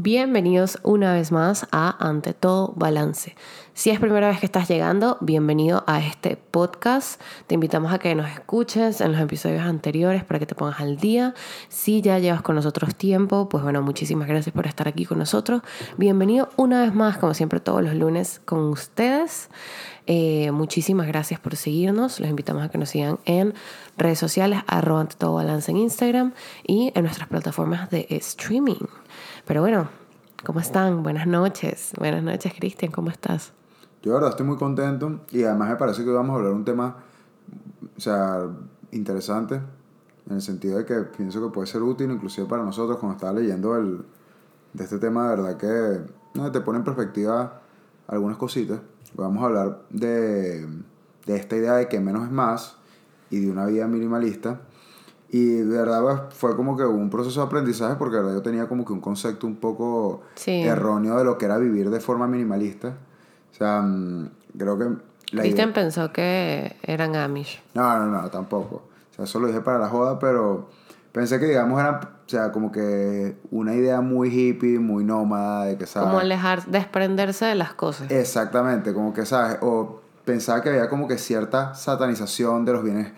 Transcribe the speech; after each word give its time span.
Bienvenidos 0.00 0.78
una 0.84 1.12
vez 1.12 1.32
más 1.32 1.66
a 1.72 1.96
Ante 1.98 2.32
todo 2.32 2.72
Balance. 2.76 3.34
Si 3.74 3.90
es 3.90 3.98
primera 3.98 4.28
vez 4.28 4.38
que 4.38 4.46
estás 4.46 4.68
llegando, 4.68 5.18
bienvenido 5.20 5.82
a 5.88 5.98
este 5.98 6.36
podcast. 6.36 7.20
Te 7.48 7.56
invitamos 7.56 7.92
a 7.92 7.98
que 7.98 8.14
nos 8.14 8.30
escuches 8.30 9.00
en 9.00 9.10
los 9.10 9.20
episodios 9.20 9.62
anteriores 9.62 10.22
para 10.22 10.38
que 10.38 10.46
te 10.46 10.54
pongas 10.54 10.78
al 10.78 10.98
día. 10.98 11.34
Si 11.68 12.00
ya 12.00 12.20
llevas 12.20 12.42
con 12.42 12.54
nosotros 12.54 12.94
tiempo, 12.94 13.48
pues 13.48 13.64
bueno, 13.64 13.82
muchísimas 13.82 14.28
gracias 14.28 14.54
por 14.54 14.68
estar 14.68 14.86
aquí 14.86 15.04
con 15.04 15.18
nosotros. 15.18 15.62
Bienvenido 15.96 16.48
una 16.54 16.82
vez 16.82 16.94
más, 16.94 17.18
como 17.18 17.34
siempre, 17.34 17.58
todos 17.58 17.82
los 17.82 17.94
lunes 17.94 18.40
con 18.44 18.68
ustedes. 18.68 19.48
Eh, 20.06 20.52
muchísimas 20.52 21.08
gracias 21.08 21.40
por 21.40 21.56
seguirnos. 21.56 22.20
Los 22.20 22.30
invitamos 22.30 22.62
a 22.62 22.68
que 22.68 22.78
nos 22.78 22.90
sigan 22.90 23.18
en 23.24 23.52
redes 23.96 24.20
sociales, 24.20 24.60
arroba 24.68 25.00
ante 25.00 25.16
todo 25.16 25.34
balance 25.34 25.72
en 25.72 25.76
Instagram 25.76 26.34
y 26.64 26.92
en 26.94 27.02
nuestras 27.02 27.28
plataformas 27.28 27.90
de 27.90 28.06
streaming. 28.10 28.86
Pero 29.48 29.62
bueno, 29.62 29.88
¿cómo 30.44 30.60
están? 30.60 31.02
Buenas 31.02 31.26
noches. 31.26 31.92
Buenas 31.98 32.22
noches, 32.22 32.52
Cristian, 32.52 32.92
¿cómo 32.92 33.08
estás? 33.08 33.54
Yo, 34.02 34.10
de 34.10 34.16
verdad, 34.16 34.28
estoy 34.32 34.44
muy 34.44 34.58
contento 34.58 35.20
y 35.30 35.42
además 35.42 35.70
me 35.70 35.76
parece 35.76 36.04
que 36.04 36.10
vamos 36.10 36.34
a 36.34 36.36
hablar 36.36 36.52
un 36.52 36.66
tema, 36.66 36.96
o 37.96 37.98
sea, 37.98 38.46
interesante, 38.92 39.54
en 40.28 40.34
el 40.34 40.42
sentido 40.42 40.76
de 40.76 40.84
que 40.84 40.96
pienso 41.16 41.42
que 41.42 41.50
puede 41.50 41.66
ser 41.66 41.82
útil 41.82 42.10
inclusive 42.10 42.46
para 42.46 42.62
nosotros 42.62 42.98
cuando 42.98 43.16
estaba 43.16 43.40
leyendo 43.40 43.74
el, 43.74 44.04
de 44.74 44.84
este 44.84 44.98
tema, 44.98 45.30
de 45.30 45.36
verdad 45.36 45.56
que 45.56 46.50
te 46.52 46.60
pone 46.60 46.80
en 46.80 46.84
perspectiva 46.84 47.62
algunas 48.06 48.36
cositas. 48.36 48.80
Vamos 49.14 49.42
a 49.42 49.46
hablar 49.46 49.80
de, 49.88 50.66
de 51.24 51.36
esta 51.36 51.56
idea 51.56 51.72
de 51.76 51.88
que 51.88 52.00
menos 52.00 52.24
es 52.24 52.30
más 52.30 52.76
y 53.30 53.40
de 53.40 53.50
una 53.50 53.64
vida 53.64 53.86
minimalista. 53.86 54.60
Y 55.30 55.56
de 55.56 55.76
verdad 55.76 56.30
fue 56.30 56.56
como 56.56 56.76
que 56.76 56.84
un 56.84 57.10
proceso 57.10 57.40
de 57.40 57.46
aprendizaje 57.46 57.96
porque 57.96 58.16
de 58.16 58.22
verdad 58.22 58.36
yo 58.36 58.42
tenía 58.42 58.66
como 58.66 58.84
que 58.84 58.94
un 58.94 59.00
concepto 59.00 59.46
un 59.46 59.56
poco 59.56 60.22
erróneo 60.46 61.18
de 61.18 61.24
lo 61.24 61.36
que 61.36 61.44
era 61.44 61.58
vivir 61.58 61.90
de 61.90 62.00
forma 62.00 62.26
minimalista. 62.26 62.94
O 63.52 63.54
sea, 63.54 63.82
mm, 63.82 64.30
creo 64.56 64.78
que... 64.78 65.08
La 65.32 65.72
pensó 65.74 66.10
que 66.10 66.76
eran 66.82 67.14
Amish. 67.14 67.62
No, 67.74 67.98
no, 67.98 68.06
no, 68.06 68.30
tampoco. 68.30 68.76
O 69.10 69.14
sea, 69.14 69.26
eso 69.26 69.38
lo 69.38 69.48
dije 69.48 69.60
para 69.60 69.78
la 69.78 69.88
joda, 69.88 70.18
pero 70.18 70.70
pensé 71.12 71.38
que, 71.38 71.44
digamos, 71.44 71.78
era, 71.78 72.00
o 72.00 72.28
sea, 72.28 72.50
como 72.50 72.72
que 72.72 73.36
una 73.50 73.74
idea 73.74 74.00
muy 74.00 74.30
hippie, 74.30 74.78
muy 74.78 75.04
nómada, 75.04 75.66
de 75.66 75.76
que, 75.76 75.84
¿sabes? 75.84 76.08
Como 76.08 76.20
alejar, 76.20 76.64
desprenderse 76.64 77.44
de 77.44 77.56
las 77.56 77.74
cosas. 77.74 78.10
Exactamente, 78.10 78.94
como 78.94 79.12
que, 79.12 79.26
¿sabes? 79.26 79.58
O 79.60 80.00
pensaba 80.24 80.62
que 80.62 80.70
había 80.70 80.88
como 80.88 81.06
que 81.08 81.18
cierta 81.18 81.74
satanización 81.74 82.64
de 82.64 82.72
los 82.72 82.82
bienes 82.82 83.12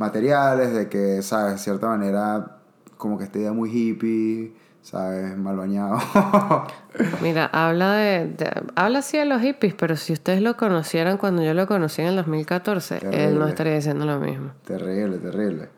materiales, 0.00 0.72
de 0.72 0.88
que, 0.88 1.22
¿sabes? 1.22 1.52
De 1.52 1.58
cierta 1.58 1.86
manera, 1.86 2.56
como 2.96 3.18
que 3.18 3.24
esta 3.24 3.38
idea 3.38 3.52
muy 3.52 3.70
hippie, 3.70 4.54
¿sabes? 4.82 5.36
Mal 5.36 5.56
bañado. 5.56 5.98
Mira, 7.22 7.50
habla 7.52 7.92
de, 7.92 8.34
Habla 8.74 9.00
así 9.00 9.18
de 9.18 9.26
los 9.26 9.42
hippies, 9.42 9.74
pero 9.74 9.96
si 9.96 10.14
ustedes 10.14 10.40
lo 10.40 10.56
conocieran 10.56 11.18
cuando 11.18 11.42
yo 11.42 11.52
lo 11.52 11.66
conocí 11.66 12.00
en 12.00 12.08
el 12.08 12.16
2014, 12.16 13.00
él 13.12 13.38
no 13.38 13.46
estaría 13.46 13.74
diciendo 13.74 14.06
lo 14.06 14.18
mismo. 14.18 14.52
Terrible, 14.64 15.18
terrible. 15.18 15.68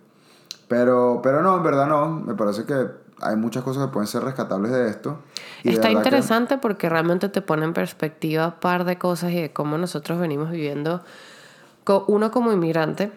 Pero, 0.68 1.20
pero 1.22 1.42
no, 1.42 1.56
en 1.56 1.62
verdad 1.64 1.88
no. 1.88 2.08
Me 2.08 2.34
parece 2.34 2.64
que 2.64 2.86
hay 3.20 3.36
muchas 3.36 3.64
cosas 3.64 3.86
que 3.86 3.92
pueden 3.92 4.06
ser 4.06 4.22
rescatables 4.22 4.70
de 4.70 4.88
esto. 4.88 5.18
Está 5.64 5.90
interesante 5.90 6.58
porque 6.58 6.88
realmente 6.88 7.28
te 7.28 7.42
pone 7.42 7.64
en 7.64 7.72
perspectiva 7.72 8.46
un 8.46 8.60
par 8.60 8.84
de 8.84 8.98
cosas 8.98 9.32
y 9.32 9.40
de 9.40 9.52
cómo 9.52 9.78
nosotros 9.78 10.20
venimos 10.20 10.52
viviendo. 10.52 11.02
Uno 12.06 12.30
como 12.30 12.52
inmigrante, 12.52 13.10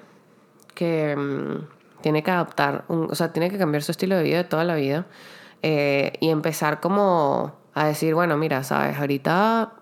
que 0.75 1.15
mm, 1.15 2.01
tiene 2.01 2.21
que 2.21 2.29
adaptar, 2.29 2.85
o 2.87 3.15
sea, 3.15 3.33
tiene 3.33 3.49
que 3.49 3.57
cambiar 3.57 3.81
su 3.81 3.91
estilo 3.91 4.15
de 4.15 4.23
vida 4.23 4.37
de 4.37 4.43
toda 4.43 4.63
la 4.63 4.75
vida 4.75 5.07
eh, 5.63 6.13
y 6.19 6.29
empezar 6.29 6.79
como 6.79 7.55
a 7.73 7.87
decir, 7.87 8.13
bueno, 8.13 8.37
mira, 8.37 8.63
sabes, 8.63 8.97
ahorita 8.97 9.73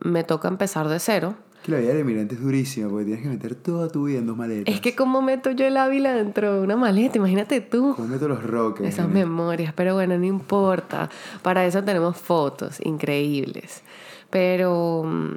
me 0.00 0.24
toca 0.24 0.48
empezar 0.48 0.88
de 0.88 0.98
cero. 0.98 1.34
Que 1.62 1.72
la 1.72 1.78
vida 1.78 1.94
de 1.94 2.00
inmigrante 2.00 2.34
es 2.34 2.42
durísima 2.42 2.88
porque 2.88 3.06
tienes 3.06 3.22
que 3.22 3.28
meter 3.28 3.54
toda 3.54 3.88
tu 3.88 4.04
vida 4.04 4.18
en 4.18 4.26
dos 4.26 4.36
maletas. 4.36 4.74
Es 4.74 4.80
que 4.80 4.94
cómo 4.94 5.22
meto 5.22 5.50
yo 5.50 5.66
el 5.66 5.76
Ávila 5.76 6.14
dentro 6.14 6.54
de 6.54 6.60
una 6.60 6.76
maleta, 6.76 7.18
imagínate 7.18 7.60
tú. 7.60 7.94
¿Cómo 7.96 8.08
meto 8.08 8.28
los 8.28 8.42
roques? 8.42 8.86
Esas 8.86 9.08
memorias, 9.08 9.72
pero 9.74 9.94
bueno, 9.94 10.18
no 10.18 10.24
importa. 10.24 11.08
Para 11.42 11.64
eso 11.64 11.82
tenemos 11.82 12.16
fotos 12.16 12.78
increíbles. 12.84 13.82
Pero, 14.30 15.02
mm, 15.04 15.34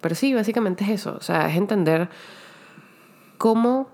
pero 0.00 0.14
sí, 0.14 0.34
básicamente 0.34 0.84
es 0.84 0.90
eso. 0.90 1.16
O 1.18 1.22
sea, 1.22 1.48
es 1.48 1.56
entender 1.56 2.08
cómo 3.38 3.93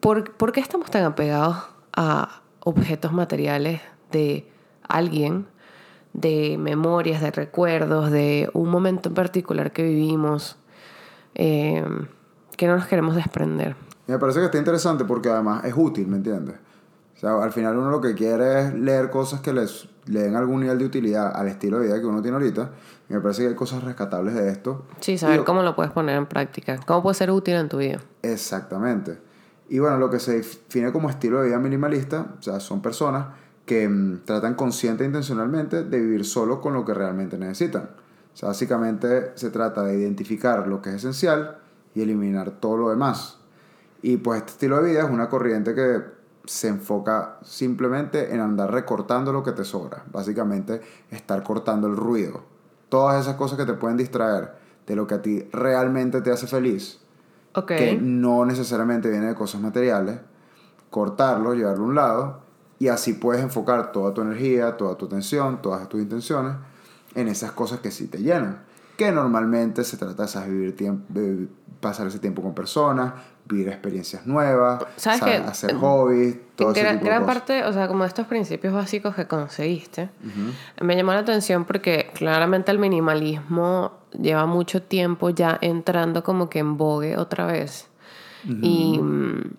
¿por, 0.00 0.52
qué 0.52 0.60
estamos 0.60 0.90
tan 0.90 1.04
apegados 1.04 1.56
a 1.94 2.42
objetos 2.60 3.12
materiales 3.12 3.80
de 4.12 4.50
alguien, 4.88 5.46
de 6.12 6.56
memorias, 6.58 7.20
de 7.20 7.30
recuerdos, 7.30 8.10
de 8.10 8.50
un 8.52 8.70
momento 8.70 9.08
en 9.08 9.14
particular 9.14 9.72
que 9.72 9.82
vivimos, 9.82 10.56
eh, 11.34 11.84
que 12.56 12.66
no 12.66 12.76
nos 12.76 12.86
queremos 12.86 13.14
desprender? 13.14 13.76
Me 14.06 14.18
parece 14.18 14.40
que 14.40 14.46
está 14.46 14.58
interesante 14.58 15.04
porque 15.04 15.28
además 15.28 15.64
es 15.64 15.74
útil, 15.76 16.06
¿me 16.06 16.16
entiendes? 16.16 16.56
O 17.16 17.18
sea, 17.18 17.42
al 17.42 17.52
final 17.52 17.76
uno 17.76 17.90
lo 17.90 18.00
que 18.00 18.14
quiere 18.14 18.60
es 18.60 18.74
leer 18.74 19.10
cosas 19.10 19.40
que 19.40 19.52
les 19.52 19.88
le 20.06 20.22
den 20.22 20.36
algún 20.36 20.60
nivel 20.60 20.78
de 20.78 20.84
utilidad 20.84 21.34
al 21.34 21.48
estilo 21.48 21.78
de 21.78 21.86
vida 21.86 22.00
que 22.00 22.06
uno 22.06 22.22
tiene 22.22 22.36
ahorita. 22.36 22.70
Y 23.08 23.14
me 23.14 23.20
parece 23.20 23.42
que 23.42 23.48
hay 23.48 23.54
cosas 23.54 23.82
rescatables 23.84 24.34
de 24.34 24.50
esto. 24.50 24.84
Sí, 25.00 25.18
saber 25.18 25.44
cómo 25.44 25.62
lo 25.62 25.74
puedes 25.74 25.92
poner 25.92 26.16
en 26.16 26.26
práctica. 26.26 26.78
Cómo 26.86 27.02
puede 27.02 27.14
ser 27.14 27.30
útil 27.30 27.54
en 27.54 27.68
tu 27.68 27.78
vida. 27.78 28.00
Exactamente. 28.22 29.18
Y 29.68 29.78
bueno, 29.78 29.98
lo 29.98 30.10
que 30.10 30.20
se 30.20 30.36
define 30.36 30.92
como 30.92 31.10
estilo 31.10 31.40
de 31.40 31.48
vida 31.48 31.58
minimalista, 31.58 32.34
o 32.38 32.42
sea, 32.42 32.60
son 32.60 32.80
personas 32.80 33.26
que 33.64 33.88
mm, 33.88 34.24
tratan 34.24 34.54
consciente 34.54 35.02
e 35.02 35.06
intencionalmente 35.06 35.82
de 35.82 36.00
vivir 36.00 36.24
solo 36.24 36.60
con 36.60 36.72
lo 36.72 36.84
que 36.84 36.94
realmente 36.94 37.36
necesitan. 37.36 37.90
O 38.32 38.36
sea, 38.36 38.48
básicamente 38.50 39.32
se 39.34 39.50
trata 39.50 39.82
de 39.82 39.98
identificar 39.98 40.68
lo 40.68 40.80
que 40.80 40.90
es 40.90 40.96
esencial 40.96 41.58
y 41.94 42.02
eliminar 42.02 42.60
todo 42.60 42.76
lo 42.76 42.90
demás. 42.90 43.38
Y 44.02 44.18
pues 44.18 44.38
este 44.38 44.52
estilo 44.52 44.80
de 44.80 44.90
vida 44.90 45.02
es 45.02 45.10
una 45.10 45.28
corriente 45.28 45.74
que 45.74 46.02
se 46.44 46.68
enfoca 46.68 47.38
simplemente 47.42 48.32
en 48.32 48.40
andar 48.40 48.70
recortando 48.70 49.32
lo 49.32 49.42
que 49.42 49.52
te 49.52 49.64
sobra. 49.64 50.04
Básicamente, 50.12 50.80
estar 51.10 51.42
cortando 51.42 51.88
el 51.88 51.96
ruido. 51.96 52.44
Todas 52.88 53.20
esas 53.20 53.34
cosas 53.34 53.58
que 53.58 53.66
te 53.66 53.72
pueden 53.72 53.96
distraer 53.96 54.54
de 54.86 54.94
lo 54.94 55.08
que 55.08 55.14
a 55.14 55.22
ti 55.22 55.48
realmente 55.50 56.20
te 56.20 56.30
hace 56.30 56.46
feliz 56.46 57.00
que 57.64 57.98
no 58.00 58.44
necesariamente 58.44 59.08
viene 59.08 59.28
de 59.28 59.34
cosas 59.34 59.60
materiales, 59.60 60.18
cortarlo, 60.90 61.54
llevarlo 61.54 61.84
a 61.84 61.86
un 61.86 61.94
lado, 61.94 62.40
y 62.78 62.88
así 62.88 63.14
puedes 63.14 63.42
enfocar 63.42 63.92
toda 63.92 64.12
tu 64.12 64.20
energía, 64.20 64.76
toda 64.76 64.96
tu 64.96 65.06
atención, 65.06 65.62
todas 65.62 65.88
tus 65.88 66.00
intenciones 66.00 66.56
en 67.14 67.28
esas 67.28 67.52
cosas 67.52 67.80
que 67.80 67.90
sí 67.90 68.08
te 68.08 68.18
llenan. 68.18 68.64
Que 68.96 69.12
normalmente 69.12 69.84
se 69.84 69.96
trata 69.96 70.26
de 70.26 70.50
vivir 70.50 70.76
tiempo, 70.76 71.04
pasar 71.80 72.06
ese 72.06 72.18
tiempo 72.18 72.42
con 72.42 72.54
personas, 72.54 73.12
vivir 73.48 73.68
experiencias 73.68 74.26
nuevas, 74.26 74.84
hacer 75.06 75.74
hobbies, 75.76 76.36
todo 76.56 76.72
gran, 76.72 77.00
gran 77.00 77.26
parte, 77.26 77.64
o 77.64 77.72
sea, 77.72 77.86
como 77.88 78.04
estos 78.04 78.26
principios 78.26 78.74
básicos 78.74 79.14
que 79.14 79.26
conseguiste, 79.26 80.10
me 80.80 80.96
llamó 80.96 81.12
la 81.12 81.20
atención 81.20 81.64
porque 81.64 82.10
claramente 82.14 82.72
el 82.72 82.78
minimalismo 82.78 83.92
lleva 84.20 84.46
mucho 84.46 84.82
tiempo 84.82 85.30
ya 85.30 85.58
entrando 85.60 86.24
como 86.24 86.48
que 86.48 86.58
en 86.58 86.76
vogue 86.76 87.16
otra 87.16 87.46
vez. 87.46 87.88
Y 88.48 89.00
mm, 89.00 89.54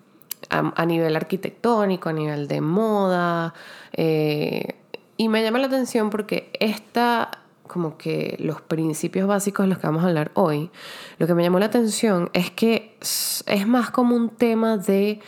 a, 0.50 0.86
nivel 0.86 1.14
arquitectónico, 1.14 2.08
a 2.08 2.12
nivel 2.12 2.48
de 2.48 2.60
moda, 2.62 3.52
eh, 3.92 4.76
y 5.18 5.28
me 5.28 5.42
llama 5.42 5.58
la 5.58 5.66
atención 5.66 6.10
porque 6.10 6.50
esta 6.58 7.30
como 7.68 7.96
que 7.96 8.36
los 8.40 8.60
principios 8.60 9.28
básicos 9.28 9.64
de 9.64 9.68
los 9.68 9.78
que 9.78 9.86
vamos 9.86 10.02
a 10.02 10.08
hablar 10.08 10.32
hoy, 10.34 10.70
lo 11.18 11.26
que 11.26 11.34
me 11.34 11.42
llamó 11.42 11.58
la 11.58 11.66
atención 11.66 12.30
es 12.32 12.50
que 12.50 12.96
es 13.46 13.66
más 13.66 13.90
como 13.90 14.16
un 14.16 14.30
tema 14.30 14.76
de 14.76 15.20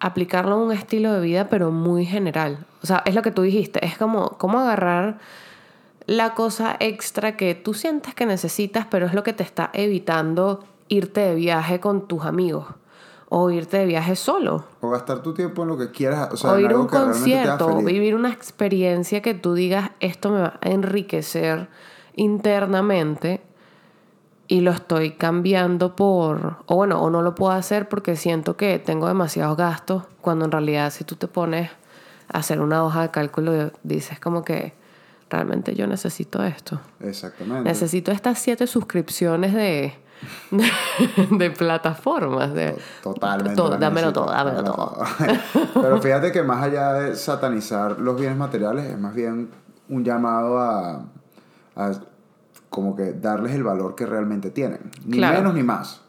aplicarlo 0.00 0.54
a 0.54 0.64
un 0.64 0.72
estilo 0.72 1.12
de 1.12 1.20
vida, 1.20 1.48
pero 1.48 1.70
muy 1.70 2.06
general. 2.06 2.66
O 2.82 2.86
sea, 2.86 3.02
es 3.04 3.14
lo 3.14 3.22
que 3.22 3.30
tú 3.30 3.42
dijiste, 3.42 3.84
es 3.84 3.98
como 3.98 4.30
cómo 4.38 4.60
agarrar 4.60 5.18
la 6.06 6.34
cosa 6.34 6.76
extra 6.80 7.36
que 7.36 7.54
tú 7.54 7.74
sientes 7.74 8.14
que 8.14 8.26
necesitas, 8.26 8.86
pero 8.90 9.06
es 9.06 9.14
lo 9.14 9.22
que 9.22 9.32
te 9.32 9.42
está 9.42 9.70
evitando 9.74 10.64
irte 10.88 11.20
de 11.20 11.34
viaje 11.34 11.78
con 11.78 12.08
tus 12.08 12.24
amigos 12.24 12.66
o 13.34 13.50
irte 13.50 13.78
de 13.78 13.86
viaje 13.86 14.14
solo. 14.14 14.66
O 14.82 14.90
gastar 14.90 15.22
tu 15.22 15.32
tiempo 15.32 15.62
en 15.62 15.68
lo 15.68 15.78
que 15.78 15.90
quieras. 15.90 16.28
O, 16.32 16.36
sea, 16.36 16.52
o 16.52 16.58
ir 16.58 16.70
a 16.70 16.78
un 16.78 16.86
concierto, 16.86 17.66
o 17.66 17.82
vivir 17.82 18.14
una 18.14 18.30
experiencia 18.30 19.22
que 19.22 19.32
tú 19.32 19.54
digas, 19.54 19.90
esto 20.00 20.28
me 20.28 20.42
va 20.42 20.58
a 20.60 20.68
enriquecer 20.68 21.68
internamente 22.14 23.40
y 24.48 24.60
lo 24.60 24.70
estoy 24.70 25.12
cambiando 25.12 25.96
por, 25.96 26.58
o 26.66 26.76
bueno, 26.76 27.00
o 27.00 27.08
no 27.08 27.22
lo 27.22 27.34
puedo 27.34 27.52
hacer 27.52 27.88
porque 27.88 28.16
siento 28.16 28.58
que 28.58 28.78
tengo 28.78 29.08
demasiados 29.08 29.56
gastos, 29.56 30.02
cuando 30.20 30.44
en 30.44 30.52
realidad 30.52 30.92
si 30.92 31.04
tú 31.04 31.16
te 31.16 31.26
pones 31.26 31.70
a 32.28 32.36
hacer 32.36 32.60
una 32.60 32.84
hoja 32.84 33.00
de 33.00 33.10
cálculo, 33.12 33.70
dices 33.82 34.20
como 34.20 34.44
que 34.44 34.74
realmente 35.30 35.74
yo 35.74 35.86
necesito 35.86 36.44
esto. 36.44 36.82
Exactamente. 37.00 37.66
Necesito 37.66 38.12
estas 38.12 38.38
siete 38.38 38.66
suscripciones 38.66 39.54
de 39.54 39.94
de 41.30 41.50
plataformas. 41.50 42.52
De, 42.54 42.76
Totalmente. 43.02 43.60
la 43.62 43.76
dámelo 43.76 44.12
todo, 44.12 44.26
dámelo 44.30 44.62
todo. 44.64 44.98
Pero 45.74 46.00
fíjate 46.00 46.32
que 46.32 46.42
más 46.42 46.62
allá 46.62 46.92
de 46.94 47.16
satanizar 47.16 47.98
los 47.98 48.18
bienes 48.18 48.36
materiales, 48.38 48.86
es 48.86 48.98
más 48.98 49.14
bien 49.14 49.50
un 49.88 50.04
llamado 50.04 50.58
a, 50.58 51.04
a 51.76 51.92
como 52.70 52.96
que 52.96 53.12
darles 53.12 53.52
el 53.54 53.62
valor 53.64 53.94
que 53.94 54.06
realmente 54.06 54.50
tienen. 54.50 54.90
Ni 55.04 55.18
Claro. 55.18 55.38
menos 55.38 55.54
ni 55.54 55.62
más. 55.62 56.00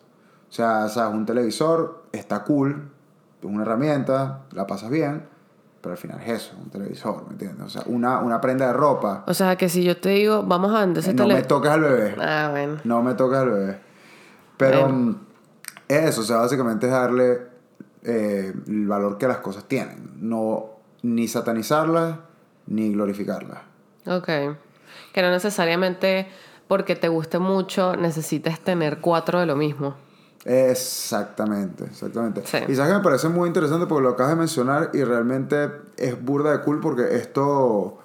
O 0.50 0.54
sea, 0.56 0.88
sabes, 0.88 1.13
un 1.16 1.25
televisor 1.25 2.04
está 2.12 2.44
cool, 2.44 2.89
es 3.42 3.45
una 3.45 3.63
herramienta, 3.63 4.42
la 4.51 4.68
pasas 4.68 4.89
bien, 4.89 5.25
pero 5.81 5.94
al 5.94 5.98
final 5.98 6.21
es 6.21 6.30
eso, 6.30 6.54
un 6.63 6.69
televisor, 6.69 7.25
¿me 7.25 7.31
entiendes? 7.31 7.66
O 7.66 7.69
sea, 7.69 7.81
una, 7.88 8.19
una 8.19 8.39
prenda 8.39 8.68
de 8.68 8.74
ropa, 8.74 9.24
O 9.27 9.33
sea, 9.33 9.57
que 9.57 9.68
si 9.68 9.83
yo 9.83 9.98
te 9.98 10.09
digo, 10.09 10.44
vamos 10.44 10.74
a 10.74 10.81
vender 10.81 11.01
ese 11.04 11.12
eh, 11.12 11.13
no 11.16 11.24
tele- 11.25 11.33
me 11.36 11.42
toques 11.44 11.71
al 11.71 11.81
bebé. 11.81 12.16
Ah, 12.21 12.50
bueno. 12.51 12.77
No 12.83 13.01
me 13.01 13.16
toques 13.16 13.38
al 13.39 13.50
bebé. 13.50 13.80
Pero 14.58 14.84
Bueno. 14.84 15.20
eso, 15.88 16.22
o 16.22 16.24
sea, 16.24 16.38
básicamente 16.38 16.86
es 16.88 16.92
darle 16.92 17.40
eh, 18.04 18.54
el 18.68 18.88
valor 18.88 19.18
que 19.18 19.28
las 19.28 19.38
cosas 19.40 19.66
tienen. 19.66 20.12
No 20.20 20.70
ni 21.02 21.28
satanizarlas 21.28 22.18
ni 22.68 22.92
glorificarlas. 22.94 23.60
Ok. 24.06 24.28
Que 25.14 25.22
no 25.22 25.32
necesariamente 25.32 26.28
porque 26.68 26.96
te 26.96 27.08
guste 27.10 27.40
mucho 27.40 27.96
necesites 27.96 28.60
tener 28.60 29.00
cuatro 29.00 29.40
de 29.40 29.46
lo 29.46 29.56
mismo. 29.56 29.96
Exactamente, 30.46 31.86
exactamente. 31.86 32.42
Sí. 32.46 32.58
Y 32.68 32.76
sabes 32.76 32.92
que 32.92 32.98
me 32.98 33.04
parece 33.04 33.30
muy 33.30 33.48
interesante 33.48 33.86
porque 33.86 34.04
lo 34.04 34.10
acabas 34.10 34.32
de 34.34 34.40
mencionar 34.40 34.90
y 34.94 35.04
realmente 35.04 35.70
es 35.98 36.22
burda 36.24 36.52
de 36.52 36.62
cool 36.64 36.80
porque 36.82 37.16
esto, 37.16 38.00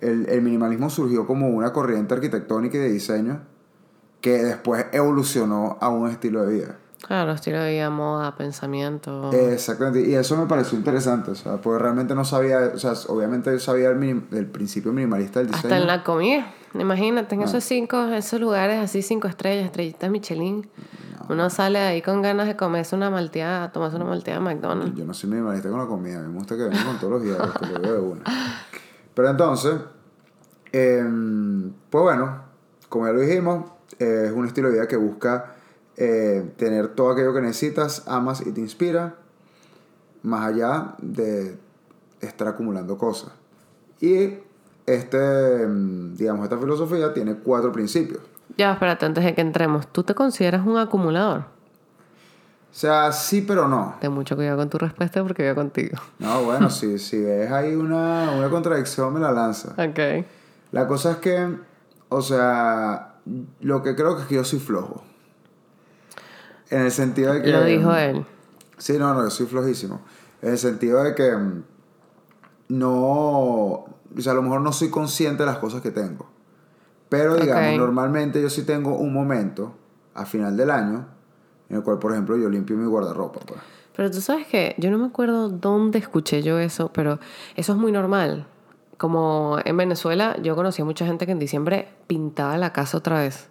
el, 0.00 0.28
el 0.28 0.42
minimalismo 0.42 0.90
surgió 0.90 1.26
como 1.26 1.48
una 1.48 1.72
corriente 1.72 2.14
arquitectónica 2.14 2.76
y 2.76 2.80
de 2.80 2.90
diseño 2.90 3.40
que 4.24 4.42
después 4.42 4.86
evolucionó 4.92 5.76
a 5.82 5.90
un 5.90 6.08
estilo 6.08 6.46
de 6.46 6.54
vida. 6.54 6.76
Claro, 7.06 7.32
estilo 7.32 7.60
de 7.60 7.72
vida, 7.72 7.90
moda, 7.90 8.34
pensamiento. 8.36 9.30
Exactamente, 9.32 10.00
y 10.00 10.14
eso 10.14 10.34
me 10.38 10.46
pareció 10.46 10.78
interesante, 10.78 11.32
o 11.32 11.34
sea, 11.34 11.58
porque 11.58 11.82
realmente 11.82 12.14
no 12.14 12.24
sabía, 12.24 12.72
o 12.74 12.78
sea, 12.78 12.94
obviamente 13.08 13.52
yo 13.52 13.58
sabía 13.58 13.90
el, 13.90 13.98
minim- 13.98 14.24
el 14.32 14.46
principio 14.46 14.94
minimalista 14.94 15.40
del 15.40 15.48
diseño. 15.48 15.64
Hasta 15.74 15.76
en 15.76 15.86
la 15.86 16.02
comida. 16.02 16.46
Imagínate, 16.72 17.34
en 17.34 17.42
esos 17.42 17.62
cinco, 17.64 18.02
esos 18.06 18.40
lugares 18.40 18.78
así, 18.82 19.02
cinco 19.02 19.28
estrellas, 19.28 19.66
estrellitas 19.66 20.10
Michelin. 20.10 20.66
Uno 21.28 21.50
sale 21.50 21.78
ahí 21.78 22.00
con 22.00 22.22
ganas 22.22 22.46
de 22.46 22.56
comerse 22.56 22.96
una 22.96 23.10
malteada, 23.10 23.72
tomarse 23.72 23.96
una 23.96 24.06
malteada 24.06 24.40
de 24.40 24.44
McDonald's. 24.46 24.94
Yo 24.98 25.04
no 25.04 25.12
soy 25.12 25.28
minimalista 25.28 25.68
con 25.68 25.78
la 25.80 25.86
comida, 25.86 26.18
a 26.20 26.22
mí 26.22 26.28
me 26.32 26.38
gusta 26.38 26.56
que 26.56 26.62
vengan 26.62 26.86
con 26.86 26.98
todos 26.98 27.12
los 27.12 27.22
días, 27.22 27.36
te 27.60 27.66
lo 27.78 27.92
de 27.92 28.00
una. 28.00 28.22
Pero 29.14 29.28
entonces, 29.28 29.74
em, 30.72 31.70
pues 31.90 32.02
bueno, 32.02 32.38
como 32.88 33.06
ya 33.06 33.12
lo 33.12 33.20
dijimos, 33.20 33.70
eh, 33.98 34.24
es 34.26 34.32
un 34.32 34.46
estilo 34.46 34.68
de 34.68 34.74
vida 34.74 34.88
que 34.88 34.96
busca 34.96 35.54
eh, 35.96 36.52
tener 36.56 36.88
todo 36.88 37.10
aquello 37.10 37.32
que 37.32 37.40
necesitas, 37.40 38.02
amas 38.06 38.44
y 38.46 38.52
te 38.52 38.60
inspira, 38.60 39.14
más 40.22 40.46
allá 40.46 40.94
de 40.98 41.56
estar 42.20 42.48
acumulando 42.48 42.98
cosas. 42.98 43.30
Y 44.00 44.38
este, 44.86 45.62
em, 45.62 46.14
digamos, 46.16 46.44
esta 46.44 46.58
filosofía 46.58 47.12
tiene 47.14 47.36
cuatro 47.36 47.70
principios. 47.72 48.20
Ya, 48.56 48.72
espérate, 48.72 49.06
antes 49.06 49.24
de 49.24 49.34
que 49.34 49.40
entremos. 49.40 49.86
¿Tú 49.88 50.02
te 50.02 50.14
consideras 50.14 50.66
un 50.66 50.78
acumulador? 50.78 51.40
O 52.74 52.76
sea, 52.76 53.12
sí, 53.12 53.44
pero 53.46 53.68
no. 53.68 53.94
Ten 54.00 54.12
mucho 54.12 54.34
cuidado 54.34 54.56
con 54.58 54.68
tu 54.68 54.78
respuesta 54.78 55.22
porque 55.22 55.46
voy 55.46 55.54
contigo. 55.54 55.96
No, 56.18 56.42
bueno, 56.42 56.70
si, 56.70 56.98
si 56.98 57.22
ves 57.22 57.50
ahí 57.52 57.74
una, 57.74 58.32
una 58.36 58.50
contradicción, 58.50 59.14
me 59.14 59.20
la 59.20 59.30
lanza. 59.30 59.70
Ok. 59.72 60.26
La 60.72 60.88
cosa 60.88 61.12
es 61.12 61.16
que, 61.18 61.56
o 62.08 62.20
sea, 62.20 63.13
lo 63.60 63.82
que 63.82 63.94
creo 63.94 64.16
que 64.16 64.22
es 64.22 64.28
que 64.28 64.34
yo 64.36 64.44
soy 64.44 64.58
flojo. 64.58 65.02
En 66.70 66.82
el 66.82 66.90
sentido 66.90 67.34
de 67.34 67.42
que... 67.42 67.50
Lo 67.50 67.64
dijo 67.64 67.94
él. 67.94 68.24
Sí, 68.78 68.98
no, 68.98 69.14
no, 69.14 69.22
yo 69.22 69.30
soy 69.30 69.46
flojísimo. 69.46 70.00
En 70.42 70.52
el 70.52 70.58
sentido 70.58 71.02
de 71.02 71.14
que 71.14 71.36
mm, 71.36 71.62
no... 72.68 72.90
O 72.96 73.88
sea, 74.18 74.32
a 74.32 74.34
lo 74.34 74.42
mejor 74.42 74.60
no 74.60 74.72
soy 74.72 74.90
consciente 74.90 75.42
de 75.42 75.46
las 75.46 75.58
cosas 75.58 75.80
que 75.80 75.90
tengo. 75.90 76.26
Pero, 77.08 77.36
digamos, 77.36 77.78
normalmente 77.78 78.40
yo 78.40 78.50
sí 78.50 78.64
tengo 78.64 78.96
un 78.96 79.12
momento 79.12 79.74
a 80.14 80.24
final 80.24 80.56
del 80.56 80.70
año 80.70 81.06
en 81.68 81.76
el 81.76 81.82
cual, 81.82 81.98
por 81.98 82.12
ejemplo, 82.12 82.36
yo 82.36 82.48
limpio 82.48 82.76
mi 82.76 82.86
guardarropa. 82.86 83.40
Pues. 83.46 83.60
Pero 83.96 84.10
tú 84.10 84.20
sabes 84.20 84.46
que 84.46 84.74
yo 84.78 84.90
no 84.90 84.98
me 84.98 85.06
acuerdo 85.06 85.48
dónde 85.48 85.98
escuché 85.98 86.42
yo 86.42 86.58
eso, 86.58 86.90
pero 86.92 87.18
eso 87.56 87.72
es 87.72 87.78
muy 87.78 87.92
normal. 87.92 88.46
Como 88.98 89.58
en 89.64 89.76
Venezuela, 89.76 90.36
yo 90.42 90.54
conocí 90.56 90.82
a 90.82 90.84
mucha 90.84 91.04
gente 91.06 91.26
que 91.26 91.32
en 91.32 91.38
diciembre 91.38 91.88
pintaba 92.06 92.56
la 92.58 92.72
casa 92.72 92.98
otra 92.98 93.18
vez. 93.18 93.48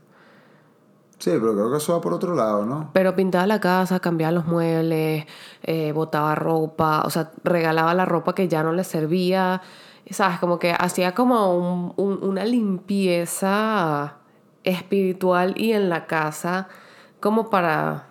Sí, 1.20 1.30
pero 1.32 1.54
creo 1.54 1.72
que 1.72 1.78
eso 1.78 1.94
va 1.94 2.02
por 2.02 2.14
otro 2.14 2.36
lado, 2.36 2.66
¿no? 2.66 2.90
Pero 2.94 3.16
pintaba 3.16 3.48
la 3.48 3.60
casa, 3.60 4.00
cambiaba 4.00 4.32
los 4.32 4.46
muebles, 4.46 5.26
eh, 5.64 5.92
botaba 5.94 6.36
ropa, 6.36 7.04
o 7.06 7.10
sea, 7.10 7.32
regalaba 7.44 7.94
la 7.94 8.04
ropa 8.06 8.36
que 8.36 8.48
ya 8.48 8.64
no 8.64 8.74
le 8.74 8.84
servía. 8.84 9.62
¿Sabes? 10.10 10.38
Como 10.40 10.60
que 10.60 10.74
hacía 10.78 11.14
como 11.16 11.56
un- 11.56 11.94
un- 11.96 12.20
una 12.24 12.44
limpieza 12.44 14.16
espiritual 14.66 15.54
y 15.58 15.72
en 15.74 15.90
la 15.90 16.08
casa, 16.08 16.68
como 17.22 17.50
para, 17.50 18.08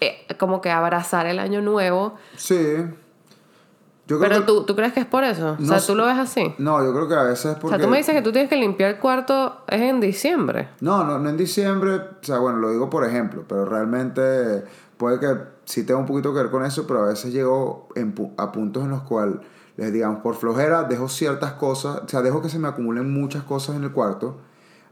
eh, 0.00 0.26
como 0.38 0.60
que 0.62 0.70
abrazar 0.70 1.26
el 1.26 1.38
año 1.38 1.60
nuevo. 1.60 2.14
Sí. 2.36 2.76
Yo 4.06 4.18
creo 4.18 4.28
Pero 4.28 4.40
que- 4.42 4.46
tú, 4.46 4.64
¿tú 4.64 4.76
crees 4.76 4.92
que 4.92 5.00
es 5.00 5.06
por 5.06 5.24
eso? 5.24 5.56
o 5.58 5.64
sea. 5.64 5.80
¿tú 5.80 5.94
lo 5.94 6.04
ves 6.04 6.18
así? 6.18 6.54
No, 6.58 6.84
yo 6.84 6.92
creo 6.92 7.08
que 7.08 7.14
a 7.14 7.22
veces 7.22 7.46
es 7.46 7.56
O 7.56 7.60
porque... 7.60 7.76
sea, 7.76 7.84
tú 7.84 7.90
me 7.90 7.96
dices 7.98 8.14
que 8.14 8.20
tú 8.22 8.32
tienes 8.32 8.50
que 8.50 8.56
limpiar 8.56 8.90
el 8.90 8.98
cuarto 9.00 9.62
es 9.66 9.80
en 9.80 10.00
diciembre. 10.00 10.68
No, 10.80 11.04
no, 11.04 11.18
no 11.18 11.30
en 11.30 11.36
diciembre, 11.38 11.94
o 11.96 12.02
sea, 12.20 12.38
bueno, 12.38 12.58
lo 12.58 12.70
digo 12.70 12.90
por 12.90 13.04
ejemplo, 13.06 13.44
pero 13.48 13.64
realmente 13.64 14.64
puede 14.98 15.18
que 15.20 15.26
sí 15.64 15.84
tenga 15.84 16.00
un 16.00 16.06
poquito 16.06 16.32
que 16.34 16.40
ver 16.42 16.50
con 16.50 16.64
eso, 16.64 16.86
pero 16.86 17.04
a 17.04 17.08
veces 17.08 17.32
llego 17.32 17.88
en 17.94 18.14
a 18.36 18.52
puntos 18.52 18.84
en 18.84 18.90
los 18.90 19.02
cuales, 19.02 19.36
les 19.78 19.92
digamos, 19.92 20.20
por 20.20 20.34
flojera, 20.36 20.84
dejo 20.84 21.08
ciertas 21.08 21.52
cosas, 21.54 22.02
o 22.04 22.08
sea, 22.08 22.20
dejo 22.20 22.42
que 22.42 22.48
se 22.50 22.58
me 22.58 22.68
acumulen 22.68 23.10
muchas 23.12 23.42
cosas 23.44 23.74
en 23.76 23.84
el 23.84 23.92
cuarto, 23.92 24.36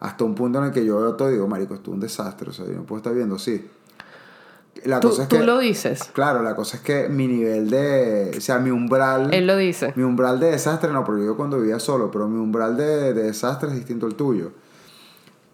hasta 0.00 0.25
un 0.25 0.35
punto 0.35 0.58
en 0.58 0.65
el 0.65 0.70
que 0.73 0.85
yo 0.87 0.99
veo 0.99 1.15
todo 1.17 1.29
y 1.29 1.35
digo, 1.35 1.47
marico, 1.47 1.75
esto 1.75 1.91
es 1.91 1.94
un 1.94 2.00
desastre, 2.00 2.49
o 2.50 2.53
sea, 2.53 2.65
yo 2.67 2.73
no 2.73 2.82
puedo 2.85 2.97
estar 2.97 3.15
viendo 3.15 3.37
así. 3.37 3.70
La 4.85 5.01
Tú, 5.01 5.11
cosa 5.11 5.23
es 5.25 5.29
tú 5.29 5.37
que, 5.37 5.45
lo 5.45 5.59
dices. 5.59 6.05
claro, 6.13 6.43
la 6.43 6.57
cosa 6.57 6.79
es 6.79 6.83
que 6.83 7.09
mi 7.09 7.29
nivel 7.29 7.71
de, 7.71 8.33
o 8.37 8.41
sea, 8.41 8.59
mi 8.59 8.71
umbral... 8.71 9.33
Él 9.33 9.47
lo 9.47 9.57
dice. 9.57 9.93
Mi 9.97 10.03
umbral 10.03 10.41
de 10.41 10.51
desastre, 10.51 10.91
no, 10.93 11.05
porque 11.05 11.25
yo 11.25 11.37
cuando 11.37 11.59
vivía 11.61 11.79
solo, 11.79 12.11
pero 12.11 12.27
mi 12.27 12.41
umbral 12.41 12.77
de, 12.77 13.13
de 13.15 13.23
desastre 13.23 13.69
es 13.69 13.75
distinto 13.77 14.07
al 14.07 14.15
tuyo. 14.15 14.53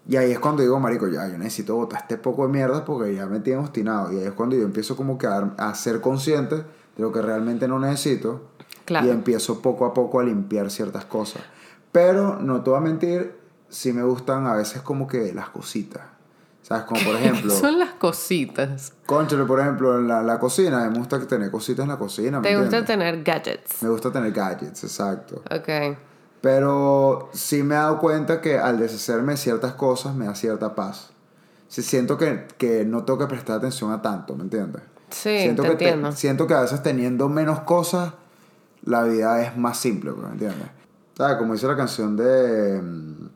Y 0.09 0.17
ahí 0.17 0.33
es 0.33 0.39
cuando 0.39 0.63
digo, 0.63 0.81
marico, 0.81 1.07
ya, 1.09 1.29
yo 1.29 1.37
necesito 1.37 1.75
botar 1.77 2.01
este 2.01 2.17
poco 2.17 2.47
de 2.47 2.53
mierda 2.53 2.85
porque 2.85 3.15
ya 3.15 3.27
me 3.27 3.41
tiene 3.41 3.61
obstinado. 3.61 4.11
Y 4.13 4.19
ahí 4.21 4.25
es 4.25 4.33
cuando 4.33 4.57
yo 4.57 4.63
empiezo 4.63 4.97
como 4.97 5.19
que 5.19 5.27
a, 5.27 5.53
a 5.59 5.75
ser 5.75 6.01
consciente 6.01 6.57
de 6.57 6.65
lo 6.97 7.13
que 7.13 7.21
realmente 7.21 7.69
no 7.69 7.79
necesito. 7.79 8.49
Claro. 8.87 9.07
Y 9.07 9.11
empiezo 9.11 9.61
poco 9.61 9.85
a 9.85 9.93
poco 9.93 10.21
a 10.21 10.25
limpiar 10.25 10.71
ciertas 10.71 11.05
cosas. 11.05 11.43
Pero, 11.93 12.39
no 12.41 12.63
te 12.63 12.71
voy 12.71 12.79
a 12.79 12.83
mentir, 12.83 13.37
sí 13.69 13.93
me 13.93 14.03
gustan 14.03 14.47
a 14.47 14.55
veces 14.55 14.81
como 14.81 15.07
que 15.07 15.35
las 15.35 15.51
cositas. 15.51 16.03
¿Sabes? 16.69 16.85
Como 16.85 17.01
por 17.03 17.15
ejemplo... 17.17 17.51
Son 17.51 17.79
las 17.79 17.93
cositas. 17.95 18.93
Conchale, 19.07 19.45
por 19.45 19.59
ejemplo, 19.59 19.99
en 19.99 20.07
la, 20.07 20.23
la 20.23 20.39
cocina, 20.39 20.87
me 20.91 20.99
gusta 20.99 21.19
tener 21.27 21.51
cositas 21.51 21.85
en 21.85 21.89
la 21.89 21.97
cocina. 21.97 22.41
¿me 22.41 22.49
Te 22.51 22.59
gusta 22.61 22.85
tener 22.85 23.23
gadgets. 23.23 23.83
Me 23.83 23.89
gusta 23.89 24.13
tener 24.13 24.33
gadgets, 24.33 24.85
exacto. 24.85 25.43
Ok. 25.51 25.97
Pero 26.43 27.31
sí 27.33 27.63
me 27.63 27.75
he 27.75 27.79
dado 27.79 27.99
cuenta 27.99 28.43
que 28.43 28.59
al 28.59 28.79
deshacerme 28.79 29.33
de 29.33 29.39
ciertas 29.39 29.73
cosas 29.73 30.15
me 30.15 30.27
da 30.27 30.35
cierta 30.35 30.75
paz. 30.75 31.09
Sí, 31.69 31.83
siento 31.83 32.19
que, 32.19 32.47
que 32.59 32.85
no 32.85 33.03
tengo 33.05 33.19
que 33.19 33.27
prestar 33.27 33.57
atención 33.57 33.91
a 33.91 34.03
tanto, 34.03 34.35
¿me 34.37 34.43
entiendes? 34.43 34.83
Sí, 35.09 35.39
siento 35.39 35.63
te 35.63 35.69
que 35.69 35.73
entiendo. 35.73 36.13
siento 36.13 36.47
que 36.47 36.53
a 36.53 36.61
veces 36.61 36.83
teniendo 36.83 37.31
menos 37.31 37.61
cosas, 37.61 38.13
la 38.85 39.05
vida 39.05 39.43
es 39.43 39.57
más 39.57 39.79
simple, 39.79 40.13
pues, 40.13 40.27
¿me 40.27 40.33
entiendes? 40.33 40.69
¿Sabes? 41.17 41.39
Como 41.39 41.55
dice 41.55 41.67
la 41.67 41.77
canción 41.77 42.15
de, 42.15 42.81
mm, 42.83 43.29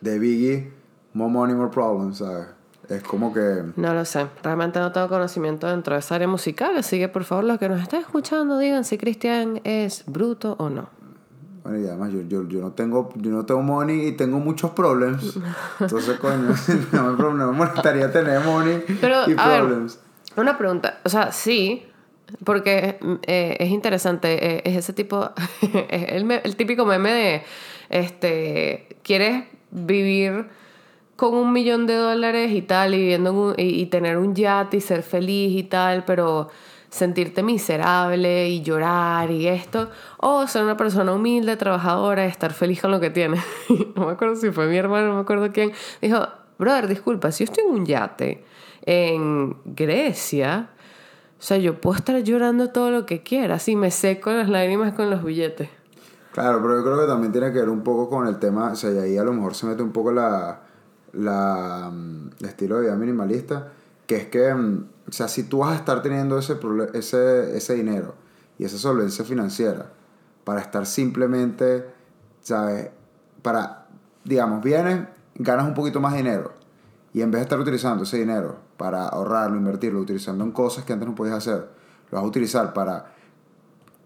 de 0.00 0.18
Biggie, 0.20 0.81
More 1.14 1.30
Money, 1.30 1.54
More 1.54 1.70
Problems, 1.70 2.18
¿sabes? 2.18 2.46
Es 2.88 3.02
como 3.02 3.32
que... 3.32 3.62
No 3.76 3.94
lo 3.94 4.04
sé. 4.04 4.26
Realmente 4.42 4.78
no 4.80 4.92
tengo 4.92 5.08
conocimiento 5.08 5.68
dentro 5.68 5.94
de 5.94 6.00
esa 6.00 6.16
área 6.16 6.28
musical. 6.28 6.76
Así 6.76 6.98
que 6.98 7.08
por 7.08 7.24
favor, 7.24 7.44
los 7.44 7.58
que 7.58 7.68
nos 7.68 7.80
están 7.80 8.00
escuchando, 8.00 8.58
digan 8.58 8.84
si 8.84 8.98
Cristian 8.98 9.60
es 9.64 10.04
bruto 10.06 10.56
o 10.58 10.68
no. 10.68 10.88
Bueno, 11.62 11.78
y 11.78 11.86
además 11.86 12.12
yo, 12.12 12.22
yo, 12.22 12.48
yo 12.48 12.60
no 12.60 12.72
tengo 12.72 13.10
yo 13.14 13.30
no 13.30 13.46
tengo 13.46 13.62
money 13.62 14.08
y 14.08 14.12
tengo 14.12 14.38
muchos 14.40 14.72
problemas. 14.72 15.38
Entonces, 15.78 16.18
coño, 16.18 16.54
no 16.92 17.12
me, 17.12 17.22
no 17.22 17.46
me 17.46 17.56
molestaría 17.56 18.10
tener 18.10 18.40
money 18.40 18.82
Pero, 19.00 19.30
y 19.30 19.34
a 19.38 19.48
ver, 19.48 19.60
problems. 19.60 20.00
Una 20.36 20.58
pregunta. 20.58 20.98
O 21.04 21.08
sea, 21.08 21.30
sí. 21.30 21.86
Porque 22.44 22.98
eh, 23.26 23.56
es 23.60 23.68
interesante. 23.68 24.56
eh, 24.56 24.62
es 24.64 24.76
ese 24.76 24.92
tipo. 24.92 25.30
es 25.62 26.12
el, 26.12 26.30
el 26.30 26.56
típico 26.56 26.84
meme 26.84 27.12
de. 27.12 27.42
Este. 27.90 28.96
¿Quieres 29.04 29.44
vivir 29.70 30.46
con 31.22 31.34
un 31.34 31.52
millón 31.52 31.86
de 31.86 31.94
dólares 31.94 32.50
y 32.50 32.62
tal? 32.62 32.94
Y, 32.94 32.98
viviendo 32.98 33.54
y, 33.56 33.86
tener 33.86 34.18
un 34.18 34.34
yate 34.34 34.78
y 34.78 34.80
ser 34.80 35.04
feliz 35.04 35.56
y 35.56 35.62
tal, 35.62 36.04
pero 36.04 36.48
sentirte 36.90 37.44
miserable 37.44 38.48
y 38.48 38.60
llorar 38.60 39.30
y 39.30 39.46
esto. 39.46 39.88
O 40.16 40.48
ser 40.48 40.64
una 40.64 40.76
persona 40.76 41.12
humilde, 41.12 41.56
trabajadora, 41.56 42.24
estar 42.24 42.52
feliz 42.52 42.80
con 42.80 42.90
lo 42.90 42.98
que 42.98 43.10
tienes. 43.10 43.40
no 43.94 44.06
me 44.06 44.12
acuerdo 44.14 44.34
si 44.34 44.50
fue 44.50 44.66
mi 44.66 44.76
hermano, 44.76 45.10
no 45.10 45.14
me 45.14 45.20
acuerdo 45.20 45.52
quién. 45.52 45.70
Dijo, 46.00 46.26
brother, 46.58 46.88
disculpa, 46.88 47.30
si 47.30 47.44
yo 47.44 47.52
estoy 47.52 47.68
en 47.68 47.70
un 47.72 47.86
yate 47.86 48.44
en 48.84 49.56
Grecia, 49.64 50.70
o 51.38 51.42
sea, 51.42 51.56
yo 51.56 51.80
puedo 51.80 51.98
estar 51.98 52.20
llorando 52.24 52.70
todo 52.70 52.90
lo 52.90 53.06
que 53.06 53.22
quiera, 53.22 53.54
así 53.54 53.76
me 53.76 53.92
seco 53.92 54.32
las 54.32 54.48
lágrimas 54.48 54.92
con 54.94 55.08
los 55.08 55.22
billetes. 55.22 55.68
Claro, 56.32 56.60
pero 56.60 56.78
yo 56.78 56.82
creo 56.82 57.00
que 57.02 57.06
también 57.06 57.30
tiene 57.30 57.52
que 57.52 57.60
ver 57.60 57.68
un 57.68 57.84
poco 57.84 58.08
con 58.08 58.26
el 58.26 58.40
tema, 58.40 58.72
o 58.72 58.74
sea, 58.74 58.90
y 58.90 58.98
ahí 58.98 59.18
a 59.18 59.22
lo 59.22 59.32
mejor 59.32 59.54
se 59.54 59.66
mete 59.66 59.84
un 59.84 59.92
poco 59.92 60.10
la, 60.10 60.62
la, 61.12 61.90
mm, 61.92 62.30
el 62.40 62.46
estilo 62.46 62.76
de 62.76 62.82
vida 62.82 62.96
minimalista, 62.96 63.68
que 64.06 64.16
es 64.16 64.26
que, 64.28 64.52
mm, 64.54 64.86
o 65.08 65.12
sea, 65.12 65.28
si 65.28 65.44
tú 65.44 65.58
vas 65.58 65.72
a 65.72 65.76
estar 65.76 66.02
teniendo 66.02 66.38
ese, 66.38 66.58
ese, 66.94 67.56
ese 67.56 67.74
dinero 67.74 68.14
y 68.58 68.64
esa 68.64 68.78
solvencia 68.78 69.24
financiera 69.24 69.90
para 70.44 70.60
estar 70.60 70.86
simplemente, 70.86 71.86
¿sabes? 72.40 72.90
Para, 73.42 73.86
digamos, 74.24 74.62
vienes, 74.62 75.06
ganas 75.34 75.66
un 75.66 75.74
poquito 75.74 76.00
más 76.00 76.14
dinero 76.14 76.52
y 77.14 77.20
en 77.22 77.30
vez 77.30 77.40
de 77.40 77.42
estar 77.44 77.60
utilizando 77.60 78.04
ese 78.04 78.18
dinero 78.18 78.56
para 78.76 79.06
ahorrarlo, 79.08 79.56
invertirlo, 79.56 80.00
utilizando 80.00 80.44
en 80.44 80.52
cosas 80.52 80.84
que 80.84 80.92
antes 80.92 81.08
no 81.08 81.14
podías 81.14 81.36
hacer, 81.36 81.68
lo 82.10 82.16
vas 82.16 82.24
a 82.24 82.26
utilizar 82.26 82.72
para 82.72 83.12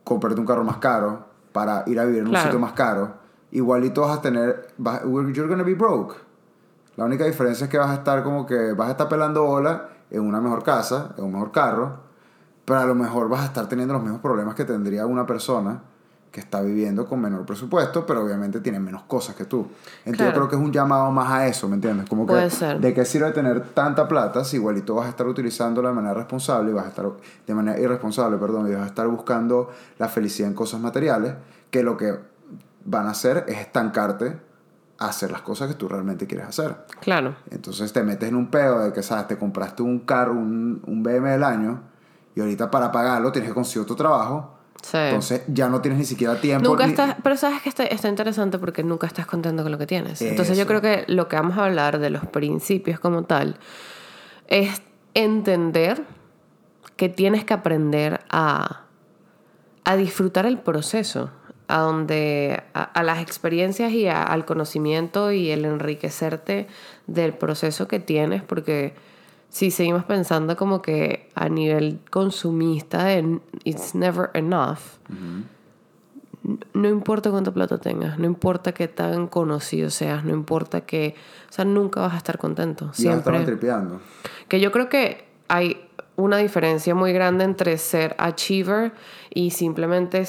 comprarte 0.04 0.40
un 0.40 0.46
carro 0.46 0.64
más 0.64 0.76
caro, 0.78 1.24
para 1.52 1.82
ir 1.86 1.98
a 1.98 2.04
vivir 2.04 2.20
en 2.20 2.26
un 2.26 2.32
Claro. 2.32 2.44
sitio 2.46 2.58
más 2.60 2.72
caro, 2.72 3.14
igualito 3.50 4.02
vas 4.02 4.18
a 4.18 4.22
tener, 4.22 4.68
vas, 4.78 5.02
you're 5.04 5.46
gonna 5.48 5.62
be 5.64 5.74
broke. 5.74 6.14
La 6.96 7.04
única 7.04 7.24
diferencia 7.24 7.64
es 7.64 7.70
que 7.70 7.78
vas 7.78 7.90
a 7.90 7.94
estar 7.94 8.22
como 8.22 8.46
que 8.46 8.72
vas 8.72 8.88
a 8.88 8.90
estar 8.92 9.08
pelando 9.08 9.44
bola 9.44 9.88
en 10.10 10.20
una 10.22 10.40
mejor 10.40 10.62
casa, 10.62 11.14
en 11.18 11.24
un 11.24 11.32
mejor 11.32 11.52
carro, 11.52 11.98
pero 12.64 12.80
a 12.80 12.86
lo 12.86 12.94
mejor 12.94 13.28
vas 13.28 13.42
a 13.42 13.44
estar 13.46 13.68
teniendo 13.68 13.94
los 13.94 14.02
mismos 14.02 14.20
problemas 14.20 14.54
que 14.54 14.64
tendría 14.64 15.06
una 15.06 15.26
persona 15.26 15.82
que 16.32 16.40
está 16.40 16.60
viviendo 16.60 17.06
con 17.06 17.20
menor 17.20 17.46
presupuesto, 17.46 18.04
pero 18.04 18.22
obviamente 18.22 18.60
tiene 18.60 18.78
menos 18.78 19.04
cosas 19.04 19.34
que 19.36 19.46
tú. 19.46 19.68
Entonces 20.04 20.16
Claro. 20.16 20.30
yo 20.32 20.34
creo 20.34 20.48
que 20.50 20.56
es 20.56 20.62
un 20.62 20.72
llamado 20.72 21.10
más 21.10 21.30
a 21.32 21.46
eso, 21.46 21.66
¿me 21.68 21.76
entiendes? 21.76 22.08
Como 22.10 22.26
que 22.26 22.32
Puede 22.34 22.50
ser. 22.50 22.78
de 22.78 22.92
qué 22.92 23.04
sirve 23.06 23.30
tener 23.30 23.60
tanta 23.70 24.06
plata 24.06 24.44
si 24.44 24.56
igualito 24.56 24.94
vas 24.96 25.06
a 25.06 25.10
estar 25.10 25.26
utilizándola 25.26 25.88
de 25.90 25.94
manera 25.94 26.12
responsable 26.14 26.70
y 26.72 26.74
vas 26.74 26.84
a 26.84 26.88
estar 26.88 27.06
de 27.46 27.54
manera 27.54 27.78
irresponsable, 27.80 28.36
perdón, 28.36 28.68
y 28.70 28.74
vas 28.74 28.82
a 28.82 28.86
estar 28.86 29.06
buscando 29.08 29.70
la 29.98 30.08
felicidad 30.08 30.48
en 30.50 30.54
cosas 30.54 30.78
materiales 30.80 31.34
que 31.70 31.82
lo 31.82 31.96
que 31.96 32.18
van 32.84 33.06
a 33.06 33.10
hacer 33.10 33.44
es 33.48 33.58
estancarte 33.58 34.38
hacer 34.98 35.30
las 35.30 35.42
cosas 35.42 35.68
que 35.68 35.74
tú 35.74 35.88
realmente 35.88 36.26
quieres 36.26 36.46
hacer. 36.46 36.76
Claro. 37.00 37.36
Entonces 37.50 37.92
te 37.92 38.02
metes 38.02 38.28
en 38.28 38.34
un 38.36 38.46
pedo 38.50 38.80
de 38.80 38.92
que, 38.92 39.02
¿sabes? 39.02 39.26
Te 39.28 39.36
compraste 39.38 39.82
un 39.82 40.00
carro, 40.00 40.32
un, 40.32 40.82
un 40.86 41.02
BM 41.02 41.28
del 41.30 41.44
año, 41.44 41.82
y 42.34 42.40
ahorita 42.40 42.70
para 42.70 42.90
pagarlo 42.92 43.30
tienes 43.32 43.50
que 43.50 43.54
conseguir 43.54 43.82
otro 43.82 43.96
trabajo. 43.96 44.52
Sí. 44.82 44.96
Entonces 44.98 45.42
ya 45.48 45.68
no 45.68 45.80
tienes 45.80 45.98
ni 45.98 46.04
siquiera 46.04 46.40
tiempo. 46.40 46.68
Nunca 46.68 46.84
ni- 46.86 46.92
estás, 46.92 47.16
pero 47.22 47.36
sabes 47.36 47.60
que 47.62 47.68
está, 47.68 47.84
está 47.84 48.08
interesante 48.08 48.58
porque 48.58 48.82
nunca 48.84 49.06
estás 49.06 49.26
contento 49.26 49.62
con 49.62 49.72
lo 49.72 49.78
que 49.78 49.86
tienes. 49.86 50.22
Entonces 50.22 50.56
yo 50.56 50.62
Eso. 50.62 50.68
creo 50.68 50.80
que 50.80 51.04
lo 51.12 51.28
que 51.28 51.36
vamos 51.36 51.58
a 51.58 51.64
hablar 51.64 51.98
de 51.98 52.10
los 52.10 52.24
principios 52.26 53.00
como 53.00 53.24
tal 53.24 53.56
es 54.48 54.80
entender 55.14 56.04
que 56.96 57.08
tienes 57.08 57.44
que 57.44 57.52
aprender 57.54 58.20
a, 58.30 58.82
a 59.84 59.96
disfrutar 59.96 60.46
el 60.46 60.58
proceso, 60.58 61.30
a 61.68 61.78
donde 61.80 62.62
a, 62.74 62.82
a 62.82 63.02
las 63.02 63.20
experiencias 63.20 63.92
y 63.92 64.06
a- 64.06 64.22
al 64.22 64.44
conocimiento 64.44 65.32
y 65.32 65.50
el 65.50 65.64
enriquecerte 65.64 66.66
del 67.06 67.32
proceso 67.34 67.88
que 67.88 67.98
tienes, 68.00 68.42
porque 68.42 68.94
si 69.48 69.70
seguimos 69.70 70.04
pensando 70.04 70.56
como 70.56 70.82
que 70.82 71.28
a 71.34 71.48
nivel 71.48 71.98
consumista 72.10 73.04
de 73.04 73.40
it's 73.64 73.94
never 73.94 74.30
enough, 74.34 74.78
no 76.74 76.88
importa 76.88 77.30
cuánta 77.30 77.52
plata 77.52 77.78
tengas, 77.78 78.18
no 78.18 78.26
importa 78.26 78.72
qué 78.72 78.86
tan 78.86 79.26
conocido 79.26 79.90
seas, 79.90 80.24
no 80.24 80.32
importa 80.32 80.82
que, 80.82 81.14
o 81.50 81.52
sea, 81.52 81.64
nunca 81.64 82.00
vas 82.00 82.14
a 82.14 82.18
estar 82.18 82.38
contento. 82.38 82.90
y 82.96 83.02
Siempre. 83.02 83.40
tripeando. 83.44 84.00
Que 84.48 84.60
yo 84.60 84.70
creo 84.70 84.88
que 84.88 85.24
hay 85.48 85.80
una 86.14 86.36
diferencia 86.36 86.94
muy 86.94 87.12
grande 87.12 87.44
entre 87.44 87.76
ser 87.78 88.14
achiever 88.18 88.92
y 89.34 89.50
simplemente 89.50 90.24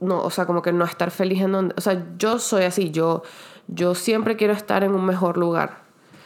no, 0.00 0.22
o 0.22 0.30
sea, 0.30 0.46
como 0.46 0.62
que 0.62 0.72
no 0.72 0.84
estar 0.84 1.10
feliz 1.10 1.40
en 1.42 1.52
donde, 1.52 1.74
o 1.76 1.80
sea, 1.80 2.06
yo 2.18 2.38
soy 2.38 2.64
así, 2.64 2.90
yo 2.90 3.22
yo 3.68 3.94
siempre 3.96 4.36
quiero 4.36 4.52
estar 4.52 4.84
en 4.84 4.94
un 4.94 5.04
mejor 5.04 5.36
lugar. 5.36 5.78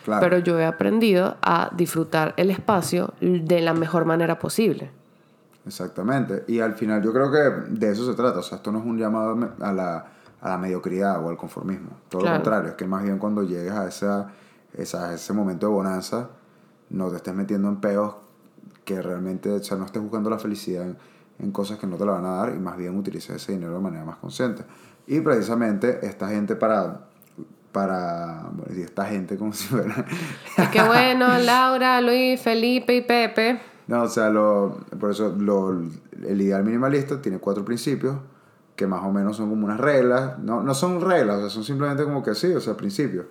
Claro. 0.05 0.21
Pero 0.21 0.39
yo 0.39 0.59
he 0.59 0.65
aprendido 0.67 1.37
a 1.43 1.71
disfrutar 1.75 2.35
el 2.37 2.51
espacio 2.51 3.15
de 3.21 3.61
la 3.61 3.73
mejor 3.75 4.05
manera 4.05 4.39
posible. 4.39 4.91
Exactamente. 5.67 6.45
Y 6.49 6.61
al 6.61 6.75
final 6.75 7.03
yo 7.03 7.13
creo 7.13 7.31
que 7.31 7.39
de 7.71 7.91
eso 7.93 8.07
se 8.07 8.15
trata. 8.15 8.39
O 8.41 8.43
sea, 8.43 8.57
esto 8.57 8.73
no 8.73 8.79
es 8.79 8.85
un 8.85 8.99
llamado 8.99 9.39
a 9.61 9.73
la, 9.73 10.07
a 10.41 10.49
la 10.49 10.59
mediocridad 10.59 11.25
o 11.25 11.29
al 11.31 11.37
conformismo. 11.37 11.91
Todo 12.09 12.23
Claro. 12.23 12.37
lo 12.39 12.43
contrario. 12.43 12.71
Es 12.71 12.77
que 12.77 12.87
más 12.87 13.03
bien 13.03 13.19
cuando 13.19 13.43
llegues 13.43 13.73
a 13.73 13.87
esa, 13.87 14.31
esa, 14.75 15.15
ese 15.15 15.33
momento 15.33 15.67
de 15.67 15.73
bonanza, 15.73 16.29
no 16.91 17.11
te 17.11 17.17
estés 17.17 17.35
metiendo 17.35 17.69
en 17.69 17.77
peos 17.77 18.15
que 18.85 19.01
realmente, 19.03 19.51
o 19.51 19.63
sea, 19.63 19.77
no 19.77 19.85
estés 19.85 20.03
buscando 20.03 20.31
la 20.31 20.39
felicidad 20.39 20.87
en, 21.43 21.51
cosas 21.53 21.79
que 21.79 21.87
no 21.87 21.97
te 21.97 22.05
la 22.05 22.13
van 22.13 22.25
a 22.25 22.37
dar 22.37 22.55
y 22.55 22.59
más 22.59 22.77
bien 22.77 22.97
utilices 22.97 23.37
ese 23.37 23.53
dinero 23.53 23.75
de 23.75 23.81
manera 23.81 24.05
más 24.05 24.17
consciente. 24.17 24.65
Y 25.07 25.21
precisamente 25.21 26.01
esta 26.03 26.29
gente 26.29 26.57
para... 26.57 27.07
Para, 27.73 28.49
bueno, 28.53 28.75
y 28.77 28.83
esta 28.83 29.05
gente 29.05 29.37
como 29.37 29.53
si 29.53 29.69
fuera... 29.69 30.05
Y 30.59 30.67
qué 30.73 30.83
bueno, 30.83 31.39
Laura, 31.39 32.01
Luis, 32.01 32.41
Felipe 32.41 32.97
y 32.97 33.01
Pepe. 33.03 33.61
No, 33.87 34.03
o 34.03 34.09
sea, 34.09 34.29
lo, 34.29 34.81
por 34.99 35.13
eso 35.13 35.35
lo, 35.39 35.81
el 36.27 36.41
ideal 36.41 36.65
minimalista 36.65 37.23
tiene 37.23 37.39
cuatro 37.39 37.65
principios 37.65 38.17
que 38.75 38.87
más 38.87 39.03
o 39.05 39.13
menos 39.13 39.37
son 39.37 39.51
como 39.51 39.67
unas 39.67 39.79
reglas. 39.79 40.39
No, 40.39 40.63
no 40.63 40.75
son 40.75 41.01
reglas, 41.01 41.37
o 41.37 41.41
sea, 41.43 41.51
son 41.51 41.63
simplemente 41.65 42.03
como 42.03 42.23
que 42.23 42.35
sí, 42.35 42.53
o 42.53 42.61
sea, 42.61 42.77
principios. 42.77 43.27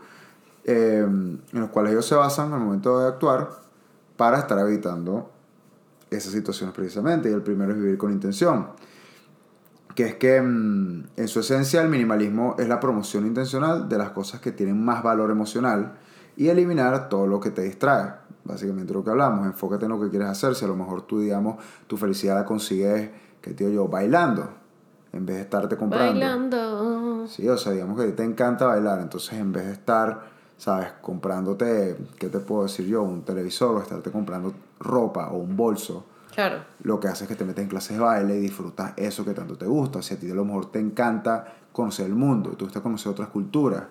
eh, 0.64 1.00
en 1.00 1.42
los 1.52 1.70
cuales 1.70 1.94
ellos 1.94 2.06
se 2.06 2.16
basan 2.16 2.54
al 2.54 2.60
momento 2.60 3.00
de 3.00 3.08
actuar 3.08 3.50
para 4.16 4.38
estar 4.38 4.60
evitando 4.60 5.32
esas 6.10 6.34
situaciones 6.34 6.76
precisamente. 6.76 7.30
Y 7.30 7.34
el 7.34 7.42
primero 7.42 7.72
es 7.72 7.78
vivir 7.78 7.98
con 7.98 8.12
intención. 8.12 8.68
Que 9.96 10.06
es 10.06 10.16
que 10.16 10.42
mm, 10.42 11.04
en 11.16 11.28
su 11.28 11.40
esencia 11.40 11.82
el 11.82 11.90
minimalismo 11.90 12.56
es 12.58 12.68
la 12.68 12.80
promoción 12.80 13.26
intencional 13.26 13.90
de 13.90 13.98
las 13.98 14.12
cosas 14.12 14.40
que 14.40 14.52
tienen 14.52 14.84
más 14.84 15.04
valor 15.04 15.32
emocional 15.32 15.94
y 16.38 16.48
eliminar 16.48 17.10
todo 17.10 17.28
lo 17.28 17.40
que 17.40 17.52
te 17.52 17.64
distrae. 17.64 18.14
Básicamente 18.46 18.94
lo 18.94 19.04
que 19.04 19.10
hablamos, 19.12 19.46
enfócate 19.46 19.86
en 19.86 19.92
lo 19.92 20.00
que 20.00 20.10
quieres 20.10 20.30
hacer. 20.30 20.56
Si 20.56 20.66
a 20.66 20.68
lo 20.68 20.76
mejor 20.76 21.02
tú, 21.04 21.20
digamos, 21.20 21.58
tu 21.86 21.98
felicidad 21.98 22.36
la 22.36 22.46
consigues, 22.46 23.10
que 23.42 23.54
tío 23.54 23.70
yo, 23.70 23.88
bailando, 23.88 24.50
en 25.12 25.26
vez 25.26 25.36
de 25.36 25.42
estarte 25.44 25.76
comprando. 25.76 26.14
Bailando. 26.14 27.28
Sí, 27.28 27.48
o 27.48 27.58
sea, 27.58 27.74
digamos 27.74 28.00
que 28.00 28.12
te 28.12 28.24
encanta 28.24 28.66
bailar, 28.66 29.00
entonces 29.02 29.34
en 29.34 29.52
vez 29.52 29.66
de 29.66 29.74
estar, 29.74 30.29
¿sabes? 30.60 30.90
Comprándote, 31.02 31.98
¿qué 32.20 32.28
te 32.28 32.38
puedo 32.40 32.64
decir 32.64 32.86
yo? 32.86 33.02
Un 33.02 33.24
televisor 33.24 33.76
o 33.78 33.82
estarte 33.82 34.12
comprando 34.12 34.54
ropa 34.80 35.30
o 35.30 35.38
un 35.38 35.58
bolso, 35.58 36.06
Claro. 36.36 36.60
lo 36.84 37.00
que 37.00 37.08
hace 37.08 37.24
es 37.24 37.28
que 37.28 37.36
te 37.36 37.44
metes 37.46 37.64
en 37.64 37.70
clases 37.70 37.98
de 37.98 38.04
baile 38.04 38.36
y 38.38 38.40
disfrutas 38.42 38.94
eso 38.98 39.26
que 39.26 39.34
tanto 39.34 39.58
te 39.58 39.66
gusta. 39.66 40.02
Si 40.04 40.14
a 40.14 40.20
ti 40.20 40.30
a 40.30 40.36
lo 40.36 40.46
mejor 40.46 40.70
te 40.72 40.80
encanta 40.80 41.54
conocer 41.72 42.06
el 42.06 42.14
mundo, 42.16 42.52
te 42.52 42.64
gusta 42.66 42.82
conocer 42.82 43.12
otras 43.12 43.30
culturas. 43.30 43.84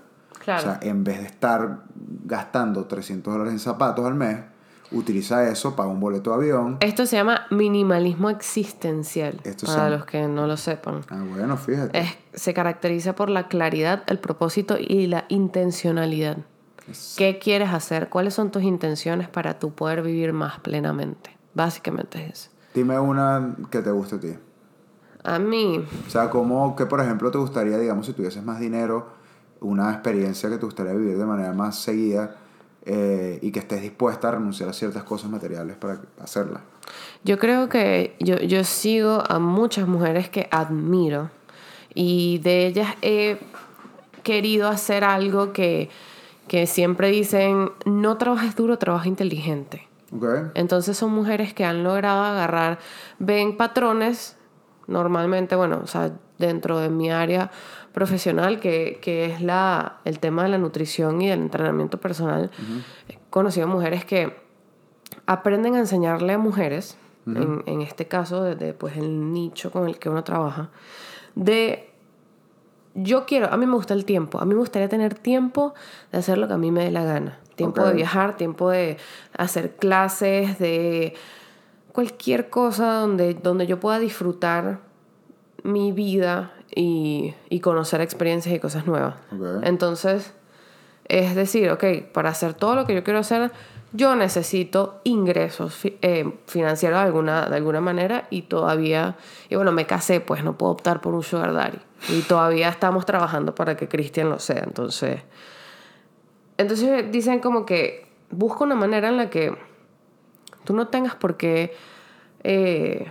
Claro. 0.45 0.61
O 0.61 0.63
sea, 0.63 0.79
en 0.89 1.03
vez 1.03 1.19
de 1.19 1.27
estar 1.27 1.81
gastando 2.25 2.85
300 2.85 3.33
dólares 3.33 3.53
en 3.55 3.59
zapatos 3.59 4.07
al 4.07 4.15
mes, 4.15 4.39
utiliza 4.93 5.47
eso, 5.51 5.75
paga 5.77 5.91
un 5.91 6.01
boleto 6.01 6.31
de 6.31 6.37
avión. 6.37 6.77
Esto 6.81 7.05
se 7.07 7.17
llama 7.17 7.47
minimalismo 7.51 8.31
existencial, 8.31 9.41
Esto 9.45 9.67
para 9.67 9.85
se- 9.87 9.91
los 9.91 10.05
que 10.07 10.27
no 10.29 10.47
lo 10.47 10.57
sepan. 10.57 11.01
Ah, 11.11 11.23
bueno, 11.29 11.57
fíjate. 11.57 11.99
Es- 11.99 12.17
se 12.35 12.55
caracteriza 12.55 13.15
por 13.15 13.29
la 13.31 13.49
claridad, 13.49 14.05
el 14.07 14.19
propósito 14.19 14.77
y 14.79 15.07
la 15.09 15.25
intencionalidad. 15.29 16.39
¿Qué 17.17 17.39
quieres 17.39 17.71
hacer? 17.71 18.09
¿Cuáles 18.09 18.35
son 18.35 18.51
tus 18.51 18.63
intenciones 18.63 19.29
para 19.29 19.59
tú 19.59 19.73
poder 19.73 20.03
vivir 20.03 20.33
más 20.33 20.61
plenamente? 20.61 21.37
Básicamente 21.55 22.25
es 22.25 22.33
eso. 22.33 22.51
Dime 22.75 22.99
una 22.99 23.57
que 23.71 23.81
te 23.81 23.91
guste 23.91 24.17
a 24.17 24.21
ti. 24.21 24.35
A 25.25 25.39
mí, 25.39 25.85
O 26.07 26.11
sea, 26.11 26.31
como 26.31 26.77
que 26.77 26.87
por 26.87 27.01
ejemplo 27.01 27.31
te 27.31 27.39
gustaría, 27.39 27.77
digamos, 27.79 28.07
si 28.07 28.13
tuvieses 28.13 28.43
más 28.43 28.61
dinero, 28.61 29.09
una 29.61 29.91
experiencia 29.93 30.49
que 30.49 30.59
te 30.59 30.65
gustaría 30.65 30.93
vivir 30.93 31.19
de 31.19 31.27
manera 31.27 31.53
más 31.53 31.79
seguida 31.79 32.37
eh, 32.87 33.39
y 33.43 33.51
que 33.51 33.59
estés 33.59 33.83
dispuesta 33.83 34.29
a 34.29 34.31
renunciar 34.33 34.69
a 34.69 34.73
ciertas 34.73 35.03
cosas 35.03 35.31
materiales 35.31 35.77
para 35.77 36.01
hacerla. 36.21 36.63
Yo 37.25 37.39
creo 37.39 37.69
que 37.69 38.17
yo, 38.21 38.37
yo 38.39 38.65
sigo 38.65 39.23
a 39.29 39.39
muchas 39.39 39.89
mujeres 39.89 40.29
que 40.29 40.49
admiro 40.51 41.31
y 41.93 42.39
de 42.39 42.67
ellas 42.67 42.95
he 43.03 43.39
querido 44.23 44.69
hacer 44.69 45.05
algo 45.05 45.53
que, 45.53 45.91
que 46.49 46.67
siempre 46.67 47.11
dicen, 47.11 47.71
no 47.85 48.17
trabajes 48.17 48.57
duro, 48.57 48.79
trabaja 48.79 49.09
inteligente. 49.09 49.89
Entonces 50.55 50.97
son 50.97 51.13
mujeres 51.13 51.53
que 51.53 51.65
han 51.65 51.85
logrado 51.85 52.23
agarrar, 52.23 52.79
ven 53.19 53.57
patrones, 53.57 54.37
normalmente, 54.87 55.55
bueno, 55.55 55.81
o 55.85 55.87
sea, 55.87 56.13
dentro 56.39 56.79
de 56.79 56.89
mi 56.89 57.11
área 57.11 57.51
profesional, 57.93 58.59
que, 58.59 58.99
que 59.03 59.27
es 59.27 59.43
la, 59.43 59.99
el 60.05 60.19
tema 60.19 60.45
de 60.45 60.49
la 60.49 60.59
nutrición 60.59 61.21
y 61.21 61.29
del 61.29 61.41
entrenamiento 61.41 61.99
personal, 61.99 62.51
he 63.09 63.19
conocido 63.29 63.67
mujeres 63.67 64.05
que 64.05 64.35
aprenden 65.27 65.75
a 65.75 65.81
enseñarle 65.81 66.33
a 66.33 66.39
mujeres, 66.39 66.97
en, 67.27 67.63
en 67.67 67.83
este 67.83 68.09
caso, 68.09 68.43
desde 68.43 68.73
pues, 68.73 68.97
el 68.97 69.33
nicho 69.35 69.71
con 69.71 69.87
el 69.87 69.99
que 69.99 70.09
uno 70.09 70.25
trabaja, 70.25 70.71
de 71.35 71.88
yo 73.03 73.27
quiero, 73.27 73.53
a 73.53 73.57
mí 73.57 73.67
me 73.67 73.75
gusta 73.75 73.95
el 73.95 74.05
tiempo, 74.05 74.41
a 74.41 74.45
mí 74.45 74.55
me 74.55 74.61
gustaría 74.61 74.89
tener 74.89 75.15
tiempo 75.15 75.75
de 76.13 76.19
hacer 76.19 76.39
lo 76.39 76.49
que 76.49 76.55
a 76.55 76.59
mí 76.59 76.71
me 76.71 76.85
dé 76.85 76.91
la 76.91 77.05
gana. 77.05 77.39
Tiempo 77.55 77.85
de 77.85 77.93
viajar, 77.93 78.37
tiempo 78.37 78.71
de 78.71 78.99
hacer 79.37 79.77
clases, 79.77 80.59
de 80.59 81.15
cualquier 81.93 82.51
cosa 82.51 82.95
donde, 82.95 83.35
donde 83.35 83.67
yo 83.67 83.81
pueda 83.81 83.99
disfrutar 83.99 84.79
mi 85.65 85.91
vida 85.91 86.53
y, 86.75 87.35
y 87.49 87.61
conocer 87.61 88.01
experiencias 88.01 88.55
y 88.55 88.61
cosas 88.61 88.87
nuevas. 88.87 89.17
Entonces, 89.63 90.33
es 91.07 91.35
decir, 91.35 91.71
ok, 91.71 91.85
para 92.13 92.31
hacer 92.31 92.55
todo 92.55 92.77
lo 92.77 92.87
que 92.87 92.95
yo 92.95 93.03
quiero 93.03 93.19
hacer, 93.19 93.51
yo 93.93 94.15
necesito 94.17 95.01
ingresos 95.05 95.81
eh, 95.85 96.31
financieros 96.47 97.01
de 97.01 97.07
alguna, 97.07 97.49
de 97.49 97.57
alguna 97.57 97.81
manera 97.81 98.27
y 98.31 98.43
todavía, 98.43 99.17
y 99.49 99.57
bueno, 99.57 99.73
me 99.73 99.87
casé, 99.87 100.21
pues 100.21 100.45
no 100.45 100.59
puedo 100.59 100.73
optar 100.73 101.01
por 101.01 101.15
un 101.15 101.23
sugar 101.23 101.55
daddy. 101.55 101.79
Y 102.11 102.23
todavía 102.23 102.69
estamos 102.69 103.07
trabajando 103.07 103.55
para 103.55 103.77
que 103.77 103.89
Cristian 103.89 104.29
lo 104.29 104.39
sea. 104.39 104.63
Entonces, 104.65 105.23
entonces 106.59 107.11
dicen 107.11 107.41
como 107.41 107.65
que 107.65 108.07
busca 108.31 108.65
una 108.65 108.75
manera 108.75 109.09
en 109.09 109.17
la 109.17 109.31
que 109.31 109.57
tú 110.65 110.75
no 110.75 110.89
tengas 110.89 111.15
por 111.15 111.37
qué 111.37 111.75
eh, 112.45 113.11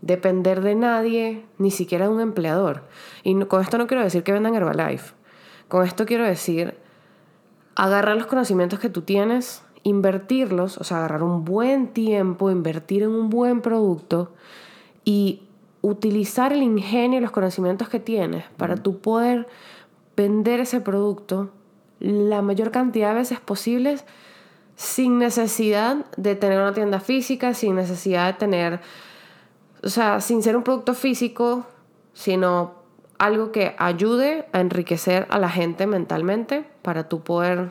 depender 0.00 0.62
de 0.62 0.74
nadie, 0.74 1.46
ni 1.58 1.70
siquiera 1.70 2.06
de 2.06 2.12
un 2.12 2.20
empleador. 2.20 2.82
Y 3.22 3.40
con 3.44 3.62
esto 3.62 3.78
no 3.78 3.86
quiero 3.86 4.02
decir 4.02 4.24
que 4.24 4.32
vendan 4.32 4.54
Herbalife. 4.54 5.14
Con 5.68 5.86
esto 5.86 6.06
quiero 6.06 6.24
decir 6.24 6.76
agarrar 7.74 8.16
los 8.16 8.26
conocimientos 8.26 8.78
que 8.78 8.90
tú 8.90 9.02
tienes, 9.02 9.62
invertirlos, 9.82 10.78
o 10.78 10.84
sea, 10.84 10.98
agarrar 10.98 11.22
un 11.22 11.44
buen 11.44 11.88
tiempo, 11.88 12.50
invertir 12.50 13.02
en 13.02 13.10
un 13.10 13.30
buen 13.30 13.60
producto 13.60 14.32
y 15.04 15.42
utilizar 15.80 16.52
el 16.52 16.62
ingenio 16.62 17.18
y 17.18 17.22
los 17.22 17.32
conocimientos 17.32 17.88
que 17.88 17.98
tienes 17.98 18.44
para 18.56 18.76
tú 18.76 19.00
poder 19.00 19.48
vender 20.16 20.60
ese 20.60 20.80
producto 20.80 21.50
la 21.98 22.42
mayor 22.42 22.70
cantidad 22.70 23.10
de 23.10 23.16
veces 23.16 23.40
posibles 23.40 24.04
sin 24.76 25.18
necesidad 25.18 26.06
de 26.16 26.34
tener 26.34 26.58
una 26.58 26.72
tienda 26.72 27.00
física, 27.00 27.54
sin 27.54 27.76
necesidad 27.76 28.26
de 28.26 28.38
tener, 28.38 28.80
o 29.82 29.88
sea, 29.88 30.20
sin 30.20 30.42
ser 30.42 30.56
un 30.56 30.62
producto 30.62 30.94
físico, 30.94 31.66
sino 32.12 32.74
algo 33.18 33.52
que 33.52 33.74
ayude 33.78 34.46
a 34.52 34.60
enriquecer 34.60 35.26
a 35.30 35.38
la 35.38 35.48
gente 35.48 35.86
mentalmente 35.86 36.64
para 36.82 37.08
tú 37.08 37.20
poder 37.20 37.70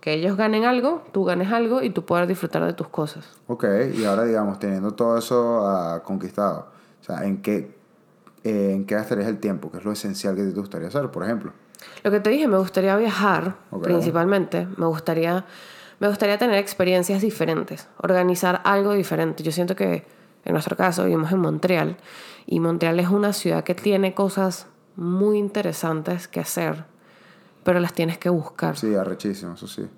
que 0.00 0.14
ellos 0.14 0.36
ganen 0.36 0.64
algo, 0.64 1.02
tú 1.12 1.24
ganes 1.24 1.52
algo 1.52 1.82
y 1.82 1.90
tú 1.90 2.04
poder 2.04 2.26
disfrutar 2.26 2.64
de 2.64 2.72
tus 2.72 2.88
cosas. 2.88 3.28
Ok, 3.46 3.64
y 3.94 4.04
ahora 4.04 4.24
digamos, 4.24 4.58
teniendo 4.58 4.92
todo 4.92 5.18
eso 5.18 5.66
ah, 5.66 6.02
conquistado, 6.04 6.68
o 7.00 7.04
sea, 7.04 7.24
¿en 7.24 7.42
qué, 7.42 7.76
eh, 8.44 8.72
¿en 8.74 8.86
qué 8.86 8.94
gastarías 8.94 9.28
el 9.28 9.38
tiempo? 9.38 9.70
¿Qué 9.70 9.78
es 9.78 9.84
lo 9.84 9.92
esencial 9.92 10.34
que 10.36 10.42
te 10.44 10.50
gustaría 10.58 10.88
hacer, 10.88 11.10
por 11.10 11.24
ejemplo? 11.24 11.52
Lo 12.02 12.10
que 12.10 12.20
te 12.20 12.30
dije, 12.30 12.46
me 12.48 12.58
gustaría 12.58 12.96
viajar, 12.96 13.56
Ok. 13.70 13.84
principalmente. 13.84 14.66
Me 14.76 14.86
gustaría, 14.86 15.44
me 15.98 16.08
gustaría 16.08 16.38
tener 16.38 16.56
experiencias 16.56 17.22
diferentes, 17.22 17.88
organizar 17.98 18.60
algo 18.64 18.92
diferente. 18.92 19.42
Yo 19.42 19.52
siento 19.52 19.76
que 19.76 20.04
en 20.44 20.52
nuestro 20.52 20.76
caso 20.76 21.04
vivimos 21.04 21.32
en 21.32 21.38
Montreal 21.38 21.96
y 22.46 22.60
Montreal 22.60 22.98
es 23.00 23.08
una 23.08 23.32
ciudad 23.32 23.64
que 23.64 23.74
tiene 23.74 24.14
cosas 24.14 24.66
muy 24.96 25.38
interesantes 25.38 26.28
que 26.28 26.40
hacer, 26.40 26.84
pero 27.62 27.80
las 27.80 27.92
tienes 27.92 28.18
que 28.18 28.28
buscar. 28.28 28.76
Sí, 28.76 28.94
arrechísimo, 28.94 29.54
eso 29.54 29.66
sí. 29.66 29.88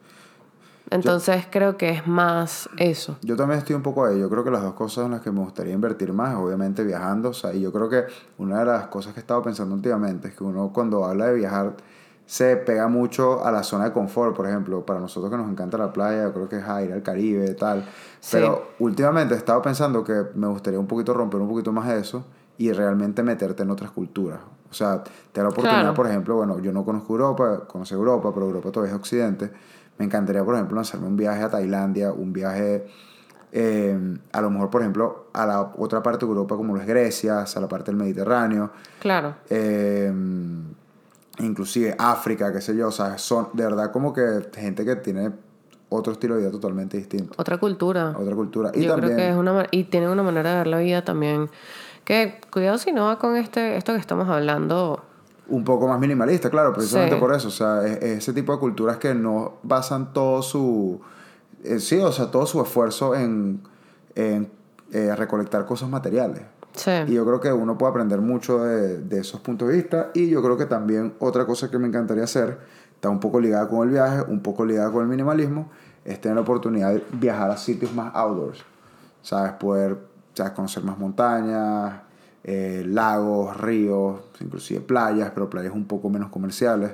Entonces 0.93 1.47
creo 1.51 1.79
que 1.79 1.89
es 1.89 2.07
más 2.07 2.69
eso. 2.77 3.17
Yo 3.23 3.35
también 3.35 3.59
estoy 3.59 3.75
un 3.75 3.83
poco 3.83 4.05
ahí. 4.05 4.21
Yo 4.21 4.29
creo 4.29 4.45
que 4.45 4.51
las 4.51 4.63
dos 4.63 4.75
cosas 4.75 5.07
en 5.07 5.13
las 5.13 5.23
que 5.23 5.31
me 5.31 5.41
gustaría 5.41 5.73
invertir 5.73 6.13
más, 6.13 6.35
obviamente 6.35 6.85
viajando. 6.85 7.31
O 7.31 7.33
sea, 7.33 7.55
y 7.55 7.63
yo 7.63 7.73
creo 7.73 7.89
que 7.89 8.05
una 8.37 8.59
de 8.59 8.67
las 8.67 8.89
cosas 8.89 9.15
que 9.15 9.21
he 9.21 9.23
estado 9.23 9.43
pensando 9.43 9.75
últimamente 9.75 10.29
es 10.29 10.35
que 10.35 10.45
uno 10.45 10.71
cuando 10.73 11.05
habla 11.07 11.29
de 11.29 11.35
viajar 11.35 11.77
se 12.27 12.57
pega 12.57 12.89
mucho 12.89 13.45
a 13.45 13.51
la 13.51 13.63
zona 13.63 13.85
de 13.85 13.93
confort, 13.93 14.37
por 14.37 14.47
ejemplo. 14.47 14.85
Para 14.85 15.01
nosotros 15.01 15.31
que 15.31 15.39
nos 15.39 15.51
encanta 15.51 15.79
la 15.79 15.93
playa, 15.95 16.25
yo 16.25 16.35
creo 16.35 16.49
que 16.49 16.57
es 16.59 16.65
ah, 16.67 16.83
ir 16.83 16.93
al 16.93 17.03
Caribe, 17.03 17.55
tal. 17.55 17.87
Sí. 18.21 18.33
Pero 18.33 18.73
últimamente 18.79 19.35
he 19.35 19.39
estado 19.39 19.63
pensando 19.63 20.05
que 20.05 20.27
me 20.35 20.47
gustaría 20.49 20.79
un 20.79 20.87
poquito 20.87 21.15
romper 21.15 21.41
un 21.41 21.49
poquito 21.49 21.73
más 21.73 21.91
eso 21.91 22.25
y 22.59 22.71
realmente 22.73 23.23
meterte 23.23 23.63
en 23.63 23.71
otras 23.71 23.93
culturas. 23.93 24.41
O 24.73 24.75
sea, 24.75 25.05
te 25.05 25.41
da 25.41 25.45
la 25.45 25.49
oportunidad, 25.51 25.81
Claro. 25.83 25.95
por 25.95 26.07
ejemplo, 26.09 26.35
bueno, 26.37 26.59
yo 26.59 26.73
no 26.73 26.83
conozco 26.85 27.13
Europa, 27.13 27.65
conocí 27.69 27.93
Europa, 27.95 28.33
pero 28.35 28.47
Europa 28.47 28.73
todavía 28.73 28.95
es 28.95 28.99
Occidente. 28.99 29.51
Me 29.99 30.07
encantaría, 30.07 30.43
por 30.43 30.55
ejemplo, 30.55 30.81
hacerme 30.81 31.07
un 31.07 31.17
viaje 31.17 31.43
a 31.43 31.51
Tailandia, 31.51 32.11
un 32.13 32.33
viaje 32.33 32.87
eh, 33.53 34.17
a 34.33 34.41
lo 34.41 34.49
mejor, 34.49 34.71
por 34.71 34.81
ejemplo, 34.81 35.27
a 35.35 35.45
la 35.45 35.61
otra 35.77 36.03
parte 36.03 36.25
de 36.25 36.31
Europa 36.31 36.57
como 36.57 36.75
lo 36.75 36.81
es 36.81 36.87
Grecia, 36.87 37.45
a 37.55 37.61
la 37.61 37.69
parte 37.69 37.91
del 37.91 37.97
Mediterráneo, 38.01 38.71
Claro. 38.99 39.35
eh, 39.51 40.11
inclusive 41.39 41.95
África, 41.99 42.51
qué 42.53 42.61
sé 42.63 42.75
yo, 42.77 42.89
o 42.89 42.93
sea, 42.93 43.19
son 43.19 43.49
de 43.53 43.65
verdad 43.65 43.91
como 43.93 44.13
que 44.13 44.49
gente 44.55 44.85
que 44.87 44.97
tiene 44.97 45.31
otro 45.91 46.15
estilo 46.15 46.35
de 46.37 46.41
vida 46.43 46.51
totalmente 46.51 46.97
distinto, 46.97 47.35
Otra 47.37 47.59
cultura. 47.59 48.15
otra 48.19 48.35
cultura. 48.35 48.71
Y 48.75 48.85
Yo 48.85 48.93
también, 48.93 49.15
creo 49.15 49.17
que 49.27 49.31
es 49.33 49.37
una 49.37 49.67
y 49.71 49.85
tienen 49.85 50.09
una 50.09 50.23
manera 50.23 50.51
de 50.53 50.57
ver 50.57 50.67
la 50.69 50.79
vida 50.79 51.05
también 51.05 51.51
que 52.05 52.41
cuidado 52.51 52.79
si 52.79 52.93
no 52.93 53.07
va 53.07 53.19
con 53.19 53.37
este 53.37 53.77
esto 53.77 53.93
que 53.93 53.99
estamos 54.01 54.29
hablando. 54.29 55.03
un 55.49 55.65
poco 55.65 55.87
más 55.89 55.99
minimalista, 56.01 56.49
claro, 56.51 56.73
precisamente 56.73 57.17
Sí. 57.17 57.21
por 57.21 57.35
eso. 57.35 57.49
O 57.49 57.51
sea, 57.51 57.87
es, 57.87 57.97
es 58.03 58.19
ese 58.19 58.33
tipo 58.33 58.53
de 58.53 58.59
culturas 58.59 58.97
que 58.97 59.15
no 59.15 59.55
basan 59.63 60.13
todo 60.13 60.41
su. 60.43 61.01
eh, 61.65 61.79
sí, 61.79 61.99
o 61.99 62.11
sea, 62.13 62.31
todo 62.31 62.47
su 62.47 62.61
esfuerzo 62.63 63.15
en, 63.15 63.61
en 64.15 64.51
eh, 64.93 65.15
recolectar 65.17 65.65
cosas 65.67 65.89
materiales. 65.89 66.43
Sí. 66.75 66.91
Y 67.07 67.13
yo 67.15 67.27
creo 67.27 67.39
que 67.41 67.53
uno 67.53 67.77
puede 67.77 67.91
aprender 67.91 68.21
mucho 68.21 68.65
de, 68.65 68.99
de 68.99 69.19
esos 69.21 69.41
puntos 69.41 69.69
de 69.69 69.75
vista. 69.75 70.11
Y 70.15 70.31
yo 70.31 70.43
creo 70.43 70.57
que 70.57 70.65
también 70.67 71.15
otra 71.19 71.45
cosa 71.45 71.71
que 71.71 71.77
me 71.79 71.87
encantaría 71.87 72.25
hacer, 72.25 72.59
está 72.95 73.11
un 73.11 73.21
poco 73.21 73.39
ligada 73.41 73.69
con 73.69 73.87
el 73.87 73.91
viaje, 73.93 74.23
un 74.27 74.41
poco 74.41 74.65
ligada 74.65 74.91
con 74.91 75.03
el 75.03 75.09
minimalismo, 75.09 75.71
es 76.05 76.19
tener 76.21 76.37
la 76.37 76.43
oportunidad 76.43 76.93
de 76.93 77.05
viajar 77.13 77.51
a 77.51 77.57
sitios 77.59 77.93
más 77.95 78.11
outdoors. 78.15 78.65
¿Sabes? 79.21 79.53
Poder 79.53 79.99
¿sabes? 80.35 80.53
conocer 80.53 80.85
más 80.85 80.99
montañas, 80.99 82.03
eh, 82.45 82.85
lagos, 82.87 83.57
ríos, 83.61 84.21
inclusive 84.41 84.81
playas, 84.81 85.31
pero 85.33 85.49
playas 85.49 85.73
un 85.75 85.87
poco 85.87 86.11
menos 86.11 86.31
comerciales. 86.31 86.93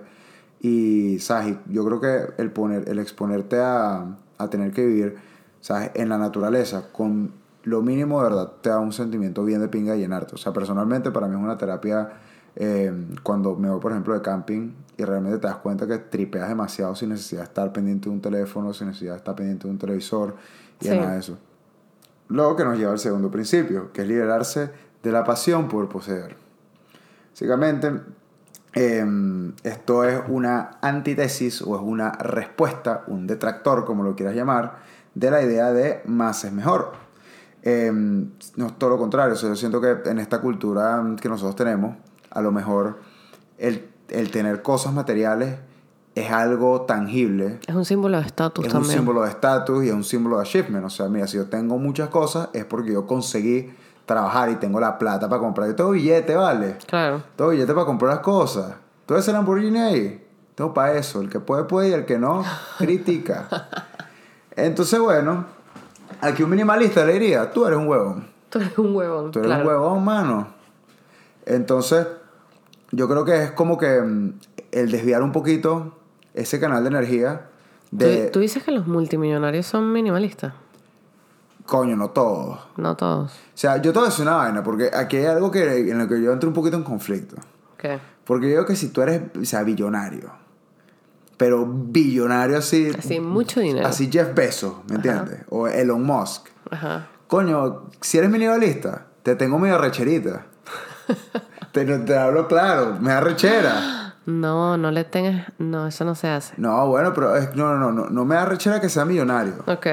Y, 0.60 1.18
¿sabes? 1.20 1.56
Y 1.68 1.72
yo 1.74 1.84
creo 1.84 2.00
que 2.00 2.42
el, 2.42 2.50
poner, 2.50 2.88
el 2.88 2.98
exponerte 2.98 3.60
a, 3.60 4.16
a 4.38 4.50
tener 4.50 4.72
que 4.72 4.84
vivir, 4.84 5.16
¿sabes? 5.60 5.90
En 5.94 6.08
la 6.08 6.18
naturaleza, 6.18 6.90
con 6.92 7.32
lo 7.64 7.82
mínimo, 7.82 8.22
de 8.22 8.28
verdad, 8.28 8.52
te 8.60 8.70
da 8.70 8.78
un 8.80 8.92
sentimiento 8.92 9.44
bien 9.44 9.60
de 9.60 9.68
pinga 9.68 9.94
y 9.96 10.00
llenarte. 10.00 10.34
O 10.34 10.38
sea, 10.38 10.52
personalmente 10.52 11.10
para 11.10 11.28
mí 11.28 11.36
es 11.36 11.40
una 11.42 11.56
terapia 11.58 12.08
eh, 12.56 12.92
cuando 13.22 13.54
me 13.56 13.70
voy, 13.70 13.78
por 13.80 13.92
ejemplo, 13.92 14.14
de 14.14 14.22
camping 14.22 14.72
y 14.96 15.04
realmente 15.04 15.38
te 15.38 15.46
das 15.46 15.56
cuenta 15.56 15.86
que 15.86 15.98
tripeas 15.98 16.48
demasiado 16.48 16.94
sin 16.96 17.10
necesidad 17.10 17.42
de 17.42 17.46
estar 17.46 17.72
pendiente 17.72 18.08
de 18.08 18.14
un 18.14 18.20
teléfono, 18.20 18.72
sin 18.72 18.88
necesidad 18.88 19.12
de 19.12 19.18
estar 19.18 19.36
pendiente 19.36 19.68
de 19.68 19.72
un 19.72 19.78
televisor 19.78 20.34
y 20.80 20.84
Sí. 20.86 20.90
nada 20.90 21.12
de 21.12 21.18
eso. 21.20 21.38
Luego 22.28 22.56
que 22.56 22.64
nos 22.64 22.78
lleva 22.78 22.92
al 22.92 22.98
segundo 22.98 23.30
principio, 23.30 23.92
que 23.92 24.02
es 24.02 24.08
liberarse 24.08 24.70
de 25.02 25.12
la 25.12 25.24
pasión 25.24 25.68
por 25.68 25.88
poseer. 25.88 26.36
Básicamente, 27.30 27.92
eh, 28.74 29.04
esto 29.62 30.04
es 30.04 30.20
una 30.28 30.78
antítesis 30.82 31.62
o 31.62 31.76
es 31.76 31.82
una 31.82 32.12
respuesta, 32.12 33.04
un 33.06 33.26
detractor, 33.26 33.84
como 33.84 34.02
lo 34.02 34.14
quieras 34.14 34.34
llamar, 34.34 34.78
de 35.14 35.30
la 35.30 35.42
idea 35.42 35.72
de 35.72 36.02
más 36.04 36.44
es 36.44 36.52
mejor. 36.52 36.92
Eh, 37.62 37.90
no 37.92 38.66
es 38.66 38.78
todo 38.78 38.90
lo 38.90 38.98
contrario, 38.98 39.34
yo 39.34 39.56
siento 39.56 39.80
que 39.80 39.96
en 40.08 40.18
esta 40.18 40.40
cultura 40.40 41.02
que 41.20 41.28
nosotros 41.28 41.56
tenemos, 41.56 41.96
a 42.30 42.40
lo 42.40 42.52
mejor 42.52 43.00
el, 43.56 43.88
el 44.10 44.30
tener 44.30 44.62
cosas 44.62 44.92
materiales 44.92 45.56
es 46.20 46.30
algo 46.30 46.82
tangible, 46.82 47.60
Es 47.66 47.74
un 47.74 47.84
símbolo 47.84 48.18
de 48.18 48.26
estatus 48.26 48.66
es 48.66 48.72
un 48.72 48.80
también. 48.80 48.98
símbolo 48.98 49.22
de 49.22 49.30
estatus 49.30 49.84
y 49.84 49.88
es 49.88 49.94
un 49.94 50.04
símbolo 50.04 50.36
de 50.36 50.42
achievement. 50.42 50.84
O 50.84 50.90
sea, 50.90 51.08
mira, 51.08 51.26
si 51.26 51.36
yo 51.36 51.46
tengo 51.46 51.78
muchas 51.78 52.08
cosas 52.08 52.48
es 52.52 52.64
porque 52.64 52.92
yo 52.92 53.06
conseguí 53.06 53.70
trabajar 54.06 54.50
y 54.50 54.56
tengo 54.56 54.80
la 54.80 54.98
plata 54.98 55.28
para 55.28 55.40
comprar. 55.40 55.68
Yo 55.68 55.76
tengo 55.76 55.90
billete, 55.90 56.34
¿vale? 56.34 56.78
Claro. 56.86 57.22
Tengo 57.36 57.50
billete 57.50 57.72
para 57.74 57.86
comprar 57.86 58.14
las 58.14 58.20
cosas. 58.20 58.74
Todo 59.06 59.18
ese 59.18 59.32
Lamborghini 59.32 59.78
ahí. 59.78 60.26
Tengo 60.54 60.74
para 60.74 60.94
eso. 60.94 61.20
El 61.20 61.28
que 61.28 61.40
puede, 61.40 61.64
puede 61.64 61.90
y 61.90 61.92
el 61.92 62.04
que 62.04 62.18
no, 62.18 62.42
critica. 62.78 63.48
Entonces, 64.56 64.98
bueno, 64.98 65.44
aquí 66.20 66.42
un 66.42 66.50
minimalista 66.50 67.04
le 67.04 67.12
diría, 67.12 67.50
tú 67.52 67.66
eres 67.66 67.78
un 67.78 67.86
huevón. 67.86 68.26
Tú 68.48 68.58
eres 68.58 68.76
un 68.78 68.96
huevón. 68.96 69.30
Tú 69.30 69.40
eres 69.40 69.48
claro. 69.48 69.62
un 69.62 69.68
huevón, 69.68 70.04
mano. 70.04 70.48
Entonces, 71.44 72.06
yo 72.90 73.08
creo 73.08 73.24
que 73.24 73.44
es 73.44 73.50
como 73.52 73.78
que 73.78 74.00
mm, 74.00 74.32
el 74.72 74.90
desviar 74.90 75.22
un 75.22 75.32
poquito 75.32 75.97
ese 76.38 76.60
canal 76.60 76.82
de 76.82 76.88
energía 76.88 77.48
de... 77.90 78.26
¿Tú, 78.26 78.32
tú 78.32 78.40
dices 78.40 78.62
que 78.62 78.70
los 78.70 78.86
multimillonarios 78.86 79.66
son 79.66 79.92
minimalistas. 79.92 80.52
Coño, 81.66 81.96
no 81.96 82.10
todos. 82.10 82.60
No 82.76 82.96
todos. 82.96 83.32
O 83.32 83.36
sea, 83.54 83.76
yo 83.76 83.92
te 83.92 83.98
voy 83.98 84.06
a 84.08 84.10
decir 84.10 84.22
una 84.22 84.36
vaina, 84.36 84.62
porque 84.62 84.90
aquí 84.92 85.18
hay 85.18 85.26
algo 85.26 85.50
que, 85.50 85.90
en 85.90 85.98
lo 85.98 86.08
que 86.08 86.22
yo 86.22 86.32
entro 86.32 86.48
un 86.48 86.54
poquito 86.54 86.76
en 86.76 86.82
conflicto. 86.82 87.36
¿Qué? 87.76 87.98
Porque 88.24 88.48
yo 88.48 88.56
creo 88.56 88.66
que 88.66 88.76
si 88.76 88.88
tú 88.88 89.02
eres, 89.02 89.22
o 89.40 89.44
sea, 89.44 89.62
billonario, 89.62 90.30
pero 91.36 91.66
billonario 91.66 92.58
así... 92.58 92.90
Así, 92.96 93.20
mucho 93.20 93.60
dinero. 93.60 93.86
Así 93.86 94.08
Jeff 94.10 94.34
Bezos, 94.34 94.74
¿me 94.88 94.96
entiendes? 94.96 95.40
O 95.50 95.68
Elon 95.68 96.02
Musk. 96.02 96.48
Ajá. 96.70 97.08
Coño, 97.26 97.84
si 98.00 98.18
eres 98.18 98.30
minimalista, 98.30 99.06
te 99.22 99.36
tengo 99.36 99.58
medio 99.58 99.78
recherita. 99.78 100.46
te, 101.72 101.84
te 101.84 102.16
hablo 102.16 102.48
claro, 102.48 102.96
me 103.00 103.10
da 103.10 103.20
rechera. 103.20 104.07
No, 104.28 104.76
no 104.76 104.90
le 104.90 105.04
tengas. 105.04 105.50
No, 105.58 105.86
eso 105.86 106.04
no 106.04 106.14
se 106.14 106.28
hace. 106.28 106.52
No, 106.58 106.86
bueno, 106.88 107.14
pero 107.14 107.34
es- 107.34 107.56
no, 107.56 107.74
no, 107.74 107.78
no, 107.78 107.92
no, 107.92 108.10
no 108.10 108.24
me 108.26 108.34
da 108.34 108.44
rechera 108.44 108.78
que 108.78 108.90
sea 108.90 109.06
millonario. 109.06 109.54
Ok. 109.66 109.86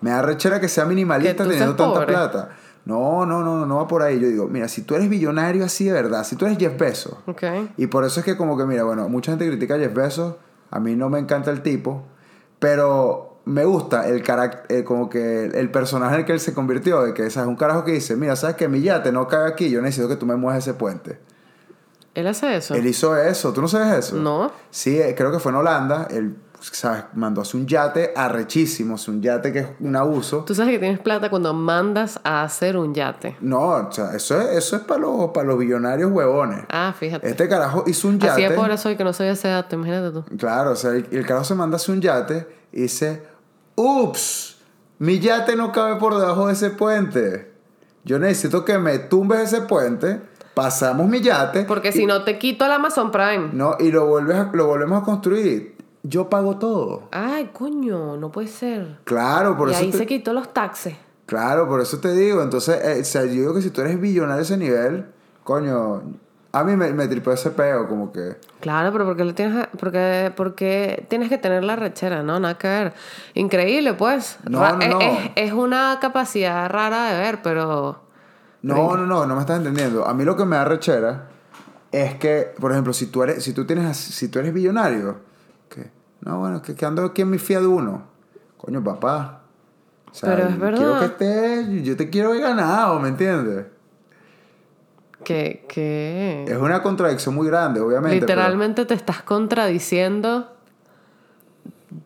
Me 0.00 0.10
da 0.10 0.22
rechera 0.22 0.60
que 0.60 0.68
sea 0.68 0.86
minimalista 0.86 1.44
Que 1.44 1.50
teniendo 1.50 1.76
tanta 1.76 1.92
pobre. 1.92 2.06
plata. 2.06 2.48
No, 2.86 3.26
no, 3.26 3.42
no, 3.42 3.66
no, 3.66 3.76
va 3.76 3.86
por 3.86 4.02
ahí. 4.02 4.18
Yo 4.18 4.28
digo, 4.28 4.48
mira, 4.48 4.66
si 4.66 4.82
tú 4.82 4.94
eres 4.94 5.10
billonario 5.10 5.64
así 5.64 5.84
de 5.84 5.92
verdad, 5.92 6.24
si 6.24 6.36
tú 6.36 6.46
eres 6.46 6.56
Jeff 6.58 6.76
Bezos, 6.78 7.16
Ok. 7.26 7.42
y 7.76 7.86
por 7.86 8.04
eso 8.04 8.20
es 8.20 8.24
que 8.26 8.36
como 8.36 8.56
que, 8.56 8.64
mira, 8.64 8.82
bueno, 8.84 9.08
mucha 9.10 9.32
gente 9.32 9.46
critica 9.46 9.74
a 9.74 9.78
Jeff 9.78 9.92
Bezos, 9.94 10.36
a 10.70 10.80
mí 10.80 10.96
no 10.96 11.10
me 11.10 11.18
encanta 11.18 11.50
el 11.50 11.60
tipo, 11.60 12.02
pero 12.58 13.40
me 13.44 13.64
gusta 13.64 14.08
el 14.08 14.22
carácter, 14.22 14.84
como 14.84 15.10
que 15.10 15.44
el, 15.46 15.70
personaje 15.70 16.14
en 16.14 16.20
el 16.20 16.26
que 16.26 16.32
él 16.32 16.40
se 16.40 16.54
convirtió, 16.54 17.02
de 17.02 17.12
que 17.12 17.28
¿sabes? 17.30 17.48
un 17.48 17.56
carajo 17.56 17.84
que 17.84 17.92
dice, 17.92 18.16
mira, 18.16 18.36
sabes 18.36 18.56
que 18.56 18.68
mi 18.68 18.80
yate 18.80 19.12
no 19.12 19.28
cabe 19.28 19.50
aquí, 19.50 19.68
yo 19.70 19.82
necesito 19.82 20.08
que 20.08 20.16
tú 20.16 20.26
me 20.26 20.36
muevas 20.36 20.58
ese 20.66 20.74
puente. 20.74 21.18
¿Él 22.14 22.26
hace 22.26 22.56
eso? 22.56 22.74
Él 22.74 22.86
hizo 22.86 23.16
eso, 23.16 23.52
¿tú 23.52 23.62
no 23.62 23.68
sabes 23.68 24.06
eso? 24.06 24.16
No. 24.16 24.52
Sí, 24.70 24.98
eh, 25.00 25.14
creo 25.16 25.32
que 25.32 25.38
fue 25.38 25.50
en 25.52 25.56
Holanda, 25.56 26.08
él, 26.10 26.36
¿sabes? 26.60 27.04
Mandó 27.14 27.40
a 27.40 27.42
hacer 27.42 27.58
un 27.60 27.66
yate 27.66 28.12
arrechísimo, 28.14 28.96
es 28.96 29.08
un 29.08 29.22
yate 29.22 29.50
que 29.52 29.58
es 29.60 29.68
un 29.80 29.96
abuso. 29.96 30.44
Tú 30.44 30.54
sabes 30.54 30.72
que 30.72 30.78
tienes 30.78 30.98
plata 31.00 31.30
cuando 31.30 31.54
mandas 31.54 32.20
a 32.22 32.42
hacer 32.42 32.76
un 32.76 32.92
yate. 32.94 33.36
No, 33.40 33.60
o 33.60 33.90
sea, 33.92 34.14
eso 34.14 34.38
es, 34.40 34.58
eso 34.58 34.76
es 34.76 34.82
para 34.82 35.00
los, 35.00 35.30
para 35.30 35.46
los 35.46 35.58
billonarios 35.58 36.12
huevones. 36.12 36.64
Ah, 36.68 36.94
fíjate. 36.98 37.28
Este 37.30 37.48
carajo 37.48 37.84
hizo 37.86 38.08
un 38.08 38.16
Así 38.16 38.42
yate. 38.42 38.50
de 38.50 38.50
pobre 38.56 38.76
soy 38.76 38.96
que 38.96 39.04
no 39.04 39.12
soy 39.14 39.28
ese 39.28 39.48
dato, 39.48 39.74
imagínate 39.74 40.10
tú. 40.12 40.24
Claro, 40.36 40.72
o 40.72 40.76
sea, 40.76 40.90
el, 40.90 41.08
el 41.10 41.24
carajo 41.26 41.44
se 41.46 41.54
manda 41.54 41.76
a 41.76 41.78
hacer 41.78 41.94
un 41.94 42.02
yate 42.02 42.46
y 42.72 42.82
dice, 42.82 43.22
ups, 43.74 44.58
mi 44.98 45.18
yate 45.18 45.56
no 45.56 45.72
cabe 45.72 45.96
por 45.96 46.14
debajo 46.18 46.46
de 46.46 46.52
ese 46.52 46.70
puente. 46.70 47.50
Yo 48.04 48.18
necesito 48.18 48.64
que 48.64 48.78
me 48.78 48.98
tumbes 48.98 49.40
ese 49.52 49.62
puente, 49.62 50.20
pasamos 50.54 51.08
mi 51.08 51.20
yate. 51.20 51.64
Porque 51.64 51.88
y- 51.88 51.92
si 51.92 52.06
no 52.06 52.22
te 52.24 52.38
quito 52.38 52.64
el 52.64 52.72
Amazon 52.72 53.10
Prime. 53.10 53.50
No, 53.52 53.76
y 53.78 53.90
lo, 53.90 54.06
vuelves 54.06 54.36
a- 54.36 54.50
lo 54.52 54.66
volvemos 54.66 55.02
a 55.02 55.04
construir. 55.04 55.76
Yo 56.02 56.28
pago 56.28 56.56
todo. 56.58 57.04
Ay, 57.12 57.50
coño, 57.52 58.16
no 58.16 58.30
puede 58.32 58.48
ser. 58.48 58.98
Claro, 59.04 59.56
por 59.56 59.68
y 59.68 59.72
eso 59.72 59.80
ahí 59.80 59.90
te- 59.90 59.98
se 59.98 60.06
quitó 60.06 60.32
los 60.32 60.52
taxes. 60.52 60.96
Claro, 61.26 61.68
por 61.68 61.80
eso 61.80 61.98
te 61.98 62.12
digo. 62.12 62.42
Entonces, 62.42 62.80
eh, 62.84 62.98
o 63.00 63.04
sea, 63.04 63.22
yo 63.24 63.30
digo 63.32 63.54
que 63.54 63.62
si 63.62 63.70
tú 63.70 63.80
eres 63.80 64.00
billonario 64.00 64.40
a 64.40 64.42
ese 64.42 64.56
nivel, 64.56 65.06
coño, 65.44 66.02
a 66.54 66.64
mí 66.64 66.76
me, 66.76 66.92
me 66.92 67.06
tripó 67.08 67.32
ese 67.32 67.50
peo, 67.50 67.88
como 67.88 68.12
que... 68.12 68.36
Claro, 68.60 68.92
pero 68.92 69.04
porque 69.06 69.24
le 69.24 69.32
tienes 69.32 69.66
porque 69.78 70.30
porque 70.36 71.06
tienes 71.08 71.28
que 71.30 71.38
tener 71.38 71.64
la 71.64 71.76
rechera, 71.76 72.22
¿no? 72.22 72.38
Nada 72.40 72.58
que 72.58 72.68
ver. 72.68 72.92
Increíble, 73.34 73.94
pues. 73.94 74.38
No, 74.48 74.66
es, 74.80 74.88
no. 74.88 75.00
Es, 75.00 75.18
es 75.36 75.52
una 75.52 75.98
capacidad 76.00 76.68
rara 76.68 77.12
de 77.12 77.20
ver, 77.20 77.40
pero 77.42 78.00
No, 78.62 78.96
no, 78.96 79.06
no, 79.06 79.26
no 79.26 79.34
me 79.34 79.40
estás 79.40 79.58
entendiendo. 79.58 80.06
A 80.06 80.14
mí 80.14 80.24
lo 80.24 80.36
que 80.36 80.44
me 80.44 80.56
da 80.56 80.64
rechera 80.64 81.28
es 81.90 82.14
que, 82.14 82.54
por 82.58 82.70
ejemplo, 82.72 82.92
si 82.92 83.06
tú 83.06 83.22
eres, 83.22 83.42
si 83.42 83.52
tú 83.52 83.66
tienes, 83.66 83.96
si 83.96 84.28
tú 84.28 84.38
eres 84.38 84.54
billonario, 84.54 85.16
que, 85.68 85.90
no, 86.20 86.38
bueno, 86.38 86.62
que, 86.62 86.74
que 86.74 86.86
ando 86.86 87.04
aquí 87.04 87.22
en 87.22 87.30
mi 87.30 87.38
Fiat 87.38 87.62
Uno. 87.64 88.04
Coño, 88.56 88.82
papá. 88.82 89.40
O 90.10 90.14
sea, 90.14 90.36
Pero 90.36 90.48
es 90.48 90.58
verdad. 90.58 90.78
Quiero 90.78 90.98
que 91.00 91.04
estés, 91.06 91.82
yo 91.84 91.96
te 91.96 92.08
quiero 92.10 92.30
ganado, 92.38 92.98
¿me 93.00 93.08
entiendes? 93.08 93.66
que, 95.24 95.64
que 95.68 96.44
Es 96.48 96.56
una 96.58 96.82
contradicción 96.82 97.34
muy 97.34 97.46
grande, 97.46 97.80
obviamente. 97.80 98.26
pero- 98.26 98.40
literalmente 98.40 98.84
te 98.86 98.94
estás 98.94 99.22
contradiciendo, 99.22 100.52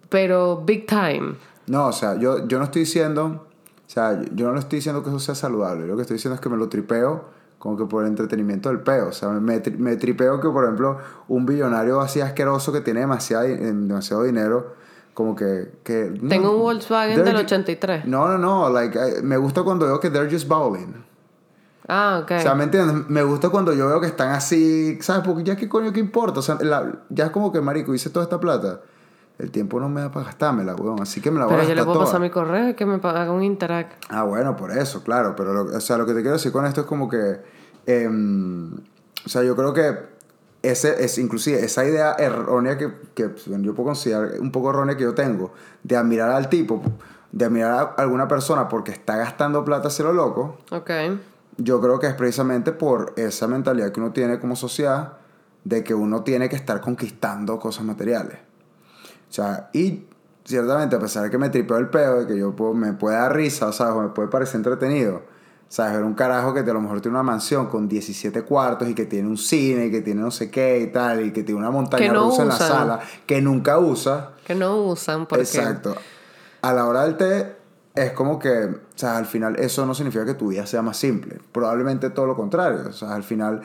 pero 0.08 0.62
big 0.64 0.86
time. 0.86 1.34
No, 1.66 1.86
o 1.88 1.92
sea, 1.92 2.16
yo, 2.18 2.46
yo 2.46 2.58
no 2.58 2.64
estoy 2.64 2.80
diciendo, 2.80 3.45
o 3.86 3.90
sea, 3.90 4.20
yo- 4.20 4.28
yo 4.34 4.46
no 4.48 4.54
le 4.54 4.60
estoy 4.60 4.78
diciendo 4.78 5.02
que 5.02 5.10
eso 5.10 5.18
sea 5.20 5.34
saludable. 5.34 5.86
Lo 5.86 5.94
que 5.96 6.02
estoy 6.02 6.16
diciendo 6.16 6.34
es 6.34 6.40
que 6.40 6.48
me 6.48 6.56
lo 6.56 6.68
tripeo 6.68 7.24
como 7.58 7.76
que 7.76 7.84
por 7.86 8.02
el 8.04 8.08
entretenimiento 8.10 8.68
del 8.68 8.80
peo. 8.80 9.08
O 9.08 9.12
sea, 9.12 9.28
me, 9.30 9.62
tri- 9.62 9.78
me 9.78 9.96
tripeo 9.96 10.40
que, 10.40 10.48
por 10.48 10.64
ejemplo, 10.64 10.98
un 11.28 11.46
billonario 11.46 12.00
así 12.00 12.20
asqueroso 12.20 12.72
que 12.72 12.80
tiene 12.80 13.00
demasiado, 13.00 13.44
demasiado 13.44 14.24
dinero, 14.24 14.74
como 15.14 15.34
que... 15.34 15.72
que 15.82 16.12
no, 16.20 16.28
Tengo 16.28 16.52
un 16.52 16.58
Volkswagen 16.60 17.24
del 17.24 17.34
ju- 17.36 17.40
83. 17.40 18.04
No, 18.06 18.28
no, 18.28 18.36
no. 18.38 18.68
Like, 18.70 19.22
me 19.22 19.36
gusta 19.38 19.62
cuando 19.62 19.86
veo 19.86 19.98
que 20.00 20.10
they're 20.10 20.30
just 20.30 20.46
bowling. 20.46 21.04
Ah, 21.88 22.20
ok. 22.22 22.32
O 22.32 22.40
sea, 22.40 22.54
¿me 22.54 22.64
entiendes? 22.64 23.08
Me 23.08 23.22
gusta 23.22 23.48
cuando 23.48 23.72
yo 23.72 23.86
veo 23.88 24.00
que 24.00 24.08
están 24.08 24.30
así, 24.30 24.98
¿sabes? 25.00 25.22
Porque 25.24 25.44
ya 25.44 25.56
qué 25.56 25.68
coño, 25.68 25.92
¿qué 25.92 26.00
importa? 26.00 26.40
O 26.40 26.42
sea, 26.42 26.58
la- 26.60 27.04
ya 27.08 27.26
es 27.26 27.30
como 27.30 27.52
que, 27.52 27.60
marico, 27.60 27.94
hice 27.94 28.10
toda 28.10 28.24
esta 28.24 28.38
plata. 28.40 28.80
El 29.38 29.50
tiempo 29.50 29.78
no 29.80 29.88
me 29.90 30.00
da 30.00 30.10
para 30.10 30.26
gastármela, 30.26 30.74
weón. 30.74 31.00
Así 31.02 31.20
que 31.20 31.30
me 31.30 31.38
la 31.38 31.44
voy 31.44 31.52
pero 31.56 31.62
a 31.62 31.64
yo 31.64 31.68
gastar 31.70 31.76
le 31.76 31.84
puedo 31.84 31.94
toda. 31.98 32.06
pasar 32.06 32.20
mi 32.20 32.30
correo 32.30 32.68
y 32.70 32.74
que 32.74 32.86
me 32.86 32.94
haga 32.94 33.30
un 33.32 33.42
interact. 33.42 34.02
Ah, 34.08 34.22
bueno, 34.22 34.56
por 34.56 34.70
eso, 34.72 35.02
claro. 35.04 35.34
Pero, 35.36 35.52
lo, 35.52 35.76
o 35.76 35.80
sea, 35.80 35.98
lo 35.98 36.06
que 36.06 36.12
te 36.14 36.20
quiero 36.22 36.32
decir 36.36 36.52
con 36.52 36.64
esto 36.64 36.80
es 36.82 36.86
como 36.86 37.08
que... 37.08 37.40
em, 37.86 38.72
o 38.74 39.28
sea, 39.28 39.42
yo 39.42 39.54
creo 39.56 39.72
que 39.74 39.94
ese 40.62 41.04
es 41.04 41.18
inclusive 41.18 41.64
esa 41.64 41.84
idea 41.84 42.14
errónea 42.18 42.78
que, 42.78 42.90
que 43.14 43.30
yo 43.60 43.74
puedo 43.74 43.86
considerar 43.88 44.40
un 44.40 44.50
poco 44.50 44.70
errónea 44.70 44.96
que 44.96 45.02
yo 45.04 45.14
tengo 45.14 45.52
de 45.82 45.96
admirar 45.96 46.30
al 46.30 46.48
tipo, 46.48 46.82
de 47.30 47.44
admirar 47.44 47.72
a 47.96 48.02
alguna 48.02 48.26
persona 48.28 48.68
porque 48.68 48.90
está 48.90 49.16
gastando 49.16 49.64
plata 49.64 49.88
hacia 49.88 50.04
lo 50.06 50.12
loco, 50.12 50.58
Ok. 50.70 50.90
yo 51.58 51.80
creo 51.80 51.98
que 52.00 52.06
es 52.08 52.14
precisamente 52.14 52.72
por 52.72 53.12
esa 53.16 53.46
mentalidad 53.46 53.92
que 53.92 54.00
uno 54.00 54.12
tiene 54.12 54.40
como 54.40 54.56
sociedad 54.56 55.14
de 55.64 55.84
que 55.84 55.94
uno 55.94 56.22
tiene 56.22 56.48
que 56.48 56.56
estar 56.56 56.80
conquistando 56.80 57.58
cosas 57.60 57.84
materiales. 57.84 58.38
Sea, 59.36 59.68
y 59.74 60.06
ciertamente 60.44 60.96
a 60.96 60.98
pesar 60.98 61.24
de 61.24 61.30
que 61.30 61.36
me 61.38 61.50
tripeo 61.50 61.76
el 61.76 61.88
pedo, 61.88 62.20
de 62.20 62.26
que 62.26 62.38
yo 62.38 62.56
puedo- 62.56 62.72
me 62.74 62.92
puede 62.94 63.16
dar 63.16 63.34
risa, 63.36 63.70
¿sabes? 63.72 63.94
O 63.94 64.02
me 64.02 64.08
puede 64.08 64.28
parecer 64.28 64.56
entretenido. 64.56 65.22
¿Sabes? 65.68 65.94
Ver 65.94 66.04
un 66.04 66.14
carajo 66.14 66.54
que 66.54 66.62
te- 66.62 66.70
a 66.70 66.74
lo 66.74 66.80
mejor 66.80 67.00
tiene 67.00 67.16
una 67.16 67.24
mansión 67.24 67.66
con 67.66 67.88
17 67.88 68.42
cuartos 68.42 68.88
y 68.88 68.94
que 68.94 69.04
tiene 69.04 69.28
un 69.28 69.36
cine 69.36 69.86
y 69.86 69.90
que 69.90 70.00
tiene 70.00 70.22
no 70.22 70.30
sé 70.30 70.48
qué 70.50 70.78
y 70.80 70.86
tal, 70.92 71.26
y 71.26 71.32
que 71.32 71.42
tiene 71.42 71.58
una 71.60 71.70
montaña 71.72 72.12
no 72.12 72.30
rusa 72.30 72.42
en 72.42 72.48
la 72.48 72.54
usan. 72.54 72.68
sala, 72.68 73.00
que 73.26 73.42
nunca 73.42 73.78
usa. 73.78 74.30
Que 74.46 74.54
no 74.54 74.76
usan 74.84 75.26
porque... 75.26 75.42
Exacto. 75.42 75.96
A 76.62 76.72
la 76.72 76.86
hora 76.86 77.02
del 77.02 77.16
té 77.16 77.56
es 77.96 78.12
como 78.12 78.38
que, 78.38 78.48
o 78.64 78.78
sea, 78.94 79.16
al 79.18 79.26
final 79.26 79.56
eso 79.58 79.84
no 79.84 79.92
significa 79.94 80.24
que 80.24 80.34
tu 80.34 80.48
vida 80.48 80.64
sea 80.66 80.82
más 80.82 80.96
simple. 80.96 81.38
Probablemente 81.52 82.10
todo 82.10 82.26
lo 82.26 82.36
contrario. 82.36 82.82
O 82.88 82.92
sea, 82.92 83.12
al 83.14 83.24
final 83.24 83.60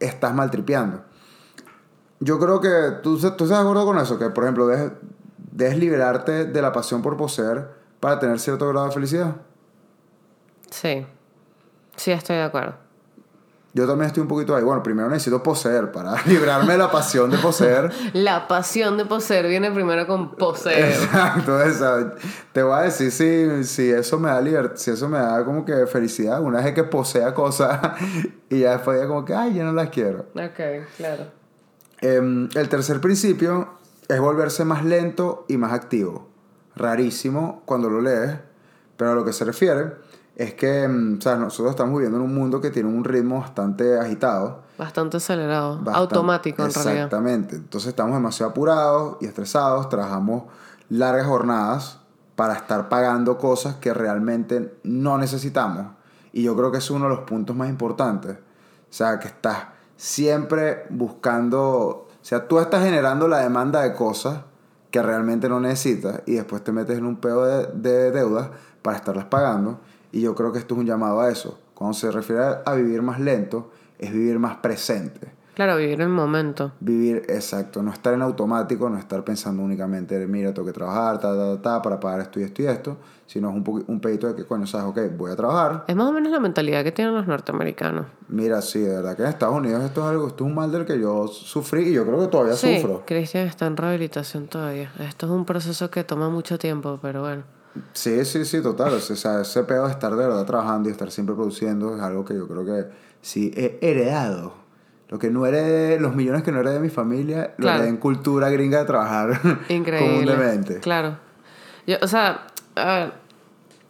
estás 0.00 0.34
maltripeando. 0.34 1.04
Yo 2.24 2.38
creo 2.38 2.60
que 2.60 2.98
tú, 3.02 3.18
tú 3.18 3.26
estás 3.26 3.48
de 3.48 3.56
acuerdo 3.56 3.84
con 3.84 3.98
eso, 3.98 4.18
que 4.18 4.30
por 4.30 4.44
ejemplo 4.44 4.66
dejes, 4.68 4.92
dejes 5.50 5.78
liberarte 5.78 6.44
de 6.44 6.62
la 6.62 6.72
pasión 6.72 7.02
por 7.02 7.16
poseer 7.16 7.68
para 7.98 8.18
tener 8.20 8.38
cierto 8.38 8.68
grado 8.68 8.86
de 8.86 8.92
felicidad. 8.92 9.36
Sí. 10.70 11.04
Sí, 11.96 12.12
estoy 12.12 12.36
de 12.36 12.42
acuerdo. 12.44 12.74
Yo 13.74 13.86
también 13.86 14.06
estoy 14.08 14.20
un 14.20 14.28
poquito 14.28 14.54
ahí. 14.54 14.62
Bueno, 14.62 14.82
primero 14.82 15.08
necesito 15.08 15.42
poseer 15.42 15.90
para 15.92 16.14
librarme 16.26 16.72
de 16.72 16.78
la 16.78 16.90
pasión 16.90 17.30
de 17.30 17.38
poseer. 17.38 17.90
La 18.12 18.46
pasión 18.46 18.96
de 18.98 19.06
poseer 19.06 19.48
viene 19.48 19.70
primero 19.70 20.06
con 20.06 20.36
poseer. 20.36 20.90
Exacto, 20.92 21.60
esa- 21.62 22.14
te 22.52 22.62
voy 22.62 22.74
a 22.78 22.82
decir 22.82 23.10
si, 23.10 23.64
si 23.64 23.90
eso 23.90 24.18
me 24.18 24.28
da 24.28 24.40
libertad, 24.40 24.76
si 24.76 24.90
eso 24.90 25.08
me 25.08 25.18
da 25.18 25.42
como 25.44 25.64
que 25.64 25.86
felicidad, 25.86 26.40
una 26.42 26.60
vez 26.60 26.74
que 26.74 26.84
posea 26.84 27.32
cosas 27.34 27.80
y 28.50 28.60
ya 28.60 28.72
después 28.72 29.00
ya 29.00 29.06
como 29.08 29.24
que, 29.24 29.34
ay, 29.34 29.54
yo 29.54 29.64
no 29.64 29.72
las 29.72 29.88
quiero. 29.88 30.26
ok, 30.34 30.86
claro. 30.98 31.41
Em, 32.02 32.48
el 32.54 32.68
tercer 32.68 33.00
principio 33.00 33.68
es 34.08 34.20
volverse 34.20 34.64
más 34.64 34.84
lento 34.84 35.44
y 35.48 35.56
más 35.56 35.72
activo. 35.72 36.28
Rarísimo 36.76 37.62
cuando 37.64 37.88
lo 37.88 38.00
lees, 38.00 38.38
pero 38.96 39.12
a 39.12 39.14
lo 39.14 39.24
que 39.24 39.32
se 39.32 39.44
refiere 39.44 39.92
es 40.34 40.54
que 40.54 40.82
em, 40.82 41.18
o 41.18 41.20
sea, 41.20 41.36
nosotros 41.36 41.70
estamos 41.70 41.94
viviendo 41.94 42.18
en 42.18 42.24
un 42.24 42.34
mundo 42.34 42.60
que 42.60 42.70
tiene 42.70 42.88
un 42.88 43.04
ritmo 43.04 43.40
bastante 43.40 43.98
agitado. 43.98 44.62
Bastante 44.78 45.18
acelerado. 45.18 45.76
Bastante- 45.76 45.98
automático, 46.00 46.64
en 46.64 46.72
realidad. 46.72 46.94
Exactamente. 46.94 47.56
Entonces 47.56 47.88
estamos 47.90 48.14
demasiado 48.14 48.50
apurados 48.50 49.18
y 49.20 49.26
estresados, 49.26 49.88
trabajamos 49.88 50.44
largas 50.88 51.26
jornadas 51.26 52.00
para 52.34 52.54
estar 52.54 52.88
pagando 52.88 53.38
cosas 53.38 53.76
que 53.76 53.94
realmente 53.94 54.78
no 54.82 55.18
necesitamos. 55.18 55.86
Y 56.32 56.42
yo 56.42 56.56
creo 56.56 56.72
que 56.72 56.78
es 56.78 56.90
uno 56.90 57.04
de 57.08 57.14
los 57.14 57.24
puntos 57.24 57.54
más 57.54 57.68
importantes. 57.68 58.36
O 58.38 58.92
sea, 58.94 59.18
que 59.20 59.28
estás 59.28 59.58
siempre 60.02 60.82
buscando, 60.90 61.60
o 61.60 62.08
sea, 62.22 62.48
tú 62.48 62.58
estás 62.58 62.82
generando 62.82 63.28
la 63.28 63.38
demanda 63.38 63.82
de 63.82 63.94
cosas 63.94 64.40
que 64.90 65.00
realmente 65.00 65.48
no 65.48 65.60
necesitas 65.60 66.22
y 66.26 66.32
después 66.34 66.64
te 66.64 66.72
metes 66.72 66.98
en 66.98 67.06
un 67.06 67.18
pedo 67.18 67.44
de, 67.44 67.68
de 67.74 68.10
deudas 68.10 68.50
para 68.82 68.96
estarlas 68.96 69.26
pagando. 69.26 69.78
Y 70.10 70.20
yo 70.20 70.34
creo 70.34 70.50
que 70.52 70.58
esto 70.58 70.74
es 70.74 70.80
un 70.80 70.86
llamado 70.86 71.20
a 71.20 71.30
eso. 71.30 71.56
Cuando 71.74 71.94
se 71.94 72.10
refiere 72.10 72.42
a- 72.42 72.62
a 72.66 72.74
vivir 72.74 73.00
más 73.00 73.20
lento, 73.20 73.70
es 74.00 74.12
vivir 74.12 74.40
más 74.40 74.56
presente. 74.56 75.32
Claro, 75.54 75.76
vivir 75.76 76.00
el 76.00 76.08
momento. 76.08 76.72
Vivir, 76.80 77.24
exacto, 77.28 77.82
no 77.82 77.92
estar 77.92 78.14
en 78.14 78.22
automático, 78.22 78.88
no 78.88 78.98
estar 78.98 79.22
pensando 79.22 79.62
únicamente, 79.62 80.26
mira, 80.26 80.54
tengo 80.54 80.66
que 80.66 80.72
trabajar, 80.72 81.20
ta, 81.20 81.34
ta, 81.36 81.60
ta, 81.60 81.82
para 81.82 82.00
pagar 82.00 82.20
esto 82.20 82.40
y 82.40 82.44
esto 82.44 82.62
y 82.62 82.66
esto, 82.66 82.96
sino 83.26 83.50
es 83.50 83.56
un, 83.56 83.84
un 83.86 84.00
pedito 84.00 84.26
de 84.28 84.34
que, 84.34 84.46
coño, 84.46 84.66
sabes, 84.66 84.86
ok, 84.86 85.14
voy 85.16 85.30
a 85.30 85.36
trabajar. 85.36 85.84
Es 85.88 85.94
más 85.94 86.08
o 86.08 86.12
menos 86.12 86.32
la 86.32 86.40
mentalidad 86.40 86.82
que 86.82 86.92
tienen 86.92 87.14
los 87.14 87.26
norteamericanos. 87.26 88.06
Mira, 88.28 88.62
sí, 88.62 88.80
de 88.80 88.94
verdad 88.94 89.14
que 89.14 89.22
en 89.24 89.28
Estados 89.28 89.54
Unidos 89.54 89.84
esto 89.84 90.00
es 90.00 90.06
algo, 90.06 90.28
esto 90.28 90.44
es 90.44 90.48
un 90.48 90.54
mal 90.54 90.72
del 90.72 90.86
que 90.86 90.98
yo 90.98 91.28
sufrí 91.28 91.88
y 91.88 91.92
yo 91.92 92.06
creo 92.06 92.20
que 92.20 92.28
todavía 92.28 92.54
Sí, 92.54 92.76
sufro. 92.76 93.02
Cristian 93.06 93.46
está 93.46 93.66
en 93.66 93.76
rehabilitación 93.76 94.46
todavía. 94.46 94.90
Esto 95.00 95.26
es 95.26 95.32
un 95.32 95.44
proceso 95.44 95.90
que 95.90 96.02
toma 96.02 96.30
mucho 96.30 96.58
tiempo, 96.58 96.98
pero 97.02 97.20
bueno. 97.20 97.42
Sí, 97.92 98.24
sí, 98.24 98.46
sí, 98.46 98.62
total. 98.62 98.94
O 98.94 99.00
sea, 99.00 99.42
ese 99.42 99.64
pedo 99.64 99.84
de 99.84 99.92
estar 99.92 100.10
de 100.12 100.16
verdad 100.26 100.46
trabajando 100.46 100.88
y 100.88 100.92
estar 100.92 101.10
siempre 101.10 101.34
produciendo 101.34 101.94
es 101.94 102.02
algo 102.02 102.24
que 102.24 102.34
yo 102.34 102.48
creo 102.48 102.64
que 102.64 102.86
sí 103.20 103.52
he 103.54 103.78
heredado. 103.82 104.61
Lo 105.12 105.18
que 105.18 105.30
no 105.30 105.44
herede, 105.44 106.00
los 106.00 106.14
millones 106.16 106.42
que 106.42 106.50
no 106.52 106.60
herede 106.60 106.80
mi 106.80 106.88
familia, 106.88 107.52
lo 107.58 107.62
Claro. 107.64 107.76
heredé 107.80 107.90
en 107.90 107.98
cultura 107.98 108.48
gringa 108.48 108.78
de 108.78 108.84
trabajar 108.86 109.38
Increíble. 109.68 110.32
comúnmente. 110.34 110.80
Claro. 110.80 111.18
Yo, 111.86 111.96
o 112.00 112.06
sea, 112.08 112.46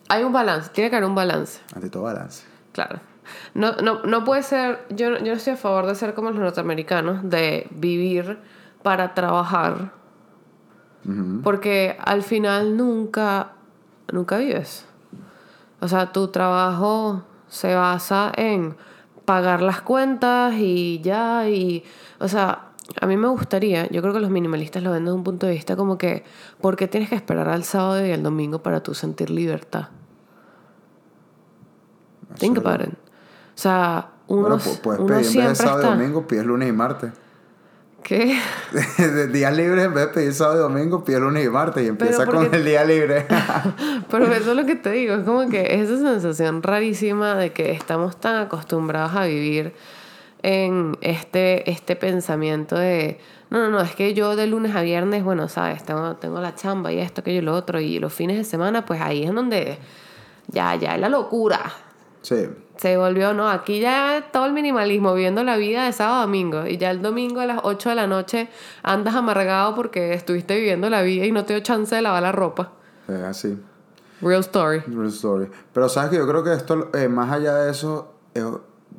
hay 0.08 0.24
un 0.24 0.32
balance, 0.32 0.70
tiene 0.74 0.90
que 0.90 0.96
haber 0.96 1.08
un 1.08 1.14
balance. 1.14 1.60
Ante 1.76 1.88
todo 1.90 2.02
balance. 2.02 2.44
Claro. 2.72 2.98
No, 3.54 3.72
no, 3.76 4.02
no 4.02 4.24
puede 4.24 4.42
ser, 4.42 4.80
yo, 4.90 5.10
yo 5.18 5.20
no 5.26 5.32
estoy 5.34 5.52
a 5.52 5.56
favor 5.56 5.86
de 5.86 5.94
ser 5.94 6.12
como 6.14 6.30
los 6.30 6.40
norteamericanos, 6.40 7.20
de 7.30 7.68
vivir 7.70 8.38
para 8.82 9.14
trabajar, 9.14 9.92
porque 11.42 11.96
al 12.04 12.22
final 12.22 12.76
nunca, 12.76 13.52
nunca 14.12 14.38
vives. 14.38 14.86
O 15.80 15.86
sea, 15.88 16.12
tu 16.12 16.28
trabajo 16.28 17.22
se 17.48 17.74
basa 17.74 18.32
en 18.36 18.76
pagar 19.24 19.62
las 19.62 19.80
cuentas 19.82 20.54
y 20.56 21.00
ya, 21.02 21.48
y, 21.48 21.84
o 22.18 22.28
sea, 22.28 22.66
a 23.00 23.06
mí 23.06 23.16
me 23.16 23.28
gustaría, 23.28 23.88
yo 23.90 24.02
creo 24.02 24.12
que 24.14 24.20
los 24.20 24.30
minimalistas 24.30 24.82
lo 24.82 24.90
ven 24.90 25.04
desde 25.04 25.14
un 25.16 25.24
punto 25.24 25.46
de 25.46 25.52
vista 25.52 25.76
como 25.76 25.96
que, 25.98 26.24
¿por 26.60 26.76
qué 26.76 26.88
tienes 26.88 27.08
que 27.08 27.14
esperar 27.14 27.48
al 27.48 27.64
sábado 27.64 28.04
y 28.06 28.10
al 28.12 28.22
domingo 28.22 28.62
para 28.62 28.82
tú 28.82 28.94
sentir 28.94 29.30
libertad? 29.30 29.88
Think 32.38 32.58
about 32.58 32.80
it. 32.88 32.94
O 32.94 32.96
sea, 33.54 34.08
uno, 34.26 34.42
Bueno, 34.42 34.56
pu- 34.58 34.78
puedes 34.80 35.00
uno 35.00 35.06
pedir 35.08 35.18
en 35.18 35.22
vez 35.22 35.26
de 35.26 35.32
siempre 35.32 35.54
sábado 35.66 35.82
y 35.82 35.98
domingo, 35.98 36.26
pides 36.26 36.46
lunes 36.46 36.68
y 36.68 36.72
martes. 36.72 37.12
¿Qué? 38.02 38.38
de 38.98 39.28
días 39.28 39.56
libres, 39.56 39.84
en 39.84 39.94
vez 39.94 40.06
de 40.06 40.12
pedir 40.12 40.34
sábado 40.34 40.58
y 40.58 40.62
domingo, 40.62 41.04
pides 41.04 41.20
lunes 41.20 41.44
y 41.44 41.48
martes 41.48 41.84
y 41.84 41.88
empieza 41.88 42.26
con 42.26 42.52
el 42.52 42.64
día 42.64 42.84
libre. 42.84 43.26
Pero 44.10 44.32
eso 44.32 44.50
es 44.50 44.56
lo 44.56 44.66
que 44.66 44.76
te 44.76 44.90
digo, 44.90 45.14
es 45.14 45.24
como 45.24 45.48
que 45.48 45.80
esa 45.80 45.96
sensación 45.96 46.62
rarísima 46.62 47.34
de 47.36 47.52
que 47.52 47.72
estamos 47.72 48.16
tan 48.16 48.36
acostumbrados 48.36 49.14
a 49.14 49.24
vivir 49.26 49.72
en 50.42 50.98
este, 51.00 51.70
este 51.70 51.94
pensamiento 51.94 52.76
de, 52.76 53.18
no, 53.50 53.58
no, 53.58 53.70
no, 53.70 53.80
es 53.80 53.94
que 53.94 54.14
yo 54.14 54.34
de 54.34 54.46
lunes 54.46 54.74
a 54.74 54.82
viernes, 54.82 55.22
bueno, 55.22 55.48
sabes, 55.48 55.84
tengo, 55.84 56.16
tengo 56.16 56.40
la 56.40 56.54
chamba 56.54 56.92
y 56.92 56.98
esto, 56.98 57.20
aquello 57.20 57.38
y 57.38 57.42
lo 57.42 57.54
otro, 57.54 57.80
y 57.80 57.98
los 57.98 58.12
fines 58.12 58.36
de 58.36 58.44
semana, 58.44 58.84
pues 58.84 59.00
ahí 59.00 59.22
es 59.22 59.32
donde 59.32 59.78
ya, 60.48 60.74
ya 60.74 60.94
es 60.96 61.00
la 61.00 61.08
locura. 61.08 61.72
sí. 62.22 62.48
Se 62.82 62.96
volvió, 62.96 63.32
no, 63.32 63.48
aquí 63.48 63.78
ya 63.78 64.24
todo 64.32 64.44
el 64.46 64.52
minimalismo, 64.52 65.14
viviendo 65.14 65.44
la 65.44 65.56
vida 65.56 65.84
de 65.84 65.92
sábado 65.92 66.18
a 66.18 66.22
domingo. 66.22 66.66
Y 66.66 66.78
ya 66.78 66.90
el 66.90 67.00
domingo 67.00 67.38
a 67.38 67.46
las 67.46 67.60
8 67.62 67.90
de 67.90 67.94
la 67.94 68.08
noche 68.08 68.48
andas 68.82 69.14
amargado 69.14 69.76
porque 69.76 70.14
estuviste 70.14 70.56
viviendo 70.56 70.90
la 70.90 71.02
vida 71.02 71.24
y 71.24 71.30
no 71.30 71.44
te 71.44 71.54
dio 71.54 71.62
chance 71.62 71.94
de 71.94 72.02
lavar 72.02 72.24
la 72.24 72.32
ropa. 72.32 72.72
Es 73.06 73.22
así. 73.22 73.56
Real 74.20 74.40
story. 74.40 74.80
Real 74.80 75.06
story. 75.10 75.48
Pero 75.72 75.88
sabes 75.88 76.10
que 76.10 76.16
yo 76.16 76.26
creo 76.26 76.42
que 76.42 76.52
esto, 76.54 76.90
eh, 76.94 77.06
más 77.08 77.30
allá 77.30 77.54
de 77.54 77.70
eso, 77.70 78.14
eh, 78.34 78.44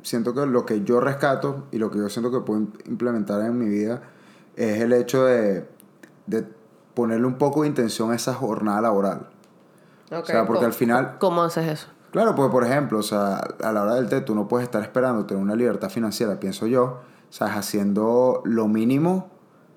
siento 0.02 0.32
que 0.32 0.46
lo 0.46 0.64
que 0.64 0.82
yo 0.82 1.00
rescato 1.00 1.66
y 1.70 1.76
lo 1.76 1.90
que 1.90 1.98
yo 1.98 2.08
siento 2.08 2.30
que 2.30 2.40
puedo 2.40 2.60
im- 2.60 2.72
implementar 2.88 3.42
en 3.42 3.58
mi 3.58 3.68
vida 3.68 4.00
es 4.56 4.80
el 4.80 4.94
hecho 4.94 5.26
de, 5.26 5.68
de 6.26 6.46
ponerle 6.94 7.26
un 7.26 7.36
poco 7.36 7.62
de 7.62 7.68
intención 7.68 8.12
a 8.12 8.14
esa 8.16 8.32
jornada 8.32 8.80
laboral. 8.80 9.26
Ok, 10.10 10.24
sea, 10.24 10.46
porque 10.46 10.60
¿cómo- 10.60 10.66
al 10.68 10.72
final- 10.72 11.16
¿Cómo 11.18 11.42
haces 11.42 11.66
eso? 11.68 11.88
Claro, 12.14 12.36
pues 12.36 12.48
por 12.48 12.62
ejemplo, 12.62 13.00
o 13.00 13.02
sea, 13.02 13.38
a 13.60 13.72
la 13.72 13.82
hora 13.82 13.96
del 13.96 14.08
té 14.08 14.20
tú 14.20 14.36
no 14.36 14.46
puedes 14.46 14.66
estar 14.66 14.80
esperando 14.80 15.26
tener 15.26 15.42
una 15.42 15.56
libertad 15.56 15.90
financiera, 15.90 16.38
pienso 16.38 16.68
yo, 16.68 17.00
sabes, 17.28 17.56
haciendo 17.56 18.40
lo 18.44 18.68
mínimo, 18.68 19.30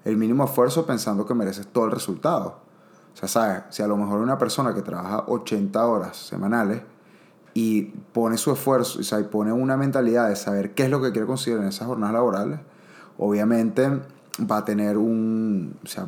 el 0.05 0.17
mínimo 0.17 0.45
esfuerzo 0.45 0.85
pensando 0.85 1.25
que 1.25 1.33
mereces 1.33 1.65
todo 1.65 1.85
el 1.85 1.91
resultado. 1.91 2.59
O 3.11 3.17
sea, 3.17 3.27
sabes, 3.27 3.63
si 3.71 3.81
a 3.81 3.87
lo 3.87 3.97
mejor 3.97 4.19
una 4.19 4.37
persona 4.37 4.75
que 4.75 4.83
trabaja 4.83 5.23
80 5.25 5.83
horas 5.87 6.15
semanales 6.15 6.83
y 7.55 7.85
pone 8.13 8.37
su 8.37 8.51
esfuerzo, 8.51 8.99
o 8.99 9.03
sea, 9.03 9.19
y 9.19 9.23
pone 9.23 9.51
una 9.51 9.75
mentalidad 9.75 10.29
de 10.29 10.35
saber 10.35 10.75
qué 10.75 10.83
es 10.83 10.91
lo 10.91 11.01
que 11.01 11.11
quiere 11.11 11.25
conseguir 11.25 11.57
en 11.57 11.65
esas 11.65 11.87
jornadas 11.87 12.13
laborales, 12.13 12.59
obviamente 13.17 13.99
va 14.39 14.57
a 14.57 14.63
tener 14.63 14.99
un, 14.99 15.79
o 15.83 15.87
sea, 15.87 16.05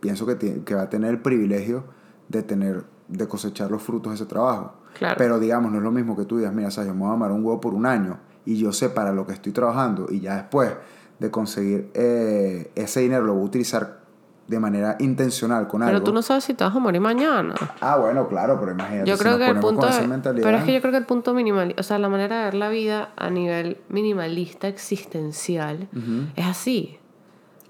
pienso 0.00 0.26
que, 0.26 0.62
que 0.62 0.74
va 0.74 0.82
a 0.82 0.90
tener 0.90 1.08
el 1.08 1.22
privilegio 1.22 1.84
de 2.28 2.42
tener, 2.42 2.84
de 3.08 3.26
cosechar 3.26 3.70
los 3.70 3.82
frutos 3.82 4.12
de 4.12 4.16
ese 4.16 4.26
trabajo. 4.26 4.83
Claro. 4.94 5.16
Pero 5.18 5.38
digamos, 5.38 5.70
no 5.72 5.78
es 5.78 5.84
lo 5.84 5.90
mismo 5.90 6.16
que 6.16 6.24
tú 6.24 6.38
digas, 6.38 6.52
mira, 6.52 6.70
¿sabes? 6.70 6.88
yo 6.88 6.94
me 6.94 7.00
voy 7.02 7.10
a 7.10 7.14
amar 7.14 7.30
un 7.32 7.44
huevo 7.44 7.60
por 7.60 7.74
un 7.74 7.84
año 7.86 8.18
y 8.46 8.56
yo 8.56 8.72
sé 8.72 8.88
para 8.88 9.12
lo 9.12 9.26
que 9.26 9.32
estoy 9.32 9.52
trabajando 9.52 10.06
y 10.10 10.20
ya 10.20 10.36
después 10.36 10.72
de 11.18 11.30
conseguir 11.30 11.90
eh, 11.94 12.70
ese 12.74 13.00
dinero 13.00 13.24
lo 13.24 13.34
voy 13.34 13.42
a 13.42 13.46
utilizar 13.46 14.04
de 14.46 14.60
manera 14.60 14.96
intencional 14.98 15.66
con 15.68 15.80
Pero 15.80 15.92
algo. 15.96 16.04
tú 16.04 16.12
no 16.12 16.20
sabes 16.20 16.44
si 16.44 16.52
te 16.52 16.64
vas 16.64 16.76
a 16.76 16.78
morir 16.78 17.00
mañana. 17.00 17.54
Ah, 17.80 17.96
bueno, 17.96 18.28
claro, 18.28 18.58
pero 18.60 18.72
imagínate. 18.72 19.08
Yo 19.08 19.16
si 19.16 19.22
creo 19.22 19.38
nos 19.38 19.40
que 19.40 19.50
el 19.52 19.60
punto 19.60 19.86
de- 19.86 20.42
pero 20.42 20.58
es 20.58 20.64
que 20.64 20.74
yo 20.74 20.80
creo 20.80 20.92
que 20.92 20.98
el 20.98 21.06
punto 21.06 21.32
minimal, 21.32 21.74
o 21.78 21.82
sea, 21.82 21.98
la 21.98 22.10
manera 22.10 22.38
de 22.40 22.44
ver 22.44 22.54
la 22.54 22.68
vida 22.68 23.10
a 23.16 23.30
nivel 23.30 23.78
minimalista 23.88 24.68
existencial 24.68 25.88
es 26.36 26.46
así. 26.46 26.98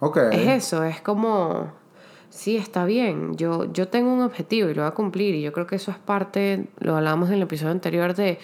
Ok. 0.01 0.17
Es 0.33 0.49
eso, 0.65 0.83
es 0.83 1.01
como 1.01 1.73
sí, 2.35 2.57
está 2.57 2.85
bien. 2.85 3.37
Yo 3.37 3.73
yo 3.73 3.87
tengo 3.89 4.13
un 4.13 4.21
objetivo 4.23 4.69
y 4.69 4.75
lo 4.75 4.83
voy 4.83 4.89
a 4.91 4.95
cumplir 4.95 5.35
y 5.35 5.43
yo 5.43 5.53
creo 5.53 5.67
que 5.67 5.77
eso 5.77 5.91
es 5.91 5.99
parte, 5.99 6.67
lo 6.81 6.97
hablamos 6.97 7.29
en 7.29 7.37
el 7.37 7.43
episodio 7.43 7.71
anterior 7.73 8.15
de 8.15 8.39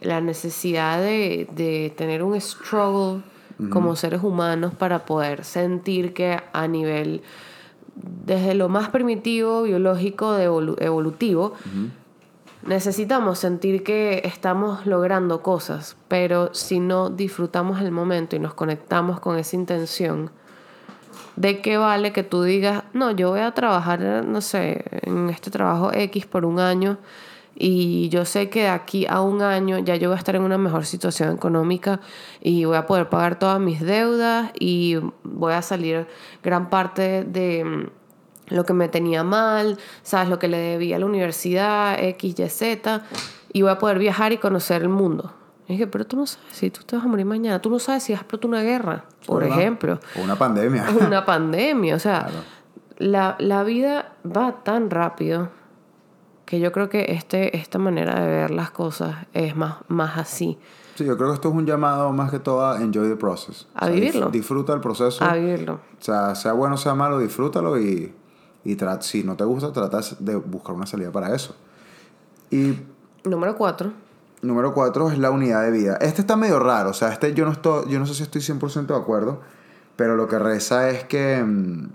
la 0.00 0.20
necesidad 0.20 1.00
de, 1.00 1.48
de 1.54 1.92
tener 1.96 2.22
un 2.22 2.40
struggle 2.40 3.22
como 3.70 3.94
seres 3.96 4.22
humanos 4.22 4.74
para 4.74 5.04
poder 5.04 5.44
sentir 5.44 6.12
que 6.14 6.36
a 6.52 6.66
nivel 6.66 7.22
desde 8.26 8.54
lo 8.54 8.68
más 8.68 8.88
primitivo, 8.88 9.62
biológico, 9.62 10.32
de 10.32 10.48
evolu- 10.48 10.76
evolutivo, 10.80 11.52
necesitamos 12.66 13.38
sentir 13.38 13.82
que 13.82 14.22
estamos 14.24 14.86
logrando 14.86 15.42
cosas, 15.42 15.96
pero 16.08 16.52
si 16.54 16.80
no 16.80 17.10
disfrutamos 17.10 17.80
el 17.80 17.90
momento 17.90 18.36
y 18.36 18.38
nos 18.38 18.54
conectamos 18.54 19.20
con 19.20 19.38
esa 19.38 19.56
intención, 19.56 20.30
¿de 21.36 21.60
qué 21.60 21.76
vale 21.76 22.12
que 22.12 22.22
tú 22.22 22.42
digas, 22.42 22.84
no, 22.92 23.10
yo 23.10 23.30
voy 23.30 23.40
a 23.40 23.52
trabajar, 23.52 24.00
no 24.24 24.40
sé, 24.40 24.84
en 25.02 25.30
este 25.30 25.50
trabajo 25.50 25.92
X 25.92 26.26
por 26.26 26.44
un 26.44 26.60
año 26.60 26.98
y 27.54 28.08
yo 28.08 28.24
sé 28.24 28.48
que 28.48 28.62
de 28.62 28.68
aquí 28.68 29.06
a 29.06 29.20
un 29.20 29.42
año 29.42 29.78
ya 29.78 29.96
yo 29.96 30.08
voy 30.08 30.16
a 30.16 30.18
estar 30.18 30.36
en 30.36 30.42
una 30.42 30.58
mejor 30.58 30.86
situación 30.86 31.34
económica 31.34 32.00
y 32.40 32.64
voy 32.64 32.76
a 32.76 32.86
poder 32.86 33.08
pagar 33.08 33.38
todas 33.38 33.60
mis 33.60 33.80
deudas 33.80 34.50
y 34.58 34.96
voy 35.22 35.52
a 35.52 35.62
salir 35.62 36.06
gran 36.42 36.70
parte 36.70 37.24
de 37.24 37.64
mm, 37.64 38.54
lo 38.54 38.64
que 38.64 38.72
me 38.72 38.88
tenía 38.88 39.22
mal, 39.22 39.78
sabes, 40.02 40.28
lo 40.28 40.38
que 40.38 40.48
le 40.48 40.58
debía 40.58 40.96
a 40.96 40.98
la 40.98 41.06
universidad, 41.06 42.02
X, 42.02 42.38
Y, 42.38 42.48
Z, 42.48 43.02
y 43.52 43.62
voy 43.62 43.70
a 43.70 43.78
poder 43.78 43.98
viajar 43.98 44.32
y 44.32 44.38
conocer 44.38 44.82
el 44.82 44.88
mundo. 44.88 45.32
Y 45.68 45.72
dije, 45.74 45.86
pero 45.86 46.04
tú 46.06 46.16
no 46.16 46.26
sabes 46.26 46.56
si 46.56 46.70
tú 46.70 46.82
te 46.84 46.96
vas 46.96 47.04
a 47.04 47.08
morir 47.08 47.24
mañana, 47.24 47.60
tú 47.60 47.70
no 47.70 47.78
sabes 47.78 48.02
si 48.02 48.12
vas 48.12 48.20
a 48.20 48.22
explotar 48.22 48.48
una 48.48 48.62
guerra, 48.62 49.04
por 49.26 49.42
¿verdad? 49.42 49.58
ejemplo 49.58 50.00
O 50.18 50.22
una 50.22 50.36
pandemia. 50.36 50.86
una 51.06 51.24
pandemia. 51.24 51.94
O 51.94 51.98
sea, 51.98 52.28
la, 52.98 53.36
la 53.38 53.62
vida 53.62 54.12
va 54.24 54.62
tan 54.64 54.90
rápido 54.90 55.50
que 56.44 56.60
yo 56.60 56.72
creo 56.72 56.88
que 56.88 57.12
este, 57.12 57.56
esta 57.56 57.78
manera 57.78 58.20
de 58.20 58.26
ver 58.26 58.50
las 58.50 58.70
cosas 58.70 59.26
es 59.32 59.56
más, 59.56 59.76
más 59.88 60.18
así. 60.18 60.58
Sí, 60.96 61.04
yo 61.04 61.16
creo 61.16 61.28
que 61.30 61.34
esto 61.36 61.48
es 61.48 61.54
un 61.54 61.64
llamado 61.64 62.12
más 62.12 62.30
que 62.30 62.38
todo 62.38 62.66
a 62.66 62.82
enjoy 62.82 63.08
the 63.08 63.16
process. 63.16 63.66
A 63.74 63.84
O 63.84 63.88
sea, 63.88 63.94
vivirlo. 63.94 64.28
Disfruta 64.30 64.74
el 64.74 64.80
proceso. 64.80 65.24
A 65.24 65.34
vivirlo. 65.34 65.74
O 65.74 66.04
sea, 66.04 66.34
sea 66.34 66.52
bueno 66.52 66.74
o 66.74 66.78
sea 66.78 66.94
malo, 66.94 67.18
disfrútalo 67.18 67.78
y, 67.80 68.14
y 68.64 68.76
si 69.00 69.24
no 69.24 69.36
te 69.36 69.44
gusta, 69.44 69.72
trata 69.72 70.00
de 70.18 70.36
buscar 70.36 70.74
una 70.74 70.86
salida 70.86 71.10
para 71.10 71.34
eso. 71.34 71.56
Y 72.50 72.74
Número 73.24 73.56
cuatro. 73.56 73.92
Número 74.42 74.74
cuatro 74.74 75.10
es 75.10 75.18
la 75.18 75.30
unidad 75.30 75.62
de 75.62 75.70
vida. 75.70 75.96
Este 76.00 76.20
está 76.20 76.36
medio 76.36 76.58
raro, 76.58 76.90
o 76.90 76.94
sea, 76.94 77.12
este 77.12 77.32
yo 77.32 77.44
no, 77.44 77.52
estoy, 77.52 77.88
yo 77.90 77.98
no 77.98 78.06
sé 78.06 78.14
si 78.14 78.24
estoy 78.24 78.42
100% 78.42 78.86
de 78.86 78.96
acuerdo, 78.96 79.40
pero 79.96 80.16
lo 80.16 80.28
que 80.28 80.38
reza 80.38 80.90
es 80.90 81.04
que 81.04 81.42
mm, 81.42 81.92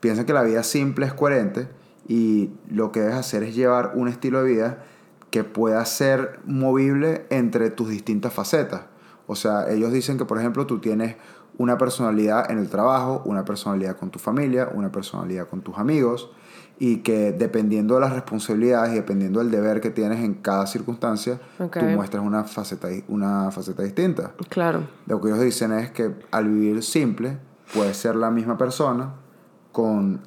piensa 0.00 0.24
que 0.24 0.32
la 0.32 0.42
vida 0.42 0.62
simple 0.62 1.06
es 1.06 1.12
coherente 1.12 1.68
y 2.08 2.50
lo 2.68 2.92
que 2.92 3.00
debes 3.00 3.16
hacer 3.16 3.42
es 3.42 3.54
llevar 3.54 3.92
un 3.94 4.08
estilo 4.08 4.42
de 4.42 4.50
vida 4.50 4.84
que 5.30 5.44
pueda 5.44 5.84
ser 5.84 6.40
movible 6.44 7.26
entre 7.30 7.70
tus 7.70 7.88
distintas 7.88 8.32
facetas. 8.32 8.82
O 9.26 9.34
sea, 9.34 9.70
ellos 9.70 9.92
dicen 9.92 10.18
que, 10.18 10.24
por 10.24 10.38
ejemplo, 10.38 10.66
tú 10.66 10.78
tienes 10.78 11.16
una 11.58 11.78
personalidad 11.78 12.50
en 12.50 12.58
el 12.58 12.68
trabajo, 12.68 13.22
una 13.24 13.44
personalidad 13.44 13.96
con 13.96 14.10
tu 14.10 14.18
familia, 14.18 14.68
una 14.74 14.92
personalidad 14.92 15.48
con 15.48 15.62
tus 15.62 15.78
amigos, 15.78 16.30
y 16.82 16.96
que 16.96 17.30
dependiendo 17.30 17.94
de 17.94 18.00
las 18.00 18.12
responsabilidades 18.12 18.90
y 18.90 18.96
dependiendo 18.96 19.38
del 19.38 19.52
deber 19.52 19.80
que 19.80 19.90
tienes 19.90 20.18
en 20.18 20.34
cada 20.34 20.66
circunstancia, 20.66 21.38
Ok. 21.60 21.78
tú 21.78 21.84
muestras 21.84 22.24
una 22.24 22.42
faceta, 22.42 22.88
una 23.06 23.52
faceta 23.52 23.84
distinta. 23.84 24.32
Claro. 24.48 24.88
Lo 25.06 25.20
que 25.20 25.28
ellos 25.28 25.40
dicen 25.40 25.70
es 25.70 25.92
que 25.92 26.12
al 26.32 26.48
vivir 26.48 26.82
simple, 26.82 27.38
puedes 27.72 27.96
ser 27.96 28.16
la 28.16 28.32
misma 28.32 28.58
persona 28.58 29.12
con 29.70 30.22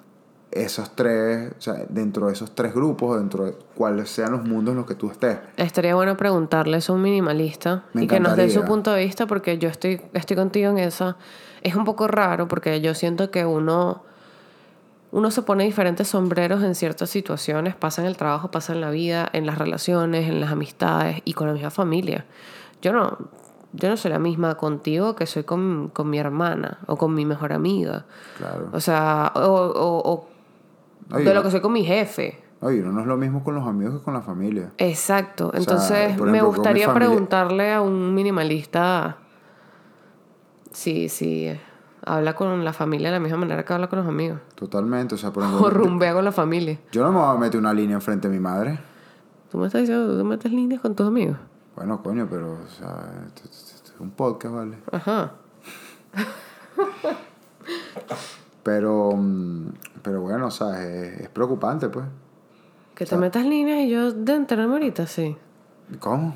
esos 0.50 0.96
tres, 0.96 1.52
o 1.58 1.62
sea, 1.62 1.74
dentro 1.90 2.28
de 2.28 2.32
esos 2.32 2.56
tres 2.56 2.74
grupos, 2.74 3.18
dentro 3.18 3.44
de 3.44 3.58
cuáles 3.76 4.10
sean 4.10 4.32
los 4.32 4.46
mundos 4.46 4.72
en 4.72 4.78
los 4.78 4.86
que 4.86 4.96
tú 4.96 5.12
estés. 5.12 5.38
Estaría 5.58 5.94
bueno 5.94 6.16
preguntarles 6.16 6.90
a 6.90 6.94
un 6.94 7.02
minimalista 7.02 7.84
Me 7.92 8.06
y 8.06 8.08
que 8.08 8.22
nos 8.22 8.38
dé 8.38 8.50
su 8.50 8.64
punto 8.64 8.94
de 8.94 9.04
vista 9.04 9.28
porque 9.28 9.58
yo 9.58 9.68
estoy, 9.68 10.00
estoy 10.14 10.38
contigo 10.38 10.72
en 10.72 10.78
esa. 10.78 11.18
Es 11.64 11.76
un 11.76 11.84
poco 11.84 12.08
raro 12.08 12.48
porque 12.48 12.80
yo 12.80 12.94
siento 12.94 13.30
que 13.30 13.46
uno, 13.46 14.04
uno 15.16 15.32
se 15.32 15.42
pone 15.44 15.64
diferentes 15.64 16.10
sombreros 16.10 16.62
en 16.62 16.76
ciertas 16.76 17.10
situaciones, 17.10 17.74
pasa 17.74 18.02
en 18.02 18.08
el 18.08 18.18
trabajo, 18.18 18.52
pasa 18.52 18.74
en 18.74 18.82
la 18.82 18.90
vida, 18.90 19.30
en 19.32 19.46
las 19.46 19.58
relaciones, 19.58 20.28
en 20.28 20.42
las 20.42 20.52
amistades 20.52 21.22
y 21.24 21.32
con 21.34 21.48
la 21.48 21.54
misma 21.54 21.70
familia. 21.72 22.26
Yo 22.82 22.92
no, 22.92 23.18
yo 23.72 23.88
no 23.90 23.96
soy 23.96 24.12
la 24.12 24.20
misma 24.20 24.56
contigo 24.56 25.16
que 25.16 25.26
soy 25.26 25.44
con, 25.44 25.90
con 25.94 26.10
mi 26.10 26.18
hermana 26.20 26.80
o 26.88 26.98
con 26.98 27.14
mi 27.14 27.26
mejor 27.26 27.54
amiga. 27.54 28.06
Claro. 28.38 28.70
O 28.74 28.80
sea, 28.82 29.32
o, 29.36 29.40
o- 29.42 30.12
o 30.12 30.28
Oye, 31.16 31.24
de 31.24 31.34
lo 31.34 31.44
que 31.44 31.52
soy 31.52 31.62
con 31.62 31.72
mi 31.72 31.86
jefe. 31.86 32.42
Oye, 32.60 32.82
no 32.82 33.00
es 33.00 33.08
lo 33.08 33.16
mismo 33.16 33.42
con 33.44 33.56
los 33.56 33.66
amigos 33.68 34.00
que 34.00 34.04
con 34.04 34.14
la 34.16 34.22
familia. 34.22 34.72
Exacto. 34.80 35.52
Entonces, 35.54 36.18
me 36.20 36.30
ejemplo, 36.30 36.48
gustaría 36.48 36.88
familia- 36.88 36.94
preguntarle 37.10 37.74
a 37.74 37.82
un 37.82 38.14
minimalista 38.14 39.18
si, 40.72 41.08
si 41.10 41.58
habla 42.06 42.36
con 42.36 42.64
la 42.64 42.72
familia 42.74 43.10
de 43.10 43.16
la 43.16 43.20
misma 43.20 43.38
manera 43.38 43.66
que 43.66 43.74
habla 43.74 43.88
con 43.90 44.00
los 44.00 44.08
amigos. 44.08 44.40
Totalmente. 44.56 45.16
O 45.16 45.18
sea, 45.18 45.32
por 45.34 45.44
O 45.44 45.48
ejemplo, 45.48 45.70
rumbea 45.70 46.14
con 46.14 46.24
la 46.24 46.32
familia. 46.32 46.80
yo 46.92 47.04
no 47.04 47.12
me 47.12 47.20
voy 47.20 47.36
a 47.36 47.40
meter 47.40 47.60
una 47.60 47.74
línea 47.74 47.96
enfrente 47.96 48.28
de 48.30 48.34
mi 48.34 48.40
madre. 48.40 48.80
Tú 49.52 49.58
me 49.58 49.68
estás 49.68 49.82
diciendo 49.82 50.12
que 50.14 50.20
tú 50.20 50.26
metes 50.26 50.52
líneas 50.52 50.82
con 50.82 50.96
tus 50.96 51.08
amigos. 51.08 51.38
Bueno, 51.76 52.02
coño, 52.02 52.28
pero, 52.30 52.54
o 52.54 52.68
sea, 52.70 53.12
es 53.44 53.94
un 54.00 54.12
podcast, 54.12 54.56
¿vale? 54.56 54.78
Ajá. 54.92 55.32
Pero, 58.64 59.12
mm, 59.16 59.68
pero 60.02 60.22
bueno, 60.22 60.48
o 60.48 60.52
sea, 60.52 60.84
es, 60.84 61.22
es 61.22 61.30
preocupante, 61.30 61.88
pues. 61.90 62.06
Que 62.96 63.06
te 63.06 63.16
metas 63.16 63.46
líneas 63.46 63.82
y 63.82 63.90
yo 63.90 64.12
de 64.12 64.34
enterarme 64.34 64.74
ahorita, 64.74 65.06
sí. 65.06 65.38
¿Cómo? 66.00 66.34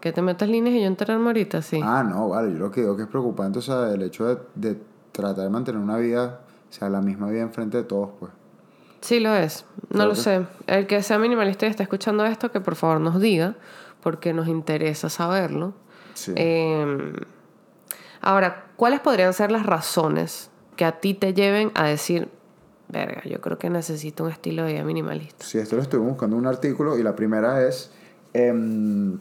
Que 0.00 0.12
te 0.12 0.20
metas 0.20 0.48
líneas 0.48 0.74
y 0.74 0.80
yo 0.80 0.86
enterarme 0.88 1.26
ahorita, 1.26 1.62
sí. 1.62 1.80
Ah, 1.82 2.02
no, 2.02 2.28
vale, 2.30 2.52
yo 2.52 2.58
lo 2.58 2.70
que 2.72 2.80
digo 2.80 2.96
que 2.96 3.02
es 3.02 3.08
preocupante, 3.08 3.60
o 3.60 3.62
sea, 3.62 3.92
el 3.92 4.02
hecho 4.02 4.26
de, 4.26 4.38
de 4.56 4.82
tratar 5.12 5.44
de 5.44 5.50
mantener 5.50 5.80
una 5.80 5.96
vida, 5.96 6.40
o 6.68 6.72
sea, 6.72 6.88
la 6.88 7.00
misma 7.00 7.28
vida 7.30 7.42
enfrente 7.42 7.76
de 7.78 7.84
todos, 7.84 8.10
pues. 8.18 8.32
Sí, 9.00 9.18
lo 9.20 9.34
es. 9.34 9.64
No 9.90 10.04
lo 10.06 10.10
que- 10.14 10.20
sé. 10.20 10.46
El 10.66 10.86
que 10.86 11.02
sea 11.02 11.18
minimalista 11.18 11.66
y 11.66 11.70
esté 11.70 11.82
escuchando 11.82 12.24
esto, 12.26 12.52
que 12.52 12.60
por 12.60 12.76
favor 12.76 13.00
nos 13.00 13.20
diga, 13.20 13.54
porque 14.02 14.32
nos 14.34 14.46
interesa 14.48 15.08
saberlo. 15.08 15.72
Sí. 16.14 16.32
Eh, 16.36 17.12
ahora, 18.20 18.66
¿cuáles 18.76 19.00
podrían 19.00 19.32
ser 19.32 19.50
las 19.52 19.64
razones 19.66 20.50
que 20.76 20.84
a 20.84 21.00
ti 21.00 21.14
te 21.14 21.32
lleven 21.34 21.70
a 21.74 21.84
decir, 21.86 22.28
verga, 22.88 23.22
yo 23.24 23.40
creo 23.40 23.58
que 23.58 23.70
necesito 23.70 24.24
un 24.24 24.30
estilo 24.30 24.64
de 24.64 24.74
vida 24.74 24.84
minimalista? 24.84 25.44
Sí, 25.44 25.58
esto 25.58 25.76
lo 25.76 25.82
estoy 25.82 26.00
buscando 26.00 26.36
en 26.36 26.40
un 26.42 26.46
artículo 26.46 26.98
y 26.98 27.02
la 27.02 27.14
primera 27.16 27.66
es, 27.66 27.90
em, 28.34 29.18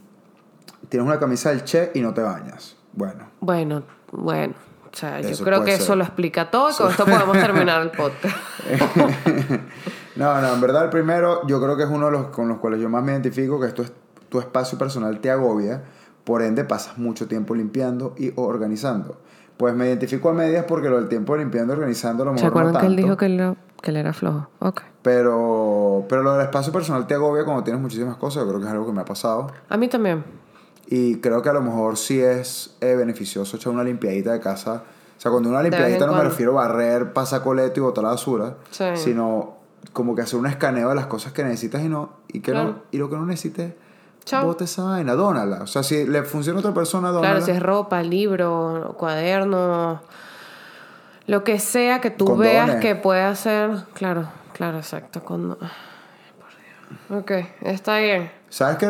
tienes 0.90 1.08
una 1.08 1.20
camisa 1.20 1.50
del 1.52 1.64
Che 1.64 1.92
y 1.94 2.02
no 2.02 2.14
te 2.14 2.22
bañas. 2.22 2.76
Bueno, 2.94 3.26
Bueno, 3.40 3.84
bueno. 4.12 4.56
O 4.92 4.96
sea, 4.96 5.22
yo 5.22 5.30
Eso 5.30 5.44
creo 5.44 5.64
que 5.64 5.74
ser. 5.74 5.82
eso 5.82 5.96
lo 5.96 6.04
explica 6.04 6.50
todo 6.50 6.72
y 6.72 6.74
con 6.74 6.90
esto 6.90 7.06
podemos 7.06 7.38
terminar 7.40 7.82
el 7.82 7.92
podcast. 7.92 8.36
no, 10.16 10.42
no, 10.42 10.54
en 10.54 10.62
verdad 10.62 10.86
el 10.86 10.90
primero 10.90 11.46
yo 11.48 11.62
creo 11.62 11.78
que 11.78 11.84
es 11.84 11.90
uno 11.90 12.08
de 12.08 12.12
los 12.12 12.26
con 12.28 12.48
los 12.48 12.58
cuales 12.58 12.82
yo 12.82 12.90
más 12.90 13.04
me 13.04 13.12
identifico, 13.12 13.60
que 13.60 13.68
esto 13.68 13.84
es 13.84 13.92
tu 14.30 14.40
espacio 14.40 14.78
personal 14.78 15.20
te 15.20 15.30
agobia, 15.32 15.84
por 16.24 16.42
ende 16.42 16.64
pasas 16.64 16.98
mucho 16.98 17.28
tiempo 17.28 17.56
limpiando 17.56 18.14
y 18.18 18.34
organizando. 18.36 19.18
Pues 19.58 19.76
me 19.76 19.88
identifico 19.88 20.30
a 20.30 20.34
medias 20.34 20.66
porque 20.68 20.90
lo 20.90 20.98
del 20.98 21.10
tiempo 21.10 21.36
limpiando 21.36 21.74
y 21.74 21.76
organizando 21.76 22.24
lo 22.24 22.32
¿Se 22.38 22.46
mejor 22.46 22.54
no 22.54 22.70
acuerdan 22.70 22.82
que 22.82 22.88
él 22.88 22.96
dijo 22.96 23.18
que 23.18 23.26
él, 23.26 23.40
era, 23.40 23.56
que 23.82 23.92
él 23.92 23.98
era 23.98 24.14
flojo? 24.14 24.48
Ok. 24.60 24.82
Pero, 25.02 26.06
pero 26.08 26.24
lo 26.24 26.34
del 26.34 26.44
espacio 26.44 26.72
personal 26.72 27.08
te 27.08 27.16
agobia 27.16 27.44
cuando 27.44 27.64
tienes 27.64 27.82
muchísimas 27.82 28.16
cosas. 28.16 28.44
Yo 28.44 28.50
creo 28.50 28.62
que 28.62 28.68
es 28.68 28.72
algo 28.72 28.86
que 28.86 28.94
me 28.94 29.02
ha 29.02 29.06
pasado. 29.06 29.48
A 29.68 29.76
mí 29.76 29.90
también. 29.90 30.24
Y 30.92 31.18
creo 31.18 31.44
que 31.44 31.50
a 31.50 31.54
lo 31.54 31.62
mejor 31.62 31.98
sí 31.98 32.20
es 32.20 32.76
eh, 32.82 32.96
beneficioso 32.96 33.58
echar 33.58 33.72
una 33.72 33.84
limpiadita 33.84 34.32
de 34.34 34.40
casa. 34.40 34.84
O 35.18 35.22
sea, 35.22 35.30
cuando 35.30 35.50
una 35.50 35.62
limpiadita 35.62 36.08
no 36.08 36.14
me 36.16 36.24
refiero 36.24 36.60
a 36.60 36.68
barrer, 36.68 37.14
pasar 37.14 37.44
coleto 37.44 37.80
y 37.80 37.84
botar 37.84 38.04
la 38.04 38.10
basura. 38.12 38.56
Sí. 38.72 38.86
Sino 38.96 39.58
como 39.94 40.16
que 40.16 40.24
hacer 40.24 40.40
un 40.40 40.48
escaneo 40.48 40.90
de 40.90 40.96
las 40.96 41.06
cosas 41.06 41.32
que 41.32 41.44
necesitas 41.44 41.84
y 41.84 41.90
no. 41.90 42.14
Y, 42.28 42.40
que 42.40 42.54
no, 42.54 42.62
Claro. 42.64 42.84
y 42.90 42.98
lo 42.98 43.08
que 43.10 43.18
no 43.18 43.26
necesites, 43.28 43.74
Chao. 44.26 44.46
bote 44.48 44.64
esa 44.64 44.84
vaina, 44.84 45.14
dónala. 45.14 45.62
O 45.62 45.68
sea, 45.68 45.84
si 45.84 46.08
le 46.08 46.24
funciona 46.24 46.58
a 46.58 46.62
otra 46.62 46.74
persona, 46.74 47.10
dónala. 47.10 47.34
Claro, 47.36 47.46
si 47.46 47.52
es 47.52 47.62
ropa, 47.62 48.02
libro, 48.02 48.96
cuaderno, 48.98 50.02
lo 51.28 51.44
que 51.44 51.60
sea 51.60 52.02
que 52.02 52.10
tú 52.10 52.26
Condones. 52.26 52.52
veas 52.52 52.76
que 52.82 52.96
puede 52.96 53.22
hacer. 53.22 53.72
Claro, 53.94 54.28
claro, 54.54 54.78
exacto. 54.80 55.24
Con... 55.24 55.56
Ok, 57.12 57.32
está 57.62 58.00
bien. 58.00 58.32
¿Sabes 58.50 58.78
que 58.78 58.88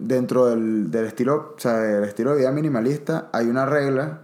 dentro 0.00 0.46
del, 0.46 0.90
del 0.90 1.06
estilo, 1.06 1.54
o 1.56 1.60
sea, 1.60 1.74
del 1.78 2.04
estilo 2.04 2.32
de 2.32 2.38
vida 2.38 2.50
minimalista 2.52 3.28
hay 3.32 3.48
una 3.48 3.64
regla 3.66 4.20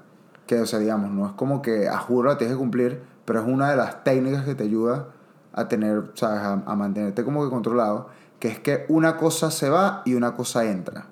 que, 0.47 0.61
o 0.61 0.67
sea, 0.67 0.81
digamos, 0.81 1.11
no 1.11 1.27
es 1.27 1.33
como 1.33 1.63
que 1.63 1.89
a 1.89 1.99
juro 1.99 2.31
la 2.31 2.39
tienes 2.39 2.57
que 2.57 2.59
cumplir, 2.61 3.01
pero 3.25 3.41
es 3.41 3.47
una 3.47 3.71
de 3.71 3.77
las 3.77 4.03
técnicas 4.03 4.45
que 4.45 4.55
te 4.57 4.65
ayuda 4.65 5.07
a 5.53 5.69
tener, 5.69 6.11
¿sabes? 6.15 6.41
A, 6.41 6.53
a 6.67 6.77
mantenerte 6.77 7.25
como 7.25 7.45
que 7.45 7.51
controlado, 7.51 8.09
que 8.41 8.49
es 8.49 8.59
que 8.59 8.85
una 8.89 9.17
cosa 9.17 9.51
se 9.53 9.71
va 9.71 10.03
y 10.05 10.15
una 10.15 10.35
cosa 10.35 10.65
entra. 10.65 11.07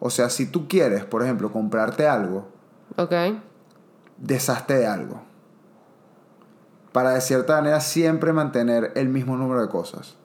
O 0.00 0.10
sea, 0.10 0.28
si 0.28 0.46
tú 0.46 0.66
quieres, 0.66 1.04
por 1.04 1.22
ejemplo, 1.22 1.52
comprarte 1.52 2.08
algo, 2.08 2.48
Ok. 2.96 3.12
deshazte 4.18 4.74
de 4.74 4.86
algo. 4.88 5.22
Para 6.92 7.10
de 7.10 7.20
cierta 7.20 7.56
manera 7.56 7.80
siempre 7.80 8.32
mantener 8.32 8.92
el 8.96 9.08
mismo 9.08 9.36
número 9.36 9.62
de 9.62 9.68
cosas. 9.68 10.16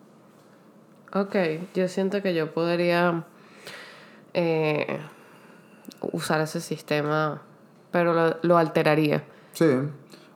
Ok, 1.13 1.35
yo 1.73 1.87
siento 1.87 2.21
que 2.21 2.33
yo 2.33 2.51
podría 2.53 3.23
eh, 4.33 4.99
usar 6.01 6.41
ese 6.41 6.61
sistema, 6.61 7.41
pero 7.91 8.13
lo, 8.13 8.37
lo 8.41 8.57
alteraría. 8.57 9.23
Sí. 9.53 9.65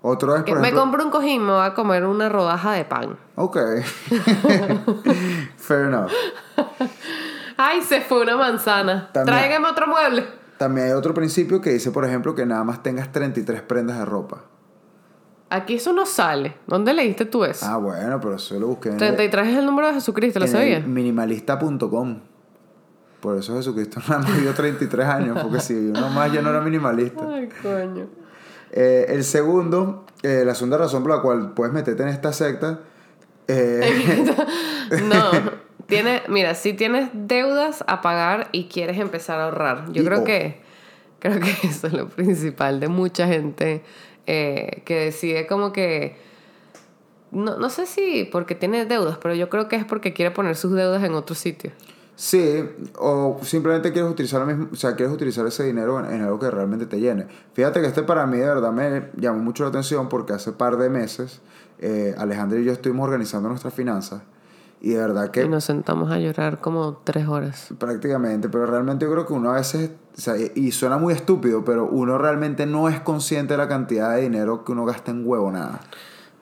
Otro 0.02 0.36
es, 0.36 0.44
Que 0.44 0.52
por 0.52 0.62
me 0.62 0.68
ejemplo... 0.68 0.82
compro 0.82 1.06
un 1.06 1.12
cojín, 1.12 1.46
me 1.46 1.54
voy 1.54 1.66
a 1.66 1.74
comer 1.74 2.06
una 2.06 2.28
rodaja 2.28 2.74
de 2.74 2.84
pan. 2.86 3.18
Ok. 3.36 3.58
Fair 5.58 5.86
enough. 5.86 6.12
¡Ay, 7.58 7.82
se 7.84 8.02
fue 8.02 8.22
una 8.24 8.36
manzana! 8.36 9.10
También- 9.14 9.38
Tráigame 9.38 9.68
otro 9.68 9.88
mueble. 9.88 10.26
También 10.58 10.88
hay 10.88 10.94
otro 10.94 11.14
principio 11.14 11.62
que 11.62 11.72
dice, 11.72 11.92
por 11.92 12.06
ejemplo, 12.06 12.36
que 12.36 12.46
nada 12.46 12.64
más 12.64 12.84
tengas 12.84 13.12
33 13.12 13.62
prendas 13.62 13.98
de 14.00 14.06
ropa. 14.06 14.44
Aquí 15.56 15.76
eso 15.76 15.94
no 15.94 16.06
sale. 16.06 16.56
¿Dónde 16.68 16.94
leíste 16.94 17.26
tú 17.26 17.44
eso? 17.46 17.66
Ah, 17.70 17.78
bueno, 17.78 18.20
pero 18.20 18.36
eso 18.36 18.60
lo 18.60 18.68
busqué 18.68 18.90
en, 18.90 18.94
el- 18.96 19.00
33 19.00 19.48
es 19.50 19.58
el 19.58 19.66
número 19.66 19.88
de 19.88 19.94
Jesucristo, 19.96 20.40
¿lo 20.40 20.46
en 20.46 20.52
sabía? 20.52 20.78
el 20.78 20.88
minimalista.com. 20.88 22.20
Por 23.20 23.38
eso 23.38 23.56
Jesucristo 23.56 24.00
nada 24.08 24.20
más 24.22 24.36
vivió 24.36 24.54
33 24.54 25.06
años, 25.08 25.38
porque 25.42 25.60
si 25.60 25.74
uno 25.76 26.10
más 26.10 26.32
ya 26.34 26.42
no 26.42 26.50
era 26.50 26.60
minimalista. 26.62 27.24
Ay, 27.34 27.50
coño. 27.62 28.08
Eh, 28.72 29.06
el 29.10 29.24
segundo, 29.24 30.06
eh, 30.24 30.44
la 30.46 30.56
segunda 30.56 30.78
razón 30.80 31.04
por 31.04 31.16
la 31.16 31.22
cual 31.22 31.54
puedes 31.54 31.74
meterte 31.74 32.02
en 32.04 32.10
esta 32.10 32.34
secta, 32.34 32.80
eh, 33.48 34.26
No, 35.08 35.32
tiene, 35.88 36.24
mira, 36.30 36.56
si 36.56 36.74
tienes 36.74 37.10
deudas 37.14 37.84
a 37.88 38.02
pagar 38.02 38.50
y 38.52 38.66
quieres 38.70 38.98
empezar 39.00 39.40
a 39.40 39.46
ahorrar, 39.46 39.92
yo 39.92 40.02
Y 40.02 40.06
creo 40.06 40.24
que 40.24 40.62
creo 41.20 41.40
que 41.40 41.52
eso 41.68 41.88
es 41.88 41.94
lo 41.94 42.10
principal 42.10 42.80
de 42.80 42.88
mucha 42.90 43.28
gente 43.28 43.84
eh, 44.28 44.82
que 44.86 45.00
decide 45.00 45.48
como 45.48 45.74
que 45.74 46.16
no, 47.32 47.58
no 47.58 47.70
sé 47.70 47.86
si 47.86 48.28
porque 48.32 48.56
tiene 48.56 48.86
deudas, 48.86 49.18
pero 49.18 49.34
yo 49.34 49.50
creo 49.50 49.68
que 49.68 49.76
es 49.76 49.86
porque 49.86 50.14
quiere 50.14 50.32
poner 50.32 50.56
sus 50.56 50.74
deudas 50.74 51.04
en 51.04 51.14
otro 51.14 51.36
sitio. 51.36 51.72
Sí, 52.16 52.64
o 53.00 53.40
simplemente 53.42 53.92
quieres 53.92 54.12
utilizar 54.12 54.46
mismo, 54.46 54.70
o 54.72 54.76
sea, 54.76 54.96
quieres 54.96 55.14
utilizar 55.14 55.48
ese 55.48 55.64
dinero 55.64 56.00
en, 56.00 56.14
en 56.14 56.22
algo 56.22 56.38
que 56.38 56.52
realmente 56.52 56.86
te 56.86 57.00
llene. 57.00 57.26
Fíjate 57.54 57.82
que 57.82 57.88
este 57.88 58.04
para 58.04 58.28
mí 58.28 58.38
de 58.38 58.46
verdad 58.46 58.72
me 58.72 59.10
llamó 59.18 59.40
mucho 59.40 59.64
la 59.64 59.70
atención 59.70 60.10
porque 60.10 60.34
hace 60.34 60.52
par 60.52 60.78
de 60.78 60.90
meses 60.90 61.42
eh, 61.80 62.14
Alejandro 62.18 62.60
y 62.60 62.66
yo 62.66 62.72
estuvimos 62.72 63.06
organizando 63.06 63.50
nuestras 63.50 63.74
finanzas 63.74 64.22
y 64.84 64.90
de 64.92 64.98
verdad 65.00 65.32
que 65.32 65.44
Y 65.44 65.50
nos 65.50 65.64
sentamos 65.64 66.12
a 66.12 66.20
llorar 66.20 66.60
como 66.60 66.98
tres 67.04 67.28
horas. 67.28 67.70
prácticamente, 67.80 68.50
pero 68.50 68.66
realmente 68.68 69.06
yo 69.06 69.12
creo 69.12 69.26
que 69.26 69.34
uno 69.34 69.50
a 69.52 69.56
veces, 69.56 69.90
o 70.16 70.22
sea, 70.22 70.36
y- 70.38 70.72
suena 70.72 70.98
muy 71.00 71.14
estúpido, 71.14 71.64
pero 71.66 71.88
uno 71.88 72.18
realmente 72.20 72.66
no 72.68 72.90
es 72.90 73.00
consciente 73.00 73.54
de 73.56 73.58
la 73.58 73.68
cantidad 73.68 74.14
de 74.14 74.22
dinero 74.22 74.64
que 74.64 74.74
uno 74.74 74.86
gasta 74.86 75.10
en 75.12 75.26
huevo 75.26 75.52
nada. 75.52 75.80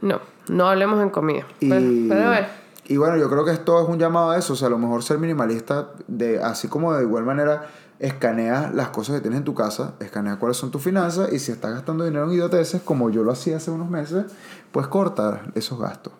No, 0.02 0.20
no 0.50 0.68
hablemos 0.68 1.02
en 1.02 1.10
comida. 1.12 1.46
Y, 1.60 1.70
Pero, 1.70 1.86
pero 2.10 2.28
a 2.28 2.32
ver. 2.32 2.48
y 2.88 2.98
bueno, 2.98 3.16
yo 3.18 3.30
creo 3.30 3.46
que 3.46 3.52
esto 3.52 3.80
es 3.82 3.88
un 3.88 4.00
llamado 4.00 4.32
a 4.32 4.38
eso. 4.38 4.54
O 4.54 4.56
sea, 4.56 4.68
a 4.68 4.72
lo 4.72 4.80
mejor 4.80 5.04
ser 5.04 5.20
minimalista, 5.20 5.90
de, 6.08 6.42
así 6.42 6.68
como 6.68 6.94
de 6.96 7.04
igual 7.04 7.24
manera, 7.24 7.68
escanea 8.00 8.72
las 8.74 8.90
cosas 8.90 9.18
que 9.18 9.22
tienes 9.22 9.38
en 9.38 9.44
tu 9.46 9.54
casa, 9.54 9.94
escanea 10.00 10.38
cuáles 10.40 10.58
son 10.58 10.72
tus 10.72 10.82
finanzas 10.82 11.32
y 11.32 11.38
si 11.38 11.52
estás 11.52 11.72
gastando 11.76 12.04
dinero 12.04 12.26
en 12.26 12.32
idioteces, 12.32 12.82
como 12.82 13.12
yo 13.12 13.22
lo 13.24 13.32
hacía 13.32 13.58
hace 13.58 13.70
unos 13.70 13.92
meses, 13.92 14.26
pues 14.72 14.88
corta 14.88 15.42
esos 15.54 15.80
gastos. 15.80 16.14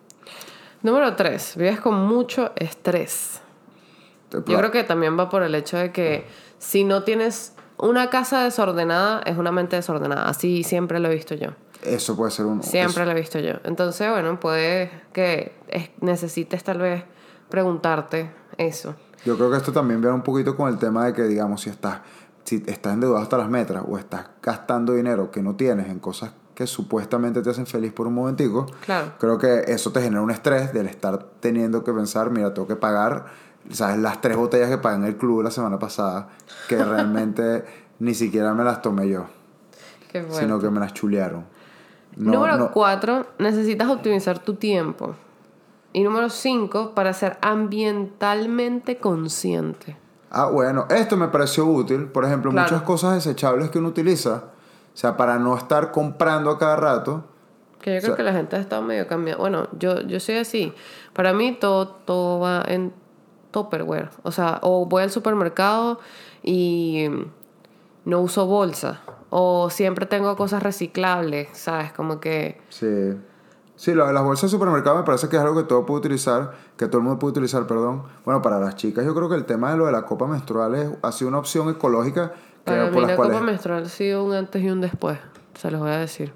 Número 0.82 1.14
tres, 1.16 1.54
vives 1.56 1.80
con 1.80 1.94
mucho 1.94 2.52
estrés. 2.56 3.40
Yo 4.32 4.42
creo 4.58 4.70
que 4.70 4.82
también 4.82 5.18
va 5.18 5.28
por 5.28 5.42
el 5.42 5.54
hecho 5.54 5.76
de 5.76 5.92
que 5.92 6.26
si 6.58 6.84
no 6.84 7.02
tienes 7.04 7.54
una 7.78 8.08
casa 8.10 8.42
desordenada, 8.44 9.20
es 9.26 9.36
una 9.36 9.52
mente 9.52 9.76
desordenada. 9.76 10.24
Así 10.28 10.62
siempre 10.64 10.98
lo 11.00 11.08
he 11.10 11.14
visto 11.14 11.34
yo. 11.34 11.50
Eso 11.82 12.16
puede 12.16 12.30
ser 12.30 12.46
uno. 12.46 12.62
Siempre 12.62 13.04
lo 13.04 13.10
he 13.10 13.14
visto 13.14 13.38
yo. 13.40 13.54
Entonces, 13.64 14.08
bueno, 14.10 14.38
puede 14.40 14.90
que 15.12 15.52
es- 15.68 15.90
necesites 16.00 16.64
tal 16.64 16.78
vez 16.78 17.04
preguntarte 17.48 18.30
eso. 18.56 18.94
Yo 19.24 19.36
creo 19.36 19.50
que 19.50 19.56
esto 19.58 19.72
también 19.72 20.00
viene 20.00 20.14
un 20.14 20.22
poquito 20.22 20.56
con 20.56 20.68
el 20.68 20.78
tema 20.78 21.04
de 21.06 21.12
que, 21.12 21.22
digamos, 21.24 21.60
si 21.60 21.70
estás, 21.70 22.00
si 22.44 22.62
estás 22.66 22.94
endeudado 22.94 23.22
hasta 23.22 23.36
las 23.36 23.48
metras 23.48 23.84
o 23.86 23.98
estás 23.98 24.26
gastando 24.42 24.94
dinero 24.94 25.30
que 25.30 25.42
no 25.42 25.54
tienes 25.56 25.88
en 25.88 25.98
cosas 25.98 26.32
que 26.54 26.66
supuestamente 26.66 27.40
te 27.42 27.50
hacen 27.50 27.66
feliz 27.66 27.92
por 27.92 28.06
un 28.06 28.14
momentico, 28.14 28.66
Claro. 28.84 29.12
creo 29.18 29.38
que 29.38 29.64
eso 29.68 29.90
te 29.92 30.02
genera 30.02 30.20
un 30.22 30.30
estrés 30.30 30.72
del 30.72 30.86
estar 30.86 31.18
teniendo 31.40 31.82
que 31.84 31.92
pensar, 31.92 32.30
mira, 32.30 32.52
tengo 32.52 32.68
que 32.68 32.76
pagar, 32.76 33.26
¿sabes? 33.70 33.98
Las 33.98 34.20
tres 34.20 34.36
botellas 34.36 34.68
que 34.68 34.78
pagué 34.78 34.96
en 34.96 35.04
el 35.04 35.16
club 35.16 35.42
la 35.42 35.50
semana 35.50 35.78
pasada, 35.78 36.28
que 36.68 36.76
realmente 36.84 37.64
ni 38.00 38.14
siquiera 38.14 38.52
me 38.54 38.64
las 38.64 38.82
tomé 38.82 39.08
yo, 39.08 39.26
Qué 40.10 40.26
sino 40.30 40.58
que 40.60 40.68
me 40.70 40.80
las 40.80 40.92
chulearon. 40.92 41.44
No, 42.16 42.32
número 42.32 42.58
no- 42.58 42.70
4, 42.72 43.26
necesitas 43.38 43.88
optimizar 43.88 44.38
tu 44.38 44.54
tiempo. 44.54 45.14
Y 45.94 46.02
número 46.02 46.28
5, 46.30 46.94
para 46.94 47.12
ser 47.14 47.38
ambientalmente 47.40 48.98
consciente. 48.98 49.96
Ah, 50.30 50.46
bueno, 50.46 50.86
esto 50.88 51.16
me 51.16 51.28
pareció 51.28 51.66
útil. 51.66 52.06
Por 52.06 52.24
ejemplo, 52.24 52.50
Claro. 52.50 52.66
muchas 52.70 52.82
cosas 52.82 53.14
desechables 53.14 53.70
que 53.70 53.78
uno 53.78 53.88
utiliza, 53.88 54.44
o 54.92 54.96
sea, 54.96 55.16
para 55.16 55.38
no 55.38 55.56
estar 55.56 55.90
comprando 55.92 56.50
a 56.50 56.58
cada 56.58 56.76
rato. 56.76 57.24
Que 57.80 57.94
yo 57.94 58.00
creo 58.00 58.10
sea- 58.12 58.16
que 58.16 58.22
la 58.22 58.32
gente 58.32 58.56
ha 58.56 58.60
estado 58.60 58.82
medio 58.82 59.06
cambiada. 59.08 59.38
Bueno, 59.40 59.68
yo, 59.78 60.00
yo 60.02 60.20
soy 60.20 60.36
así. 60.36 60.72
Para 61.12 61.32
mí 61.32 61.56
todo, 61.60 61.88
todo 61.88 62.40
va 62.40 62.62
en 62.66 62.92
Tupperware. 63.50 64.10
O 64.22 64.30
sea, 64.32 64.58
o 64.62 64.86
voy 64.86 65.02
al 65.02 65.10
supermercado 65.10 65.98
y 66.42 67.08
no 68.04 68.20
uso 68.20 68.46
bolsa. 68.46 69.00
O 69.30 69.70
siempre 69.70 70.06
tengo 70.06 70.36
cosas 70.36 70.62
reciclables, 70.62 71.48
¿sabes? 71.52 71.92
Como 71.92 72.20
que... 72.20 72.60
Sí. 72.68 73.14
Sí, 73.74 73.94
lo 73.94 74.06
de 74.06 74.12
las 74.12 74.22
bolsas 74.22 74.50
de 74.50 74.56
supermercado 74.56 74.96
me 74.98 75.02
parece 75.02 75.28
que 75.28 75.36
es 75.36 75.42
algo 75.42 75.56
que 75.56 75.64
todo 75.66 75.84
puede 75.86 75.98
utilizar, 76.00 76.52
que 76.76 76.86
todo 76.86 76.98
el 76.98 77.04
mundo 77.04 77.18
puede 77.18 77.32
utilizar, 77.32 77.66
perdón. 77.66 78.04
Bueno, 78.24 78.40
para 78.40 78.60
las 78.60 78.76
chicas 78.76 79.04
yo 79.04 79.12
creo 79.14 79.28
que 79.28 79.34
el 79.34 79.44
tema 79.44 79.72
de 79.72 79.76
lo 79.78 79.86
de 79.86 79.92
la 79.92 80.02
copa 80.02 80.26
menstrual 80.28 80.74
es, 80.76 80.88
ha 81.02 81.10
sido 81.10 81.30
una 81.30 81.38
opción 81.38 81.68
ecológica 81.68 82.32
Para 82.64 82.86
mí 82.90 83.00
la 83.00 83.16
cuales... 83.16 83.34
copa 83.36 83.40
menstrual 83.44 83.84
ha 83.84 83.88
sido 83.88 84.24
un 84.24 84.34
antes 84.34 84.62
y 84.62 84.70
un 84.70 84.80
después. 84.80 85.18
Se 85.54 85.70
los 85.70 85.80
voy 85.80 85.90
a 85.90 85.98
decir. 85.98 86.32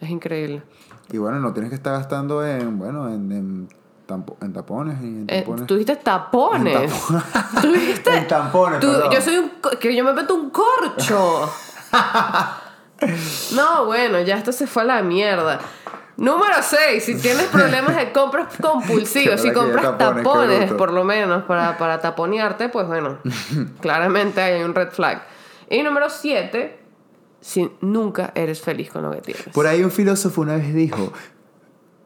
Es 0.00 0.10
increíble. 0.10 0.62
Y 1.10 1.18
bueno, 1.18 1.38
no 1.40 1.52
tienes 1.52 1.70
que 1.70 1.76
estar 1.76 1.92
gastando 1.92 2.44
en, 2.46 2.78
bueno, 2.78 3.08
en, 3.08 3.30
en, 3.32 3.68
tampo- 4.08 4.36
en 4.42 4.52
tapones 4.52 5.00
y 5.02 5.06
en 5.06 5.24
Eh, 5.28 5.36
tampones. 5.42 5.66
tú 5.66 5.74
dijiste 5.76 5.96
tapones. 5.96 6.76
En 6.82 6.88
tapones. 6.90 7.60
Tú 7.62 7.72
dijiste... 7.72 8.16
En 8.16 8.28
tampones, 8.28 8.80
Tú- 8.80 8.92
yo 9.12 9.20
soy 9.20 9.36
un... 9.38 9.50
Que 9.78 9.94
yo 9.94 10.04
me 10.04 10.12
meto 10.12 10.34
un 10.34 10.50
corcho. 10.50 11.50
no, 13.54 13.86
bueno, 13.86 14.20
ya 14.20 14.36
esto 14.36 14.52
se 14.52 14.66
fue 14.66 14.82
a 14.82 14.86
la 14.86 15.02
mierda. 15.02 15.58
Número 16.16 16.54
6. 16.60 17.04
Si 17.04 17.16
tienes 17.20 17.46
problemas 17.46 17.96
de 17.96 18.12
compras 18.12 18.54
compulsivos, 18.62 19.40
si 19.40 19.52
compras 19.52 19.98
tapones, 19.98 20.22
tapones, 20.24 20.72
por 20.74 20.92
lo 20.92 21.04
menos, 21.04 21.42
para, 21.44 21.76
para 21.78 22.00
taponearte, 22.00 22.68
pues 22.68 22.86
bueno, 22.86 23.18
claramente 23.80 24.40
hay 24.40 24.62
un 24.62 24.74
red 24.74 24.90
flag. 24.90 25.22
Y 25.72 25.82
número 25.82 26.08
7. 26.10 26.78
Si 27.40 27.68
nunca 27.80 28.30
eres 28.36 28.60
feliz 28.60 28.90
con 28.90 29.02
lo 29.02 29.10
que 29.10 29.20
tienes. 29.22 29.48
Por 29.52 29.66
ahí 29.66 29.82
un 29.82 29.90
filósofo 29.90 30.42
una 30.42 30.54
vez 30.56 30.72
dijo, 30.72 31.12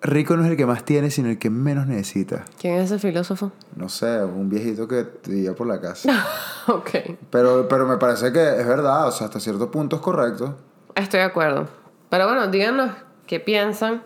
rico 0.00 0.36
no 0.36 0.44
es 0.44 0.50
el 0.50 0.56
que 0.56 0.64
más 0.64 0.84
tiene, 0.84 1.10
sino 1.10 1.28
el 1.28 1.38
que 1.38 1.50
menos 1.50 1.86
necesita. 1.86 2.44
¿Quién 2.58 2.76
es 2.76 2.90
ese 2.90 2.98
filósofo? 2.98 3.52
No 3.74 3.88
sé, 3.90 4.22
un 4.24 4.48
viejito 4.48 4.88
que 4.88 5.06
vivía 5.26 5.54
por 5.54 5.66
la 5.66 5.78
casa. 5.80 6.26
ok. 6.68 6.90
Pero, 7.28 7.68
pero 7.68 7.86
me 7.86 7.98
parece 7.98 8.32
que 8.32 8.42
es 8.60 8.66
verdad, 8.66 9.08
o 9.08 9.12
sea, 9.12 9.26
hasta 9.26 9.40
cierto 9.40 9.70
punto 9.70 9.96
es 9.96 10.02
correcto. 10.02 10.56
Estoy 10.94 11.20
de 11.20 11.26
acuerdo. 11.26 11.68
Pero 12.08 12.26
bueno, 12.26 12.46
díganos 12.48 12.92
qué 13.26 13.40
piensan. 13.40 14.02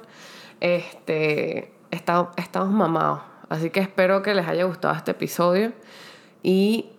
Este, 0.58 1.72
está- 1.92 2.32
estamos 2.36 2.70
mamados. 2.70 3.20
Así 3.50 3.70
que 3.70 3.80
espero 3.80 4.22
que 4.22 4.34
les 4.34 4.48
haya 4.48 4.64
gustado 4.64 4.94
este 4.94 5.12
episodio. 5.12 5.72
Y 6.42 6.90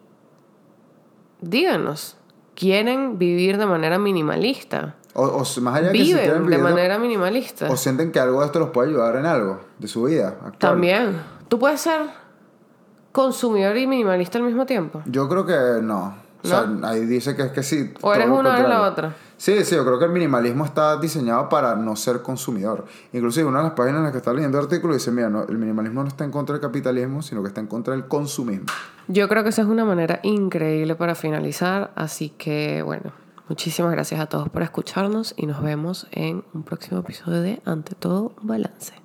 díganos, 1.41 2.17
¿quieren 2.61 3.17
vivir 3.17 3.57
de 3.57 3.65
manera 3.65 3.97
minimalista? 3.97 4.93
O, 5.15 5.43
más 5.61 5.75
allá 5.75 5.87
de 5.87 5.93
que 5.93 6.05
si 6.05 6.13
Viven 6.13 6.47
de 6.47 6.57
manera 6.59 6.99
minimalista. 6.99 7.69
O 7.71 7.75
sienten 7.75 8.11
que 8.11 8.19
algo 8.19 8.39
de 8.39 8.45
esto 8.45 8.59
los 8.59 8.69
puede 8.69 8.89
ayudar 8.89 9.15
en 9.15 9.25
algo 9.25 9.59
de 9.79 9.87
su 9.87 10.03
vida 10.03 10.27
actual. 10.27 10.57
También. 10.59 11.21
¿Tú 11.49 11.57
puedes 11.57 11.81
ser 11.81 12.01
consumidor 13.11 13.75
y 13.77 13.87
minimalista 13.87 14.37
al 14.37 14.43
mismo 14.43 14.67
tiempo? 14.67 15.01
Yo 15.07 15.27
creo 15.27 15.45
que 15.45 15.81
no. 15.81 16.15
O 16.43 16.47
sea, 16.47 16.67
ahí 16.83 17.05
dice 17.05 17.35
que 17.35 17.43
es 17.43 17.51
que 17.51 17.63
sí. 17.63 17.93
¿O 18.01 18.13
eres 18.13 18.29
una 18.29 18.51
o 18.51 18.53
eres 18.53 18.69
la 18.69 18.81
otra? 18.83 19.15
Sí, 19.41 19.65
sí, 19.65 19.73
yo 19.73 19.83
creo 19.83 19.97
que 19.97 20.05
el 20.05 20.11
minimalismo 20.11 20.65
está 20.65 20.97
diseñado 20.97 21.49
para 21.49 21.75
no 21.75 21.95
ser 21.95 22.21
consumidor. 22.21 22.85
Inclusive 23.11 23.47
una 23.47 23.57
de 23.57 23.63
las 23.63 23.73
páginas 23.73 23.97
en 23.97 24.03
las 24.03 24.11
que 24.11 24.19
está 24.19 24.31
leyendo 24.33 24.59
el 24.59 24.65
artículo 24.65 24.93
dice, 24.93 25.09
mira, 25.09 25.31
no, 25.31 25.47
el 25.47 25.57
minimalismo 25.57 26.03
no 26.03 26.09
está 26.09 26.23
en 26.23 26.29
contra 26.29 26.53
del 26.53 26.61
capitalismo, 26.61 27.23
sino 27.23 27.41
que 27.41 27.47
está 27.47 27.59
en 27.59 27.65
contra 27.65 27.95
del 27.95 28.07
consumismo. 28.07 28.67
Yo 29.07 29.27
creo 29.27 29.41
que 29.41 29.49
esa 29.49 29.63
es 29.63 29.67
una 29.67 29.83
manera 29.83 30.19
increíble 30.21 30.93
para 30.93 31.15
finalizar, 31.15 31.91
así 31.95 32.29
que 32.29 32.83
bueno, 32.83 33.13
muchísimas 33.49 33.91
gracias 33.93 34.21
a 34.21 34.27
todos 34.27 34.47
por 34.47 34.61
escucharnos 34.61 35.33
y 35.35 35.47
nos 35.47 35.63
vemos 35.63 36.05
en 36.11 36.43
un 36.53 36.61
próximo 36.61 36.99
episodio 36.99 37.41
de 37.41 37.63
Ante 37.65 37.95
todo, 37.95 38.33
balance. 38.43 39.00